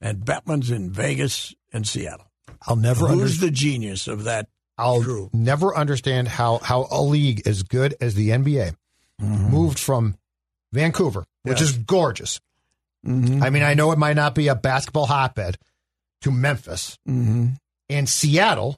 and 0.00 0.24
Bettman's 0.24 0.72
in 0.72 0.90
Vegas 0.90 1.54
and 1.72 1.86
Seattle. 1.86 2.26
I'll 2.66 2.76
never 2.76 3.06
Who's 3.08 3.10
understand. 3.12 3.48
the 3.48 3.50
genius 3.52 4.08
of 4.08 4.24
that? 4.24 4.48
I'll 4.78 5.30
never 5.32 5.74
understand 5.76 6.28
how 6.28 6.58
how 6.58 6.86
a 6.90 7.00
league 7.02 7.42
as 7.46 7.62
good 7.62 7.94
as 8.00 8.14
the 8.14 8.30
NBA 8.30 8.76
moved 9.18 9.78
from 9.78 10.16
Vancouver, 10.72 11.24
which 11.42 11.60
Yes. 11.60 11.70
is 11.70 11.78
gorgeous. 11.78 12.40
Mm-hmm. 13.06 13.42
I 13.42 13.50
mean, 13.50 13.62
I 13.62 13.74
know 13.74 13.92
it 13.92 13.98
might 13.98 14.16
not 14.16 14.34
be 14.34 14.48
a 14.48 14.54
basketball 14.54 15.06
hotbed, 15.06 15.56
to 16.22 16.30
Memphis 16.30 16.98
mm-hmm. 17.08 17.48
and 17.88 18.08
Seattle, 18.08 18.76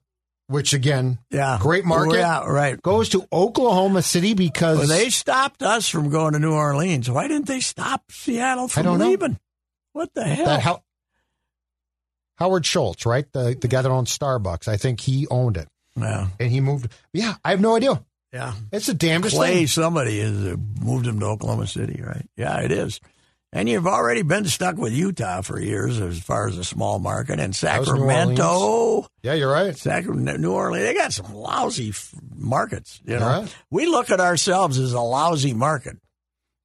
which 0.48 0.72
again 0.72 1.18
Yeah, 1.30 1.58
Great 1.60 1.84
market. 1.84 2.18
Yeah, 2.18 2.44
right. 2.44 2.80
goes 2.80 3.08
to 3.10 3.26
Oklahoma 3.32 4.02
City 4.02 4.34
because 4.34 4.78
Well, 4.78 4.86
they 4.88 5.10
stopped 5.10 5.62
us 5.62 5.88
from 5.88 6.10
going 6.10 6.34
to 6.34 6.38
New 6.38 6.52
Orleans. 6.52 7.10
Why 7.10 7.26
didn't 7.26 7.46
they 7.46 7.60
stop 7.60 8.02
Seattle 8.12 8.68
from 8.68 8.84
don't 8.84 8.98
know. 8.98 9.08
leaving? 9.08 9.38
What 9.94 10.12
the 10.14 10.24
hell? 10.24 10.46
that 10.46 10.60
How- 10.60 10.82
Howard 12.38 12.64
Schultz, 12.66 13.04
right? 13.06 13.30
The 13.32 13.56
the 13.60 13.68
guy 13.68 13.82
that 13.82 13.90
owns 13.90 14.16
Starbucks. 14.16 14.68
I 14.68 14.76
think 14.76 15.00
he 15.00 15.26
owned 15.30 15.56
it 15.56 15.68
yeah, 15.96 16.28
and 16.40 16.50
he 16.50 16.60
moved. 16.60 16.92
Yeah, 17.12 17.34
I 17.44 17.50
have 17.50 17.60
no 17.60 17.76
idea. 17.76 18.02
yeah. 18.32 18.54
It's 18.72 18.86
the 18.86 18.94
damnedest 18.94 19.36
Clay, 19.36 19.54
thing. 19.54 19.66
somebody 19.66 20.20
has 20.20 20.44
uh, 20.46 20.56
moved 20.80 21.06
him 21.06 21.18
to 21.20 21.26
Oklahoma 21.26 21.66
City, 21.66 22.00
right? 22.04 22.24
Yeah, 22.36 22.60
it 22.60 22.70
is. 22.72 23.00
And 23.50 23.66
you've 23.66 23.86
already 23.86 24.20
been 24.22 24.44
stuck 24.44 24.76
with 24.76 24.92
Utah 24.92 25.40
for 25.40 25.58
years 25.58 25.98
as 26.00 26.18
far 26.20 26.48
as 26.48 26.58
a 26.58 26.64
small 26.64 26.98
market, 26.98 27.40
and 27.40 27.56
Sacramento, 27.56 29.06
Yeah, 29.22 29.34
you're 29.34 29.50
right. 29.50 29.76
Sacramento, 29.76 30.36
New 30.36 30.52
Orleans. 30.52 30.84
They 30.84 30.94
got 30.94 31.12
some 31.12 31.32
lousy 31.34 31.88
f- 31.90 32.14
markets. 32.36 33.00
You 33.06 33.18
know, 33.18 33.26
Right. 33.26 33.56
we 33.70 33.86
look 33.86 34.10
at 34.10 34.20
ourselves 34.20 34.78
as 34.78 34.92
a 34.92 35.00
lousy 35.00 35.54
market, 35.54 35.96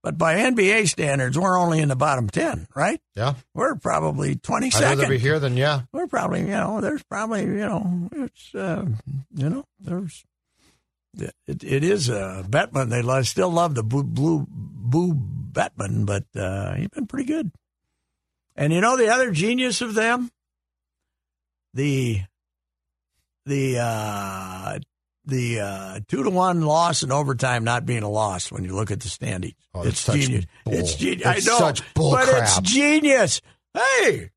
but 0.04 0.18
by 0.18 0.36
NBA 0.36 0.89
standards, 0.89 1.39
we're 1.39 1.58
only 1.58 1.80
in 1.80 1.88
the 1.88 1.95
bottom 1.95 2.30
ten, 2.30 2.68
right? 2.76 2.99
Yeah, 3.16 3.36
We're 3.54 3.76
probably 3.76 4.36
twenty 4.36 4.68
I'd 4.68 4.82
rather 4.82 5.08
be 5.08 5.18
here 5.18 5.39
than 5.39 5.56
yeah. 5.58 5.84
we're 5.91 6.08
probably 6.08 6.41
you 6.41 6.47
know 6.47 6.82
there's 6.82 7.04
probably 7.04 7.43
you 7.43 7.66
know 7.66 8.10
it's 8.12 8.54
uh, 8.54 8.86
you 9.34 9.49
know 9.49 9.66
there's 9.80 10.24
it, 11.18 11.64
it 11.64 11.84
is 11.84 12.10
uh, 12.10 12.43
Bettman. 12.47 12.89
They 12.89 13.01
lo- 13.01 13.22
still 13.22 13.49
love 13.49 13.76
the 13.76 13.84
blue, 13.84 14.04
blue 14.04 14.45
boo 14.49 15.14
Bettman 15.14 16.06
but 16.06 16.26
uh, 16.36 16.74
he's 16.76 16.89
been 16.89 17.08
pretty 17.08 17.26
good. 17.26 17.51
And 18.56 18.74
you 18.74 18.82
know 18.82 18.97
the 18.97 19.10
other 19.10 19.32
genius 19.32 19.82
of 19.82 19.93
them? 19.93 20.30
The 21.74 22.22
the 23.45 23.80
uh, 23.80 24.80
the 25.26 25.59
uh, 25.61 25.99
two 26.07 26.24
to 26.24 26.30
one 26.30 26.61
loss 26.61 27.03
in 27.03 27.11
overtime 27.11 27.63
not 27.63 27.86
being 27.86 28.03
a 28.03 28.09
loss 28.09 28.51
when 28.51 28.63
you 28.63 28.76
look 28.76 28.91
at 28.91 28.99
the 28.99 29.09
standings 29.09 29.55
Oh, 29.74 29.82
it's 29.84 30.07
it's 30.07 30.17
genius 30.28 30.45
bull. 30.65 30.74
it's 30.76 30.95
genius 30.95 31.26
I 31.28 31.36
know 31.36 31.57
such 31.59 31.93
bull 31.93 32.11
but 32.11 32.28
it's 32.30 32.59
genius 32.61 33.41
hey 33.74 34.30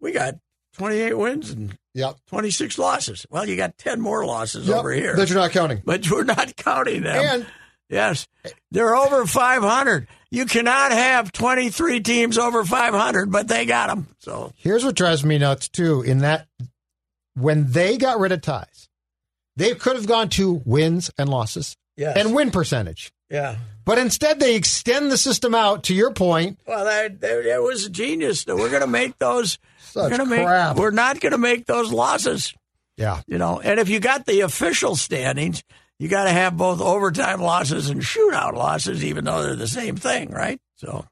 we 0.00 0.12
got 0.12 0.34
28 0.74 1.14
wins 1.18 1.50
and 1.50 1.76
Yep. 1.92 2.18
26 2.28 2.78
losses. 2.78 3.26
Well, 3.30 3.48
you 3.48 3.56
got 3.56 3.76
10 3.76 4.00
more 4.00 4.24
losses 4.24 4.68
Yep, 4.68 4.76
over 4.78 4.92
here. 4.92 5.16
that 5.16 5.28
you're 5.28 5.38
not 5.40 5.50
counting. 5.50 5.82
but 5.84 6.08
we're 6.08 6.22
not 6.22 6.54
counting 6.56 7.02
them. 7.02 7.24
And 7.24 7.46
yes, 7.88 8.28
they're 8.70 8.94
over 8.94 9.26
500. 9.26 10.06
You 10.30 10.46
cannot 10.46 10.92
have 10.92 11.32
23 11.32 11.98
teams 11.98 12.38
over 12.38 12.64
500, 12.64 13.32
but 13.32 13.48
they 13.48 13.66
got 13.66 13.88
them. 13.88 14.06
So, 14.20 14.52
here's 14.54 14.84
what 14.84 14.94
drives 14.94 15.24
me 15.24 15.38
nuts 15.38 15.68
too. 15.68 16.02
In 16.02 16.18
that, 16.18 16.46
when 17.34 17.72
they 17.72 17.98
got 17.98 18.20
rid 18.20 18.30
of 18.30 18.40
ties, 18.40 18.88
they 19.60 19.74
could 19.74 19.96
have 19.96 20.06
gone 20.06 20.28
to 20.30 20.62
wins 20.64 21.10
and 21.18 21.28
losses 21.28 21.76
yes. 21.96 22.16
and 22.16 22.34
win 22.34 22.50
percentage. 22.50 23.12
yeah. 23.28 23.56
But 23.84 23.98
instead, 23.98 24.38
they 24.38 24.54
extend 24.54 25.10
the 25.10 25.16
system 25.16 25.54
out. 25.54 25.84
To 25.84 25.94
your 25.94 26.12
point, 26.12 26.60
Well, 26.66 26.84
that, 26.84 27.20
that, 27.22 27.44
that 27.44 27.62
was 27.62 27.88
genius. 27.88 28.46
We're 28.46 28.68
going 28.68 28.82
to 28.82 28.86
make 28.86 29.18
those. 29.18 29.58
we're 29.96 30.02
Such 30.02 30.10
gonna 30.10 30.26
make, 30.26 30.44
crap. 30.44 30.76
We're 30.76 30.90
not 30.92 31.18
going 31.18 31.32
to 31.32 31.38
make 31.38 31.66
those 31.66 31.90
losses. 31.90 32.54
yeah, 32.96 33.22
You 33.26 33.38
know, 33.38 33.58
and 33.58 33.80
if 33.80 33.88
you 33.88 33.98
got 33.98 34.26
the 34.26 34.42
official 34.42 34.94
standings, 34.94 35.64
you 35.98 36.08
got 36.08 36.24
to 36.24 36.30
have 36.30 36.56
both 36.56 36.80
overtime 36.80 37.40
losses 37.40 37.90
and 37.90 38.00
shootout 38.00 38.54
losses, 38.54 39.04
even 39.04 39.24
though 39.24 39.42
they're 39.42 39.56
the 39.56 39.66
same 39.66 39.96
thing, 39.96 40.30
right? 40.30 40.60
So, 40.76 41.04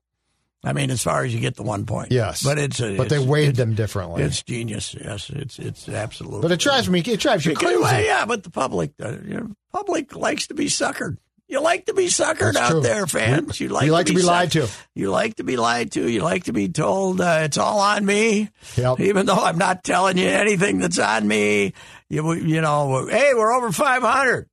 I 0.64 0.72
mean, 0.72 0.90
as 0.90 1.02
far 1.02 1.22
as 1.24 1.32
you 1.32 1.40
get 1.40 1.54
the 1.54 1.62
one 1.62 1.86
point, 1.86 2.11
Yes. 2.11 2.42
but 2.42 2.59
it's 2.59 2.80
a, 2.80 2.96
but 2.96 3.09
they 3.09 3.16
it's- 3.16 3.28
weighed 3.28 3.50
it's- 3.50 3.56
them 3.59 3.74
differently. 3.74 4.22
It's 4.24 4.42
genius. 4.42 4.94
Yes, 5.00 5.30
it's 5.30 5.59
it's 5.59 5.88
absolutely. 5.88 6.40
but 6.42 6.50
it 6.52 6.59
drives 6.61 6.88
me. 6.90 7.00
It 7.00 7.20
drives 7.20 7.46
you 7.46 7.54
crazy. 7.54 7.76
well, 7.78 8.02
yeah, 8.02 8.24
but 8.26 8.42
the 8.42 8.50
public, 8.50 8.92
uh, 9.00 9.12
you 9.24 9.34
know, 9.34 9.50
public 9.72 10.16
likes 10.16 10.48
to 10.48 10.54
be 10.54 10.66
suckered. 10.66 11.16
You 11.50 11.62
like 11.62 11.86
to 11.86 11.94
be 11.94 12.09
suckered 12.09 12.52
That's 12.52 12.59
out 12.59 12.70
true. 12.72 12.80
there, 12.82 13.06
fans. 13.06 13.59
You 13.59 13.68
like, 13.70 13.86
you 13.86 13.92
like 13.92 14.06
to 14.06 14.12
be 14.14 14.20
suck- 14.20 14.28
lied 14.30 14.52
to. 14.52 14.68
You 14.94 15.11
like 15.11 15.36
to 15.36 15.44
be 15.44 15.56
lied 15.56 15.92
to. 15.92 16.06
You 16.06 16.20
like 16.22 16.44
to 16.44 16.52
be 16.52 16.68
told 16.68 17.20
uh, 17.22 17.38
it's 17.44 17.56
all 17.56 17.78
on 17.78 18.04
me, 18.04 18.50
Yep. 18.76 19.00
even 19.00 19.24
though 19.26 19.32
I'm 19.34 19.56
not 19.56 19.82
telling 19.84 20.18
you 20.18 20.28
anything 20.28 20.78
that's 20.78 20.98
on 20.98 21.26
me. 21.26 21.72
You 22.11 22.34
you 22.34 22.61
know, 22.61 23.06
hey, 23.06 23.32
we're 23.34 23.52
over 23.54 23.70
500. 23.72 24.46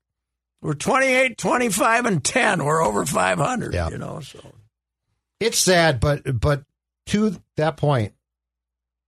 We're 0.62 0.74
28, 0.76 1.38
25, 1.38 2.06
and 2.06 2.24
10. 2.24 2.64
We're 2.64 2.82
over 2.84 3.06
500, 3.06 3.74
Yeah. 3.74 3.89
you 3.89 3.97
know, 3.97 4.20
so. 4.22 4.39
It's 5.46 5.60
sad, 5.60 6.00
but 6.00 6.39
but 6.39 6.64
to 7.08 7.39
that 7.58 7.78
point, 7.78 8.14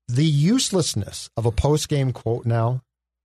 the 0.08 0.26
uselessness 0.26 1.30
of 1.36 1.46
a 1.46 1.52
post 1.52 1.90
game 1.90 2.14
quote 2.14 2.46
now, 2.46 2.82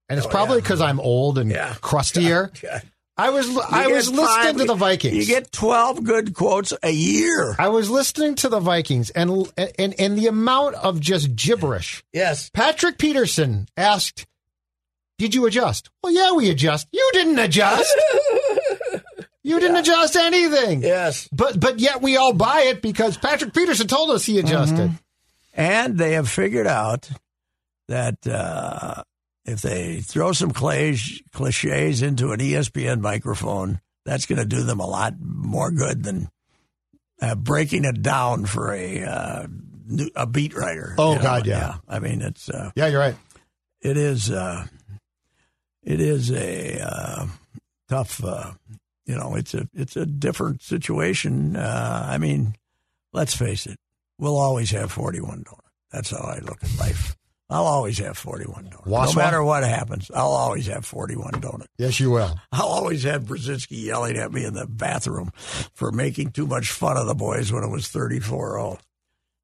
and 0.08 0.18
it's 0.18 0.26
Oh, 0.26 0.30
probably 0.30 0.56
yeah. 0.56 0.62
because 0.62 0.80
I'm 0.80 1.00
old 1.00 1.38
and 1.38 1.50
Yeah. 1.50 1.74
crustier. 1.80 2.50
Yeah. 2.62 2.80
I 3.18 3.28
was 3.28 3.46
I 3.58 3.88
was 3.88 4.08
listening 4.08 4.26
five- 4.26 4.56
to 4.56 4.64
the 4.64 4.74
Vikings. 4.74 5.14
You 5.14 5.26
get 5.26 5.52
12 5.52 6.02
good 6.02 6.32
quotes 6.34 6.72
a 6.82 6.90
year. 6.90 7.54
I 7.58 7.68
was 7.68 7.90
listening 7.90 8.36
to 8.36 8.48
the 8.48 8.58
Vikings 8.58 9.10
and 9.10 9.52
and 9.78 9.94
and 10.00 10.16
the 10.18 10.28
amount 10.28 10.76
of 10.76 10.98
just 10.98 11.36
gibberish. 11.36 12.02
Yes. 12.14 12.48
Patrick 12.54 12.96
Peterson 12.96 13.68
asked, 13.76 14.24
"Did 15.18 15.34
you 15.34 15.44
adjust?" 15.44 15.90
Well, 16.02 16.10
yeah, 16.12 16.32
we 16.32 16.48
adjust. 16.48 16.88
You 16.90 17.06
didn't 17.12 17.38
adjust. 17.38 17.94
you 19.52 19.60
didn't 19.60 19.76
adjust 19.76 20.16
anything. 20.16 20.82
Yes. 20.82 21.28
But 21.30 21.60
but 21.60 21.78
yet 21.78 22.02
we 22.02 22.16
all 22.16 22.32
buy 22.32 22.62
it 22.62 22.82
because 22.82 23.16
Patrick 23.16 23.52
Peterson 23.54 23.86
told 23.86 24.10
us 24.10 24.24
he 24.24 24.38
adjusted. 24.38 24.90
And 25.54 25.98
they 25.98 26.12
have 26.12 26.28
figured 26.30 26.66
out 26.66 27.10
that 27.88 28.26
uh, 28.26 29.02
if 29.44 29.60
they 29.60 30.00
throw 30.00 30.32
some 30.32 30.50
cliches 30.50 32.02
into 32.02 32.32
an 32.32 32.40
ESPN 32.40 33.00
microphone, 33.00 33.80
that's 34.04 34.24
going 34.26 34.38
to 34.38 34.46
do 34.46 34.62
them 34.62 34.80
a 34.80 34.86
lot 34.86 35.14
more 35.20 35.70
good 35.70 36.02
than 36.02 36.28
uh, 37.20 37.34
breaking 37.34 37.84
it 37.84 38.00
down 38.02 38.46
for 38.46 38.72
a 38.72 39.02
uh, 39.02 39.46
a 40.16 40.26
beat 40.26 40.54
writer. 40.54 40.94
Oh, 40.96 41.10
you 41.10 41.16
know? 41.16 41.22
God, 41.22 41.46
yeah. 41.46 41.74
I 41.86 41.98
mean, 41.98 42.22
it's 42.22 42.48
uh, 42.48 42.70
Yeah, 42.74 42.86
you're 42.86 43.00
right. 43.00 43.16
it 43.82 43.96
is 43.98 44.30
uh, 44.30 44.66
it 45.82 46.00
is 46.00 46.30
a 46.32 46.80
uh, 46.80 47.26
tough. 47.88 48.22
You 49.12 49.18
know, 49.18 49.34
it's 49.34 49.52
a 49.52 49.68
it's 49.74 49.94
a 49.94 50.06
different 50.06 50.62
situation. 50.62 51.54
Uh, 51.54 52.06
I 52.08 52.16
mean, 52.16 52.56
let's 53.12 53.36
face 53.36 53.66
it, 53.66 53.78
we'll 54.16 54.38
always 54.38 54.70
have 54.70 54.90
forty 54.90 55.20
one 55.20 55.44
donut. 55.44 55.58
That's 55.90 56.12
how 56.12 56.24
I 56.24 56.38
look 56.38 56.64
at 56.64 56.78
life. 56.78 57.14
I'll 57.50 57.66
always 57.66 57.98
have 57.98 58.16
forty 58.16 58.46
one 58.46 58.70
donut. 58.70 58.86
Waswa? 58.86 59.16
No 59.16 59.20
matter 59.20 59.44
what 59.44 59.64
happens, 59.64 60.10
I'll 60.14 60.32
always 60.32 60.66
have 60.68 60.86
forty 60.86 61.14
one 61.14 61.32
donut. 61.32 61.66
Yes, 61.76 62.00
you 62.00 62.10
will. 62.10 62.40
I'll 62.52 62.68
always 62.68 63.02
have 63.02 63.24
Brzezinski 63.24 63.84
yelling 63.84 64.16
at 64.16 64.32
me 64.32 64.46
in 64.46 64.54
the 64.54 64.66
bathroom 64.66 65.30
for 65.74 65.92
making 65.92 66.30
too 66.30 66.46
much 66.46 66.70
fun 66.70 66.96
of 66.96 67.06
the 67.06 67.14
boys 67.14 67.52
when 67.52 67.64
it 67.64 67.70
was 67.70 67.88
34-0. 67.88 68.78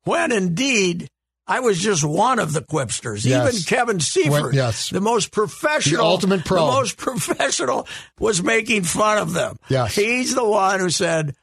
When 0.05 0.33
indeed 0.33 1.11
I 1.51 1.61
was 1.61 1.79
just 1.81 2.05
one 2.05 2.39
of 2.39 2.53
the 2.53 2.61
quipsters. 2.61 3.25
Yes. 3.25 3.49
Even 3.55 3.63
Kevin 3.63 4.01
Seifert, 4.01 4.31
When- 4.43 4.53
yes. 4.55 4.91
the 4.91 5.01
most 5.01 5.31
professional, 5.33 6.03
The 6.05 6.11
ultimate 6.11 6.45
pro. 6.45 6.67
the 6.67 6.73
most 6.73 6.97
professional, 6.99 7.89
was 8.19 8.43
making 8.43 8.83
fun 8.85 9.17
of 9.17 9.33
them. 9.33 9.57
Yes. 9.71 9.95
He's 9.95 10.35
the 10.35 10.45
one 10.47 10.79
who 10.81 10.91
said, 10.91 11.35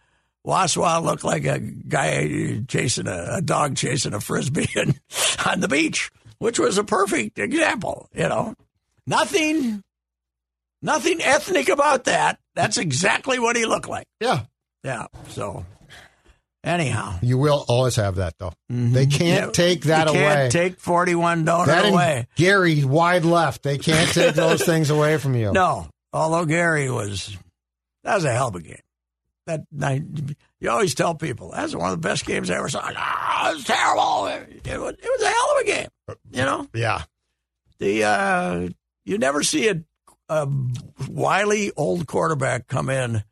Waswa 0.45 1.03
looked 1.03 1.23
like 1.23 1.45
a 1.45 1.57
guy 1.59 2.61
chasing 2.67 3.07
a, 3.07 3.37
a 3.37 3.41
dog 3.41 3.75
chasing 3.75 4.13
a 4.13 4.19
frisbee 4.21 4.67
in, 4.75 4.93
on 5.43 5.59
the 5.59 5.67
beach, 5.67 6.11
which 6.37 6.59
was 6.59 6.77
a 6.77 6.83
perfect 6.83 7.39
example. 7.39 8.07
You 8.13 8.29
know, 8.29 8.53
nothing, 9.07 9.81
nothing 10.83 11.19
ethnic 11.21 11.67
about 11.69 12.03
that. 12.03 12.37
That's 12.53 12.77
exactly 12.77 13.39
what 13.39 13.55
he 13.55 13.65
looked 13.65 13.89
like. 13.89 14.05
Yeah. 14.19 14.41
Yeah. 14.83 15.07
So, 15.29 15.65
anyhow, 16.65 17.19
You 17.21 17.37
will 17.37 17.63
always 17.67 17.95
have 17.95 18.15
that 18.15 18.37
though. 18.39 18.53
They 18.69 19.05
can't 19.05 19.45
Yeah, 19.47 19.51
take 19.51 19.83
that 19.85 20.07
you 20.07 20.13
can't 20.13 20.39
away. 20.39 20.49
Take 20.49 20.79
forty-one 20.79 21.45
donut 21.45 21.67
that 21.67 21.91
away. 21.93 22.27
Gary 22.35 22.83
wide 22.83 23.23
left. 23.25 23.63
They 23.63 23.77
can't 23.77 24.09
take 24.11 24.35
those 24.35 24.63
things 24.65 24.89
away 24.89 25.17
from 25.17 25.35
you. 25.35 25.51
No, 25.53 25.87
although 26.11 26.45
Gary 26.45 26.89
was, 26.89 27.37
that 28.03 28.15
was 28.15 28.25
a 28.25 28.31
hell 28.33 28.49
of 28.49 28.55
a 28.55 28.61
game. 28.61 28.79
That 29.47 29.61
night, 29.71 30.01
you 30.59 30.69
always 30.71 30.95
tell 30.95 31.13
people 31.13 31.51
that's 31.51 31.75
one 31.75 31.91
of 31.91 32.01
the 32.01 32.07
best 32.07 32.25
games 32.25 32.49
I 32.49 32.55
ever 32.57 32.67
saw. 32.67 32.81
Ah, 32.83 33.51
it 33.51 33.55
was 33.55 33.63
terrible. 33.63 34.25
It 34.25 34.79
was, 34.79 34.93
it 34.93 35.03
was 35.03 35.21
a 35.21 35.27
hell 35.27 35.51
of 35.55 35.61
a 35.61 35.65
game. 35.65 35.87
You 36.31 36.45
know, 36.45 36.67
Yeah. 36.73 37.03
the 37.77 38.03
uh, 38.05 38.69
you 39.05 39.17
never 39.19 39.43
see 39.43 39.69
a, 39.69 39.81
a 40.29 40.47
wily 41.07 41.71
old 41.77 42.07
quarterback 42.07 42.67
come 42.67 42.89
in 42.89 43.23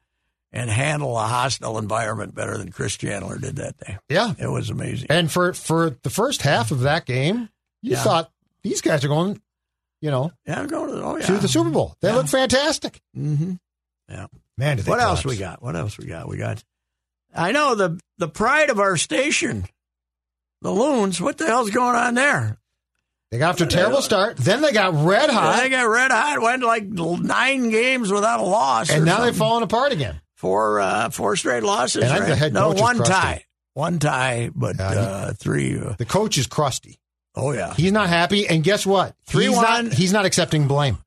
and 0.54 0.70
handle 0.70 1.18
a 1.18 1.24
hostile 1.28 1.78
environment 1.80 2.34
better 2.36 2.58
than 2.58 2.72
Chris 2.72 2.96
Chandler 2.96 3.38
did 3.40 3.56
that 3.58 3.78
day. 3.80 3.98
Yeah. 4.08 4.34
It 4.40 4.48
was 4.48 4.70
amazing. 4.70 5.08
And 5.10 5.32
for 5.32 5.52
for 5.54 5.98
the 6.04 6.10
first 6.10 6.44
half 6.44 6.72
of 6.72 6.82
that 6.82 7.06
game, 7.06 7.50
you 7.82 7.92
Yeah. 7.94 8.04
thought 8.04 8.32
these 8.62 8.82
guys 8.82 9.04
are 9.04 9.08
going, 9.10 9.42
you 10.00 10.12
know, 10.12 10.32
Yeah, 10.46 10.60
I'm 10.62 10.68
going 10.68 10.90
to 10.92 11.04
oh 11.04 11.18
yeah. 11.18 11.26
to 11.26 11.38
the 11.40 11.48
Super 11.48 11.72
Bowl. 11.72 11.96
They 12.02 12.10
Yeah. 12.10 12.16
look 12.16 12.28
fantastic. 12.28 13.02
Mm-hmm. 13.18 13.54
Yeah. 14.10 14.28
Man, 14.58 14.78
did 14.78 14.86
they 14.86 14.90
What 14.92 15.00
else 15.00 15.26
we 15.26 15.36
got? 15.38 15.64
What 15.64 15.76
else 15.76 15.98
we 15.98 16.06
got? 16.06 16.28
We 16.30 16.38
got. 16.38 16.64
I 17.36 17.52
know 17.52 17.74
the 17.74 18.00
the 18.20 18.28
pride 18.28 18.70
of 18.70 18.80
our 18.80 18.96
station, 18.96 19.66
the 20.62 20.70
Loons. 20.72 21.20
What 21.20 21.40
the 21.40 21.48
hell's 21.48 21.72
going 21.72 21.96
on 21.96 22.14
there? 22.14 22.58
They 23.32 23.40
got 23.40 23.50
off 23.50 23.58
to 23.58 23.64
a 23.64 23.68
terrible 23.68 24.04
start. 24.04 24.38
Then 24.38 24.62
they 24.62 24.72
got 24.72 24.94
red 24.94 25.32
hot, 25.32 25.60
They 25.60 25.70
got 25.70 25.90
red 25.90 26.12
hot. 26.12 26.40
Went 26.40 26.62
like 26.62 26.84
nine 26.84 27.70
games 27.72 28.12
without 28.12 28.40
a 28.40 28.44
loss, 28.44 28.92
and 28.92 29.04
now 29.06 29.22
they've 29.22 29.30
something. 29.30 29.40
fallen 29.40 29.64
apart 29.64 29.92
again. 29.92 30.22
Four 30.44 30.80
uh, 30.82 31.10
four 31.10 31.36
straight 31.38 31.64
losses. 31.64 32.04
And 32.04 32.12
I 32.12 32.26
think 32.26 32.42
right? 32.42 32.52
no, 32.54 32.72
one 32.74 32.98
tie, 32.98 33.46
one 33.74 33.98
tie, 34.00 34.52
but 34.54 34.76
Yeah, 34.78 34.92
he- 34.92 34.98
uh, 35.00 35.34
three. 35.34 35.80
Uh, 35.80 35.94
The 35.98 36.06
coach 36.06 36.38
is 36.38 36.48
crusty. 36.48 37.00
oh 37.36 37.54
yeah, 37.54 37.74
He's 37.76 37.94
not 37.94 38.10
happy, 38.10 38.46
and 38.48 38.62
guess 38.64 38.86
what? 38.86 39.16
Three 39.26 39.48
he's 39.48 39.56
one. 39.56 39.86
not. 39.86 39.94
He's 39.94 40.12
not 40.14 40.26
accepting 40.26 40.68
blame. 40.68 40.98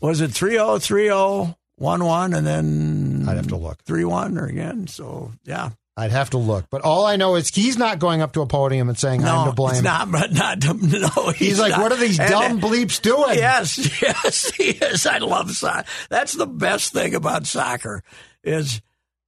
was 0.00 0.20
it 0.20 0.32
3-0, 0.32 0.80
3-0, 0.80 1.56
1-1, 1.80 2.36
and 2.36 2.46
then 2.46 3.24
I'd 3.28 3.36
have 3.36 3.46
to 3.48 3.56
look. 3.56 3.82
three 3.84 4.04
one 4.04 4.36
or 4.36 4.46
again. 4.46 4.86
So 4.88 5.30
yeah, 5.44 5.70
I'd 5.96 6.10
have 6.10 6.30
to 6.30 6.38
look. 6.38 6.66
But 6.70 6.82
all 6.82 7.06
I 7.06 7.16
know 7.16 7.36
is 7.36 7.48
he's 7.48 7.78
not 7.78 7.98
going 8.00 8.20
up 8.20 8.32
to 8.32 8.40
a 8.42 8.46
podium 8.46 8.88
and 8.88 8.98
saying 8.98 9.24
I'm 9.24 9.46
to 9.48 9.52
blame. 9.54 9.74
it's 9.76 9.82
not. 9.82 10.10
But 10.10 10.32
not 10.32 10.58
no. 10.82 11.30
He's, 11.30 11.38
He's 11.38 11.60
like, 11.60 11.70
not. 11.70 11.80
what 11.82 11.92
are 11.92 11.96
these 11.98 12.18
And- 12.18 12.28
dumb 12.30 12.60
bleeps 12.60 13.00
doing? 13.00 13.36
Yes, 13.38 13.78
yes, 14.02 14.52
yes. 14.58 15.06
I 15.06 15.18
love 15.18 15.50
soccer. 15.52 15.86
That's 16.10 16.32
the 16.34 16.46
best 16.48 16.92
thing 16.92 17.14
about 17.14 17.46
soccer 17.46 18.02
is, 18.44 18.80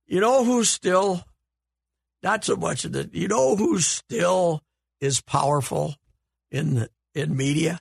you 0.06 0.20
know, 0.20 0.44
who's 0.44 0.68
still 0.68 1.24
not 2.22 2.44
so 2.44 2.56
much 2.56 2.82
that 2.84 3.14
you 3.14 3.28
know 3.28 3.56
who 3.56 3.78
still 3.80 4.62
is 5.00 5.20
powerful 5.20 5.94
in 6.50 6.88
in 7.14 7.36
media. 7.36 7.80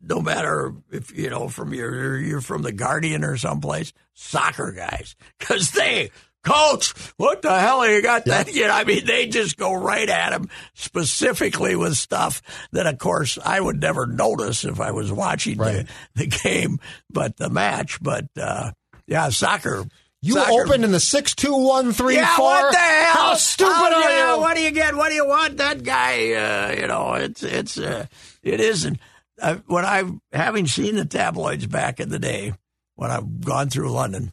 No 0.00 0.20
matter 0.20 0.74
if 0.90 1.16
you 1.16 1.30
know 1.30 1.48
from 1.48 1.72
your 1.72 2.18
you're 2.18 2.40
from 2.40 2.62
the 2.62 2.72
Guardian 2.72 3.22
or 3.24 3.36
someplace, 3.36 3.92
soccer 4.14 4.72
guys, 4.72 5.14
because 5.38 5.70
they. 5.72 6.10
Coach, 6.44 6.92
what 7.18 7.40
the 7.40 7.56
hell 7.56 7.88
you 7.88 8.02
got 8.02 8.24
that? 8.24 8.52
You 8.52 8.66
know, 8.66 8.72
I 8.74 8.82
mean, 8.82 9.06
they 9.06 9.28
just 9.28 9.56
go 9.56 9.72
right 9.74 10.08
at 10.08 10.32
him 10.32 10.48
specifically 10.74 11.76
with 11.76 11.96
stuff 11.96 12.42
that, 12.72 12.84
of 12.88 12.98
course, 12.98 13.38
I 13.44 13.60
would 13.60 13.80
never 13.80 14.06
notice 14.08 14.64
if 14.64 14.80
I 14.80 14.90
was 14.90 15.12
watching 15.12 15.58
Right. 15.58 15.86
the, 16.16 16.24
the 16.24 16.26
game, 16.42 16.80
but 17.08 17.36
the 17.36 17.48
match. 17.48 18.02
But 18.02 18.26
uh, 18.36 18.72
yeah, 19.06 19.28
soccer. 19.28 19.84
You 20.24 20.34
soccer- 20.34 20.52
opened 20.52 20.84
in 20.84 20.92
the 20.92 21.00
six 21.00 21.34
two 21.34 21.56
one 21.56 21.92
three 21.92 22.14
four. 22.14 22.22
yeah, 22.22 22.38
what 22.38 22.72
the 22.72 22.78
hell? 22.78 23.12
How 23.14 23.34
stupid 23.34 23.72
Oh, 23.74 24.02
are 24.02 24.10
yeah, 24.10 24.34
you? 24.34 24.40
What 24.40 24.56
do 24.56 24.62
you 24.62 24.70
get? 24.70 24.94
What 24.94 25.08
do 25.08 25.14
you 25.16 25.26
want? 25.26 25.56
That 25.56 25.82
guy, 25.82 26.32
uh, 26.32 26.80
you 26.80 26.86
know, 26.86 27.14
it's 27.14 27.42
it's 27.42 27.76
uh, 27.78 28.06
it 28.42 28.60
isn't. 28.60 28.98
Uh, 29.40 29.56
when 29.66 29.84
I've 29.84 30.12
having 30.32 30.66
seen 30.68 30.94
the 30.94 31.04
tabloids 31.04 31.66
back 31.66 31.98
in 31.98 32.08
the 32.08 32.20
day 32.20 32.52
when 32.94 33.10
I've 33.10 33.40
gone 33.40 33.68
through 33.68 33.90
London, 33.90 34.32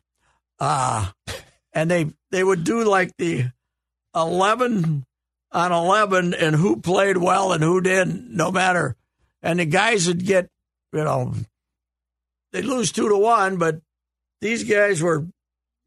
uh, 0.59 1.09
and 1.73 1.89
they 1.89 2.11
they 2.29 2.43
would 2.43 2.63
do 2.63 2.83
like 2.83 3.17
the 3.17 3.45
eleven 4.15 5.05
on 5.51 5.71
eleven 5.71 6.33
and 6.35 6.55
who 6.55 6.75
played 6.77 7.17
well 7.17 7.51
and 7.51 7.63
who 7.63 7.81
didn't, 7.81 8.29
no 8.29 8.51
matter. 8.51 8.95
And 9.41 9.59
the 9.59 9.65
guys 9.65 10.05
would 10.07 10.23
get, 10.25 10.49
you 10.93 11.03
know, 11.03 11.33
they'd 12.51 12.65
lose 12.65 12.91
two 12.91 13.09
to 13.09 13.17
one, 13.17 13.57
but 13.57 13.79
these 14.41 14.63
guys 14.65 15.01
were 15.01 15.25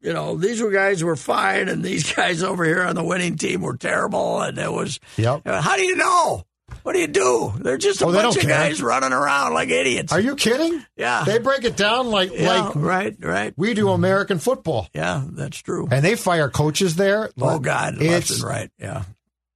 you 0.03 0.13
know, 0.13 0.35
these 0.35 0.61
were 0.61 0.69
guys 0.71 0.99
who 0.99 1.07
were 1.07 1.15
fine, 1.15 1.69
and 1.69 1.81
these 1.83 2.11
guys 2.15 2.43
over 2.43 2.63
here 2.65 2.83
on 2.83 2.95
the 2.95 3.03
winning 3.03 3.37
team 3.37 3.61
were 3.61 3.77
terrible. 3.77 4.41
And 4.41 4.57
it 4.57 4.71
was, 4.71 4.99
Yep. 5.17 5.41
how 5.47 5.75
do 5.77 5.83
you 5.83 5.95
know? 5.95 6.43
What 6.81 6.93
do 6.93 6.99
you 6.99 7.07
do? 7.07 7.53
They're 7.59 7.77
just 7.77 8.01
a 8.01 8.07
Oh, 8.07 8.11
bunch 8.11 8.35
of 8.35 8.41
care. 8.41 8.49
guys 8.49 8.81
running 8.81 9.13
around 9.13 9.53
like 9.53 9.69
idiots. 9.69 10.11
Are 10.11 10.19
you 10.19 10.35
kidding? 10.35 10.83
yeah, 10.97 11.23
They 11.23 11.37
break 11.39 11.63
it 11.63 11.77
down 11.77 12.07
like 12.07 12.31
yeah, 12.33 12.61
like 12.63 12.75
right, 12.75 13.15
right. 13.19 13.53
we 13.55 13.73
do 13.73 13.89
American 13.91 14.39
football, 14.39 14.87
Yeah, 14.93 15.23
that's 15.25 15.57
true. 15.61 15.87
and 15.91 16.03
they 16.03 16.15
fire 16.15 16.49
coaches 16.49 16.95
there. 16.95 17.29
oh 17.39 17.59
God, 17.59 17.97
left 17.97 18.29
it's 18.31 18.41
and 18.41 18.43
right. 18.43 18.71
Yeah. 18.79 19.03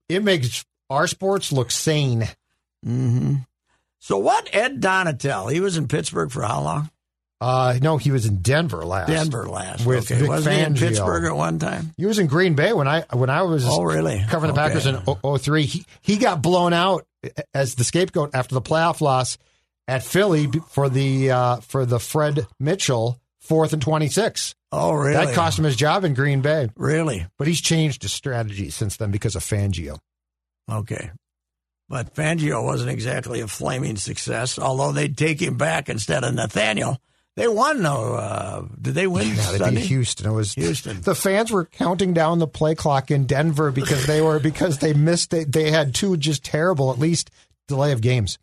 it 0.07 0.23
makes 0.23 0.63
our 0.89 1.07
sports 1.07 1.51
look 1.51 1.71
sane. 1.71 2.29
hmm 2.83 3.35
So 3.99 4.17
what? 4.19 4.47
Ed 4.53 4.79
Donatell, 4.79 5.51
he 5.51 5.59
was 5.59 5.75
in 5.75 5.87
Pittsburgh 5.87 6.31
for 6.31 6.43
how 6.43 6.61
long? 6.61 6.89
Uh, 7.39 7.77
no, 7.81 7.97
he 7.97 8.11
was 8.11 8.25
in 8.25 8.37
Denver 8.41 8.83
last. 8.85 9.09
Denver 9.09 9.47
last. 9.47 9.85
With 9.85 10.11
okay, 10.11 10.21
Vic 10.21 10.29
wasn't 10.29 10.55
he 10.55 10.61
in 10.61 10.73
Fangio. 10.73 10.79
Pittsburgh 10.79 11.25
at 11.25 11.35
one 11.35 11.59
time? 11.59 11.93
He 11.97 12.05
was 12.07 12.17
in 12.17 12.25
Green 12.27 12.55
Bay 12.55 12.73
when 12.73 12.87
I 12.87 13.01
when 13.13 13.29
I 13.29 13.43
was 13.43 13.63
Oh, 13.67 13.83
really? 13.83 14.23
covering 14.27 14.53
the 14.53 14.59
Okay. 14.59 14.73
Packers 14.73 14.85
in 14.87 15.39
03. 15.39 15.63
He, 15.65 15.85
he 16.01 16.17
got 16.17 16.41
blown 16.41 16.73
out 16.73 17.05
as 17.53 17.75
the 17.75 17.83
scapegoat 17.83 18.31
after 18.33 18.55
the 18.55 18.61
playoff 18.61 19.01
loss 19.01 19.37
at 19.87 20.01
Philly 20.03 20.49
for 20.71 20.89
the 20.89 21.29
uh, 21.31 21.55
for 21.57 21.85
the 21.85 21.99
Fred 21.99 22.47
Mitchell 22.59 23.19
fourth 23.39 23.71
and 23.71 23.81
26. 23.83 24.55
Oh, 24.71 24.91
really? 24.93 25.13
That 25.25 25.35
cost 25.35 25.59
him 25.59 25.65
his 25.65 25.75
job 25.75 26.03
in 26.05 26.13
Green 26.15 26.41
Bay. 26.41 26.69
Really? 26.75 27.27
But 27.37 27.47
he's 27.47 27.61
changed 27.61 28.01
his 28.01 28.11
strategy 28.13 28.69
since 28.71 28.97
then 28.97 29.11
because 29.11 29.35
of 29.35 29.43
Fangio. 29.43 29.99
Okay. 30.69 31.11
But 31.87 32.13
Fangio 32.15 32.65
wasn't 32.65 32.89
exactly 32.91 33.39
a 33.39 33.47
flaming 33.47 33.95
success, 33.95 34.59
although 34.59 34.91
they'd 34.91 35.17
take 35.17 35.41
him 35.41 35.55
back 35.55 35.87
instead 35.87 36.23
of 36.25 36.33
Nathaniel. 36.33 36.97
They 37.37 37.47
won, 37.47 37.83
though. 37.83 38.15
Uh, 38.15 38.65
did 38.81 38.95
they 38.95 39.05
win 39.05 39.27
Yeah, 39.29 39.35
they 39.51 39.57
Sunday? 39.59 39.81
beat 39.81 39.87
Houston. 39.89 40.25
It 40.31 40.33
was 40.33 40.53
Houston. 40.55 41.01
The 41.01 41.13
fans 41.13 41.51
were 41.51 41.65
counting 41.65 42.13
down 42.13 42.39
the 42.39 42.47
play 42.47 42.73
clock 42.73 43.11
in 43.11 43.27
Denver 43.27 43.69
because 43.71 44.07
they 44.07 44.21
were 44.21 44.39
because 44.39 44.79
they 44.79 44.93
missed. 44.93 45.29
They, 45.29 45.43
they 45.43 45.69
had 45.69 45.93
two 45.93 46.17
just 46.17 46.43
terrible, 46.43 46.91
at 46.91 46.97
least 46.97 47.29
delay 47.67 47.91
of 47.91 48.01
games. 48.01 48.39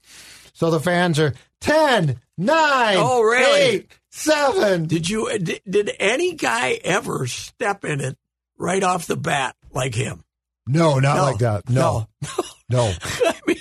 So 0.52 0.70
the 0.70 0.78
fans 0.78 1.18
are 1.18 1.34
10, 1.60 2.20
9, 2.38 2.96
Oh, 2.96 3.20
really? 3.22 3.60
8, 3.78 3.90
7. 4.10 4.86
Did 4.86 5.08
you? 5.10 5.38
Did, 5.40 5.60
did 5.68 5.90
any 5.98 6.34
guy 6.34 6.78
ever 6.84 7.26
step 7.26 7.84
in 7.84 8.00
it 8.00 8.16
right 8.56 8.84
off 8.84 9.08
the 9.08 9.16
bat 9.16 9.56
like 9.72 9.96
him? 9.96 10.22
No, 10.68 11.00
not 11.00 11.16
No. 11.16 11.22
like 11.24 11.38
that. 11.38 11.68
No, 11.68 12.06
no. 12.70 12.92
I 13.02 13.34
mean, 13.46 13.56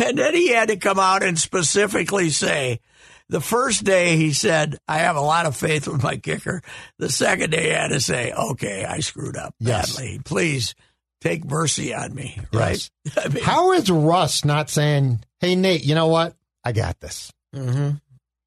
and 0.00 0.18
then 0.18 0.34
he 0.34 0.48
had 0.48 0.66
to 0.68 0.76
come 0.76 0.98
out 0.98 1.22
and 1.22 1.38
specifically 1.38 2.30
say, 2.30 2.80
the 3.28 3.40
first 3.40 3.84
day 3.84 4.16
he 4.16 4.32
said, 4.32 4.78
I 4.86 4.98
have 4.98 5.16
a 5.16 5.20
lot 5.20 5.46
of 5.46 5.56
faith 5.56 5.86
with 5.88 6.02
my 6.02 6.16
kicker. 6.16 6.62
The 6.98 7.08
second 7.10 7.50
day 7.50 7.64
he 7.64 7.70
had 7.70 7.88
to 7.88 8.00
say, 8.00 8.32
okay, 8.32 8.84
I 8.84 9.00
screwed 9.00 9.36
up 9.36 9.54
Yes. 9.60 9.96
badly. 9.96 10.20
Please 10.24 10.74
take 11.20 11.44
mercy 11.44 11.94
on 11.94 12.14
me. 12.14 12.38
Right? 12.52 12.88
Yes. 13.04 13.16
I 13.24 13.28
mean, 13.28 13.42
How 13.44 13.72
is 13.72 13.90
Russ 13.90 14.44
not 14.44 14.68
saying, 14.70 15.20
hey, 15.40 15.56
Nate, 15.56 15.84
you 15.84 15.94
know 15.94 16.08
what? 16.08 16.34
I 16.64 16.72
got 16.72 17.00
this. 17.00 17.32
Mhm. 17.54 18.00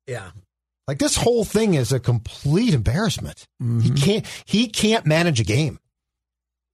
Yeah. 0.06 0.32
Like 0.88 1.00
this 1.00 1.18
whole 1.18 1.44
thing 1.44 1.74
is 1.74 1.92
a 1.92 2.00
complete 2.00 2.74
embarrassment. 2.74 3.46
He 3.82 3.90
can't. 3.92 4.26
He 4.46 4.68
can't 4.70 5.06
manage 5.06 5.42
a 5.42 5.44
game. 5.44 5.80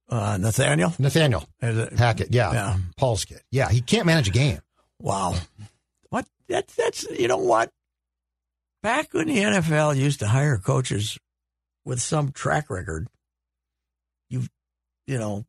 Uh, 0.08 0.36
Nathaniel? 0.40 0.94
Nathaniel 0.98 1.44
Is 1.62 1.76
it- 1.78 1.92
Hackett, 1.94 2.32
yeah, 2.32 2.52
Yeah. 2.52 2.76
Paul's 2.96 3.24
kid, 3.24 3.40
yeah, 3.50 3.70
he 3.70 3.80
can't 3.80 4.06
manage 4.06 4.28
a 4.28 4.30
game. 4.32 4.60
Wow. 5.00 5.34
What? 6.10 6.26
That's, 6.48 6.74
that's, 6.76 7.02
you 7.10 7.26
know 7.26 7.38
what? 7.38 7.70
Back 8.84 9.14
when 9.14 9.28
the 9.28 9.38
NFL 9.38 9.96
used 9.96 10.20
to 10.20 10.28
hire 10.28 10.58
coaches 10.58 11.18
with 11.86 12.02
some 12.02 12.32
track 12.32 12.68
record, 12.68 13.08
you, 14.28 14.42
you 15.06 15.16
know, 15.18 15.46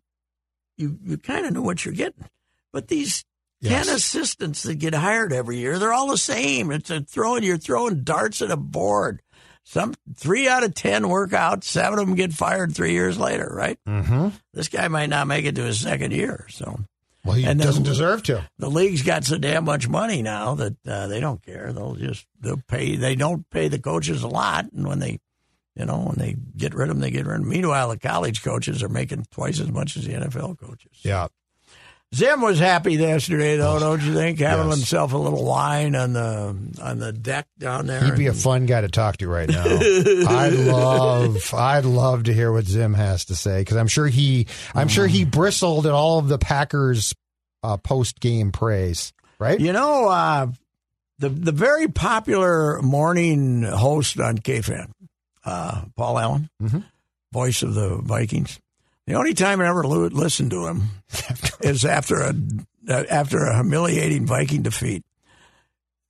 you, 0.77 0.97
you 1.03 1.17
kind 1.17 1.45
of 1.45 1.51
knew 1.51 1.61
what 1.61 1.83
you're 1.83 1.93
getting. 1.93 2.29
But 2.71 2.87
these 2.87 3.25
Yes. 3.61 3.87
10 3.87 3.95
assistants 3.95 4.63
that 4.63 4.75
get 4.75 4.93
hired 4.93 5.33
every 5.33 5.57
year, 5.57 5.79
they're 5.79 5.93
all 5.93 6.11
the 6.11 6.17
same. 6.17 6.71
It's 6.71 6.89
a 6.89 7.01
throwing, 7.01 7.43
you're 7.43 7.57
throwing 7.57 8.03
darts 8.03 8.41
at 8.41 8.51
a 8.51 8.57
board. 8.57 9.21
Some 9.63 9.95
three 10.15 10.47
out 10.47 10.63
of 10.63 10.73
10 10.75 11.09
work 11.09 11.33
out, 11.33 11.63
seven 11.63 11.99
of 11.99 12.05
them 12.05 12.15
get 12.15 12.31
fired 12.31 12.73
three 12.75 12.91
years 12.91 13.17
later, 13.17 13.51
right? 13.51 13.79
Mm-hmm. 13.87 14.29
This 14.53 14.67
guy 14.69 14.87
might 14.87 15.09
not 15.09 15.27
make 15.27 15.45
it 15.45 15.55
to 15.55 15.63
his 15.63 15.81
second 15.81 16.11
year. 16.13 16.45
So 16.49 16.79
Well, 17.25 17.35
he 17.35 17.43
And 17.45 17.59
doesn't 17.59 17.83
deserve 17.83 18.23
to. 18.23 18.47
the 18.59 18.69
league's 18.69 19.01
got 19.01 19.23
so 19.23 19.37
damn 19.37 19.65
much 19.65 19.87
money 19.87 20.21
now 20.21 20.55
that 20.55 20.75
uh, 20.87 21.07
they 21.07 21.19
don't 21.19 21.41
care. 21.43 21.73
They'll 21.73 21.95
just 21.95 22.25
they'll 22.39 22.61
pay. 22.67 22.95
They 22.95 23.15
don't 23.15 23.49
pay 23.49 23.67
the 23.67 23.79
coaches 23.79 24.21
a 24.23 24.27
lot, 24.27 24.71
and 24.71 24.87
when 24.87 24.99
they, 24.99 25.19
you 25.75 25.85
know, 25.85 25.97
when 26.05 26.15
they 26.17 26.35
get 26.55 26.73
rid 26.75 26.89
of 26.89 26.95
them, 26.95 27.01
they 27.01 27.09
get 27.11 27.25
rid 27.25 27.37
of 27.37 27.41
them. 27.41 27.49
Meanwhile, 27.49 27.89
the 27.89 27.97
college 27.99 28.43
coaches 28.43 28.83
are 28.83 28.89
making 28.89 29.25
twice 29.31 29.59
as 29.59 29.71
much 29.71 29.97
as 29.97 30.05
the 30.05 30.13
NFL 30.13 30.59
coaches. 30.59 30.99
Yeah, 31.01 31.27
Zim 32.13 32.41
was 32.41 32.59
happy 32.59 32.93
yesterday, 32.93 33.57
though, 33.57 33.79
don't 33.79 34.01
you 34.01 34.13
think? 34.13 34.39
Having 34.39 34.67
Yes. 34.69 34.77
himself 34.77 35.13
a 35.13 35.17
little 35.17 35.43
wine 35.43 35.95
on 35.95 36.13
the 36.13 36.55
on 36.81 36.99
the 36.99 37.11
deck 37.11 37.47
down 37.57 37.87
there. 37.87 38.03
he'd 38.05 38.15
be 38.17 38.27
a 38.27 38.33
fun 38.33 38.65
guy 38.65 38.81
to 38.81 38.87
talk 38.87 39.17
to 39.17 39.27
right 39.27 39.49
now. 39.49 39.63
I'd 39.65 40.53
love, 40.67 41.53
I'd 41.53 41.83
love 41.85 42.23
to 42.25 42.33
hear 42.33 42.51
what 42.53 42.65
Zim 42.65 42.93
has 42.93 43.25
to 43.25 43.35
say 43.35 43.59
because 43.61 43.75
I'm 43.77 43.87
sure 43.87 44.07
he, 44.07 44.47
I'm 44.73 44.87
sure 44.87 45.07
he 45.07 45.25
bristled 45.25 45.85
at 45.87 45.91
all 45.93 46.19
of 46.19 46.27
the 46.29 46.37
Packers 46.37 47.13
uh, 47.63 47.77
post 47.77 48.19
game 48.19 48.51
praise. 48.51 49.11
Right? 49.39 49.59
You 49.59 49.73
know, 49.73 50.07
uh, 50.07 50.47
the 51.19 51.27
the 51.29 51.51
very 51.51 51.89
popular 51.89 52.81
morning 52.81 53.63
host 53.63 54.17
on 54.21 54.37
KFan, 54.37 54.91
uh, 55.43 55.81
Paul 55.97 56.19
Allen, 56.19 56.49
Mhm. 56.63 56.83
voice 57.33 57.61
of 57.61 57.73
the 57.73 57.97
Vikings. 57.97 58.59
The 59.07 59.13
only 59.13 59.33
time 59.33 59.61
I 59.61 59.67
ever 59.67 59.83
listened 59.85 60.51
to 60.51 60.65
him 60.67 60.83
is 61.61 61.85
after 61.85 62.21
a 62.21 62.33
uh, 62.87 63.03
after 63.09 63.45
a 63.45 63.55
humiliating 63.55 64.25
Viking 64.25 64.61
defeat. 64.61 65.03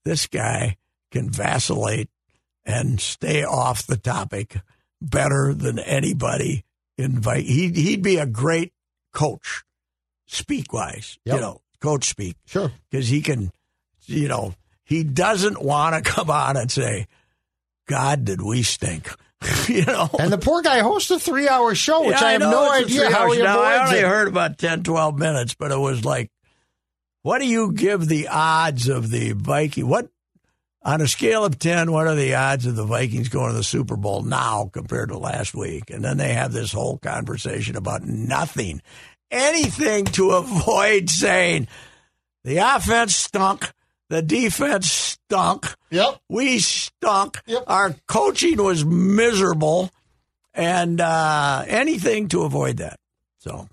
This 0.04 0.28
guy 0.28 0.78
can 1.12 1.30
vacillate 1.30 2.10
and 2.66 3.00
stay 3.00 3.44
off 3.44 3.86
the 3.88 3.98
topic 3.98 4.58
better 5.02 5.54
than 5.54 5.80
anybody 5.80 6.64
in 6.98 7.20
Viking. 7.20 7.46
He'd, 7.48 7.76
he'd 7.76 8.02
be 8.02 8.18
a 8.18 8.26
great 8.26 8.72
coach, 9.14 9.64
speak 10.28 10.72
wise. 10.74 11.18
Yep. 11.26 11.36
You 11.36 11.42
know, 11.42 11.62
coach 11.82 12.06
speak 12.06 12.36
Sure. 12.46 12.72
because 12.90 13.08
he 13.08 13.22
can, 13.22 13.52
you 14.06 14.28
know, 14.28 14.54
he 14.84 15.04
doesn't 15.04 15.62
want 15.62 15.96
to 15.96 16.12
come 16.12 16.30
on 16.30 16.58
and 16.58 16.72
say, 16.72 17.08
God, 17.88 18.26
did 18.26 18.42
we 18.42 18.64
stink? 18.64 19.10
you 19.68 19.86
know? 19.86 20.10
And 20.20 20.32
the 20.32 20.38
poor 20.38 20.62
guy 20.62 20.80
hosts 20.80 21.12
a 21.12 21.20
three 21.20 21.48
hour 21.48 21.76
show, 21.76 22.02
which 22.06 22.20
Yeah, 22.20 22.28
I 22.28 22.32
have 22.34 22.42
know 22.42 22.52
no 22.52 22.72
idea 22.72 23.10
how 23.10 23.32
he. 23.32 23.42
Now, 23.42 23.62
I 23.62 23.86
only 23.86 24.00
it. 24.00 24.06
heard 24.06 24.28
about 24.28 24.58
10, 24.58 24.84
12 24.84 25.18
minutes, 25.18 25.56
but 25.56 25.72
it 25.72 25.78
was 25.78 26.04
like, 26.06 26.32
what 27.22 27.40
do 27.40 27.48
you 27.48 27.72
give 27.72 28.08
the 28.08 28.28
odds 28.28 28.88
of 28.88 29.10
the 29.10 29.32
Viking? 29.32 29.88
What, 29.88 30.10
on 30.84 31.02
a 31.02 31.08
scale 31.08 31.44
of 31.44 31.58
10, 31.58 31.92
what 31.92 32.06
are 32.06 32.14
the 32.16 32.36
odds 32.36 32.68
of 32.68 32.76
the 32.76 32.86
Vikings 32.86 33.30
going 33.30 33.50
to 33.50 33.58
the 33.58 33.64
Super 33.64 33.96
Bowl 33.96 34.22
now 34.22 34.70
compared 34.72 35.10
to 35.10 35.18
last 35.18 35.56
week? 35.56 35.90
And 35.90 36.06
then 36.06 36.18
they 36.18 36.34
have 36.34 36.54
this 36.54 36.72
whole 36.72 37.00
conversation 37.00 37.76
about 37.76 38.04
nothing, 38.04 38.82
anything 39.32 40.06
to 40.06 40.32
avoid 40.34 41.10
saying 41.10 41.68
the 42.44 42.58
offense 42.58 43.16
stunk, 43.16 43.72
the 44.10 44.22
defense 44.22 44.92
stunk. 44.92 45.66
Yep. 45.92 46.20
We 46.30 46.60
stunk. 46.60 47.40
Yep. 47.48 47.64
Our 47.68 47.96
coaching 48.08 48.62
was 48.64 48.86
miserable, 48.86 49.92
and 50.54 51.02
uh, 51.02 51.64
anything 51.68 52.28
to 52.30 52.44
avoid 52.44 52.78
that. 52.78 52.98
So, 53.40 53.68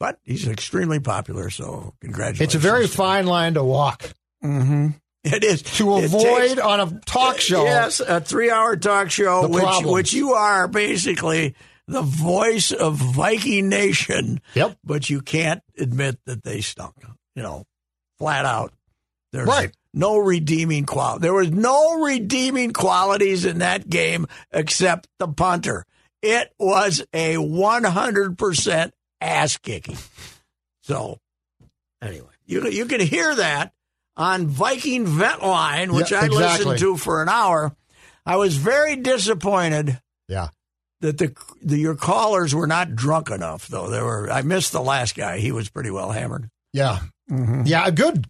but 0.00 0.18
he's 0.24 0.46
extremely 0.48 1.00
popular. 1.00 1.50
So, 1.50 1.94
congratulations. 2.00 2.40
It's 2.40 2.54
a 2.54 2.58
very 2.58 2.86
fine 2.86 3.26
line 3.26 3.54
to 3.54 3.64
walk 3.64 4.12
Mm-hmm. 4.44 4.88
It 5.22 5.44
is 5.44 5.62
to 5.62 5.98
It 5.98 6.06
avoid 6.06 6.48
takes- 6.48 6.60
on 6.60 6.80
a 6.80 7.00
talk 7.06 7.38
show. 7.38 7.62
Yes, 7.62 8.00
a 8.00 8.20
three-hour 8.20 8.74
talk 8.78 9.08
show, 9.08 9.46
which 9.46 9.62
problems. 9.62 9.92
which 9.92 10.12
you 10.12 10.32
are 10.32 10.66
basically 10.66 11.54
the 11.86 12.02
voice 12.02 12.72
of 12.72 12.96
Viking 12.96 13.68
Nation. 13.68 14.40
Yep. 14.54 14.78
But 14.84 15.08
you 15.08 15.20
can't 15.20 15.62
admit 15.78 16.18
that 16.26 16.42
they 16.42 16.60
stunk. 16.60 16.94
You 17.36 17.42
know, 17.44 17.64
flat 18.22 18.44
out. 18.44 18.72
There's 19.32 19.48
Right. 19.48 19.72
no 19.92 20.16
redeeming 20.18 20.86
quality. 20.86 21.22
There 21.22 21.34
was 21.34 21.50
no 21.50 22.00
redeeming 22.04 22.72
qualities 22.72 23.44
in 23.44 23.58
that 23.58 23.90
game 23.90 24.26
except 24.52 25.08
the 25.18 25.26
punter. 25.26 25.84
It 26.22 26.52
was 26.60 27.02
a 27.12 27.36
100% 27.36 28.92
ass 29.20 29.56
kicking. 29.56 29.98
So, 30.84 31.18
anyway, 32.00 32.28
you 32.46 32.68
you 32.68 32.86
can 32.86 33.00
hear 33.00 33.34
that 33.34 33.72
on 34.16 34.46
Viking 34.46 35.04
Vet 35.06 35.42
Line, 35.42 35.92
which 35.92 36.12
Yeah, 36.12 36.20
I 36.20 36.26
exactly. 36.26 36.64
listened 36.66 36.78
to 36.78 36.96
for 36.96 37.22
an 37.22 37.28
hour. 37.28 37.74
I 38.24 38.36
was 38.36 38.56
very 38.56 38.94
disappointed 38.94 40.00
Yeah. 40.28 40.48
that 41.00 41.18
the, 41.18 41.34
the 41.60 41.76
your 41.78 41.96
callers 41.96 42.54
were 42.54 42.68
not 42.68 42.94
drunk 42.94 43.30
enough, 43.30 43.66
though. 43.66 43.88
There 43.90 44.04
were. 44.04 44.30
I 44.30 44.42
missed 44.42 44.70
the 44.70 44.80
last 44.82 45.16
guy. 45.16 45.38
He 45.38 45.50
was 45.50 45.68
pretty 45.70 45.90
well 45.90 46.12
hammered. 46.12 46.48
Yeah. 46.72 47.00
Yeah. 47.64 47.86
A 47.86 47.92
good. 47.92 48.26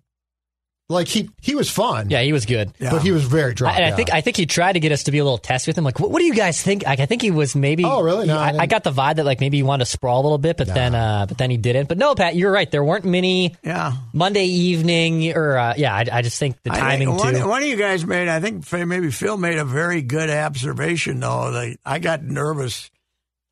Like 0.89 1.09
he 1.09 1.31
he 1.41 1.55
was 1.55 1.71
fun. 1.71 2.11
Yeah, 2.11 2.21
he 2.21 2.35
was 2.35 2.45
good. 2.45 2.71
Yeah. 2.79 2.91
But 2.91 3.01
he 3.03 3.13
was 3.13 3.25
very 3.25 3.55
drunk. 3.55 3.77
I, 3.77 3.81
and 3.81 3.87
yeah. 3.87 3.95
I 3.95 3.97
think 3.97 4.13
I 4.13 4.21
think 4.21 4.37
he 4.37 4.45
tried 4.45 4.75
to 4.75 4.81
get 4.81 4.93
us 4.93 5.05
to 5.05 5.11
be 5.11 5.19
a 5.19 5.25
little 5.25 5.39
testy 5.39 5.71
with 5.71 5.79
him. 5.79 5.85
Like, 5.85 5.99
what, 5.99 6.11
what 6.11 6.19
do 6.19 6.27
you 6.27 6.35
guys 6.35 6.61
think? 6.61 6.85
Like, 6.85 7.01
I 7.01 7.07
think 7.07 7.23
he 7.23 7.31
was 7.31 7.57
maybe. 7.57 7.85
Oh, 7.85 8.03
really? 8.03 8.27
No, 8.27 8.37
I 8.37 8.51
I, 8.51 8.57
I 8.61 8.67
got 8.67 8.85
the 8.85 8.91
vibe 8.91 9.17
that 9.17 9.25
like 9.25 9.41
maybe 9.41 9.57
he 9.57 9.63
wanted 9.63 9.87
to 9.87 9.91
sprawl 9.91 10.21
a 10.21 10.25
little 10.25 10.37
bit, 10.37 10.59
but 10.59 10.67
then 10.67 10.95
uh, 10.95 11.25
but 11.27 11.39
then 11.39 11.49
he 11.51 11.57
didn't. 11.57 11.89
But 11.89 11.97
no, 11.97 12.15
Pat, 12.15 12.37
you're 12.37 12.53
right. 12.53 12.71
There 12.71 12.85
weren't 12.85 13.07
many 13.07 13.57
Yeah. 13.65 13.95
Monday 14.13 14.45
evening 14.45 15.35
or 15.35 15.57
uh, 15.57 15.75
yeah. 15.79 15.95
I, 15.95 16.05
I 16.13 16.21
just 16.21 16.39
think 16.39 16.63
the 16.63 16.71
timing 16.71 17.09
think 17.09 17.21
one, 17.21 17.35
too. 17.37 17.49
one 17.49 17.63
of 17.63 17.69
you 17.69 17.77
guys 17.77 18.05
made, 18.05 18.29
I 18.29 18.41
think 18.41 18.71
maybe 18.87 19.11
Phil 19.11 19.39
made 19.39 19.57
a 19.57 19.65
very 19.65 20.03
good 20.03 20.29
observation, 20.29 21.21
though. 21.21 21.53
That 21.53 21.77
I 21.87 22.01
got 22.01 22.23
nervous 22.23 22.91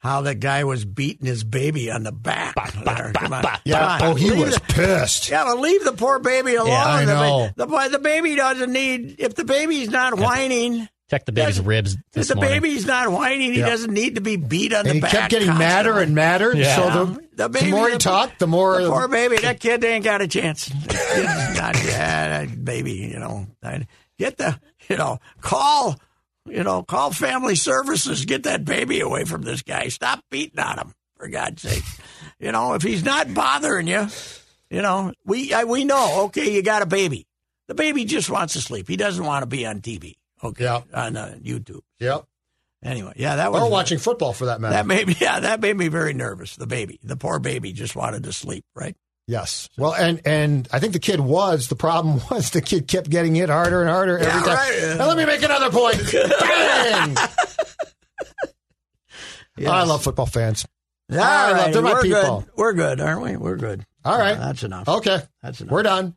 how 0.01 0.23
that 0.23 0.41
guy 0.41 0.65
was 0.65 0.85
beating 0.85 1.27
his 1.27 1.45
baby 1.45 1.91
on 1.91 2.03
the 2.03 2.13
back. 2.13 2.55
There, 2.85 3.13
come 3.15 3.33
on. 3.33 3.45
yeah. 3.65 3.99
Oh, 4.03 4.15
he 4.15 4.31
Leave 4.31 4.41
was 4.47 4.55
the- 4.57 4.61
pissed. 4.73 5.29
Yeah, 5.31 5.45
but 5.45 5.59
leave 5.59 5.85
the 5.85 5.93
poor 5.93 6.19
baby 6.19 6.55
alone. 6.57 6.73
I 6.73 7.05
The 7.05 7.15
know. 7.15 7.51
The, 7.55 7.67
boy- 7.67 7.89
the 7.89 7.99
baby 7.99 8.35
doesn't 8.35 8.73
need, 8.73 9.17
if 9.19 9.35
the 9.35 9.45
baby's 9.45 9.91
not 9.91 10.19
whining, 10.19 10.89
Check 11.11 11.25
the 11.27 11.33
baby's 11.33 11.61
ribs 11.61 11.97
if 12.15 12.29
the 12.29 12.37
morning. 12.37 12.55
baby's 12.63 12.87
not 12.87 13.11
whining, 13.11 13.53
he 13.53 13.59
Yeah. 13.59 13.69
doesn't 13.69 13.93
need 13.93 14.15
to 14.15 14.21
be 14.21 14.37
beat 14.37 14.73
on 14.73 14.81
And 14.81 14.89
the 14.89 14.95
he 14.95 15.01
back. 15.01 15.11
He 15.11 15.17
kept 15.19 15.31
getting 15.33 15.59
madder 15.59 15.99
and 15.99 16.15
madder. 16.15 16.55
Yeah. 16.57 16.77
So 16.77 16.85
Yeah. 16.85 16.95
the, 16.95 17.49
The 17.49 17.59
the, 17.59 17.71
more 17.71 17.87
he 17.89 17.93
the- 17.95 17.99
talked, 17.99 18.39
the 18.39 18.47
more. 18.47 18.81
The 18.81 18.89
poor 18.89 19.09
baby, 19.09 19.37
that 19.39 19.59
kid 19.61 19.85
ain't 19.85 20.05
got 20.05 20.21
a 20.23 20.29
chance. 20.29 20.71
Not, 20.73 21.77
yeah, 21.85 22.45
baby, 22.47 22.93
you 22.93 23.19
know. 23.19 23.47
Get 24.19 24.37
the, 24.39 24.59
you 24.89 24.97
know, 24.97 25.19
call 25.41 25.97
You 26.51 26.65
know, 26.65 26.83
call 26.83 27.11
family 27.13 27.55
services. 27.55 28.25
Get 28.25 28.43
that 28.45 28.65
baby 28.65 29.01
away 29.01 29.25
from 29.25 29.43
this 29.43 29.63
guy. 29.63 29.89
Stop 29.89 30.25
beating 30.31 30.59
on 30.59 30.79
him, 30.79 30.93
for 31.17 31.29
God's 31.29 31.63
sake. 31.63 31.85
You 32.39 32.53
know, 32.53 32.73
if 32.73 32.81
he's 32.81 33.05
not 33.05 33.35
bothering 33.35 33.87
you, 33.87 34.07
you 34.71 34.81
know, 34.81 35.13
we 35.27 35.53
I, 35.53 35.65
we 35.65 35.85
know. 35.85 36.23
Okay, 36.25 36.55
you 36.55 36.63
got 36.63 36.81
a 36.81 36.87
baby. 36.87 37.27
The 37.69 37.75
baby 37.75 38.07
just 38.07 38.31
wants 38.31 38.55
to 38.55 38.63
sleep. 38.63 38.89
He 38.89 38.97
doesn't 38.97 39.23
want 39.23 39.43
to 39.43 39.47
be 39.47 39.67
on 39.67 39.81
TV. 39.83 40.15
Okay, 40.43 40.65
Yep. 40.65 40.87
on 40.95 41.17
uh, 41.19 41.35
YouTube. 41.43 41.81
Yep. 41.99 42.25
Anyway, 42.83 43.13
yeah, 43.17 43.37
that 43.37 43.53
was 43.53 43.61
Or 43.63 43.71
watching 43.71 43.99
football 43.99 44.33
for 44.33 44.47
that 44.47 44.59
matter. 44.59 44.73
that 44.73 44.87
made 44.87 45.07
me. 45.07 45.15
Yeah, 45.21 45.41
that 45.41 45.61
made 45.61 45.77
me 45.77 45.89
very 45.89 46.15
nervous. 46.15 46.57
The 46.57 46.67
baby, 46.67 46.99
the 47.03 47.17
poor 47.17 47.39
baby, 47.41 47.75
just 47.75 47.95
wanted 47.95 48.23
to 48.23 48.33
sleep. 48.33 48.65
Right. 48.75 48.97
Yes. 49.27 49.69
Well, 49.79 49.95
and 49.95 50.21
and 50.27 50.67
I 50.73 50.81
think 50.81 50.93
the 50.93 50.99
kid 50.99 51.21
was 51.21 51.69
the 51.69 51.77
problem 51.77 52.21
was 52.31 52.51
the 52.51 52.61
kid 52.61 52.89
kept 52.89 53.09
getting 53.11 53.35
hit 53.35 53.49
harder 53.49 53.81
and 53.81 53.89
harder 53.91 54.19
every 54.19 54.27
Yeah, 54.33 54.41
time. 54.43 54.57
right. 54.57 54.97
Now 54.99 55.07
let 55.09 55.17
me 55.17 55.25
make 55.25 55.43
another 55.43 55.71
point. 55.71 55.99
Bang! 56.13 57.17
Yes. 59.57 59.71
I 59.71 59.83
love 59.85 60.03
football 60.03 60.27
fans. 60.27 60.65
All 61.13 61.19
I 61.19 61.51
love 61.51 61.57
right, 61.59 61.73
they're 61.73 61.83
my 61.83 61.93
we're 61.95 62.03
people. 62.03 62.41
good. 62.43 62.51
We're 62.57 62.73
good, 62.73 63.01
aren't 63.01 63.23
we? 63.23 63.37
We're 63.37 63.57
good. 63.57 63.85
All 64.05 64.19
right. 64.19 64.39
That's 64.39 64.63
enough. 64.63 64.89
Okay. 64.89 65.21
That's 65.43 65.61
enough. 65.61 65.73
We're 65.73 65.83
done. 65.83 66.15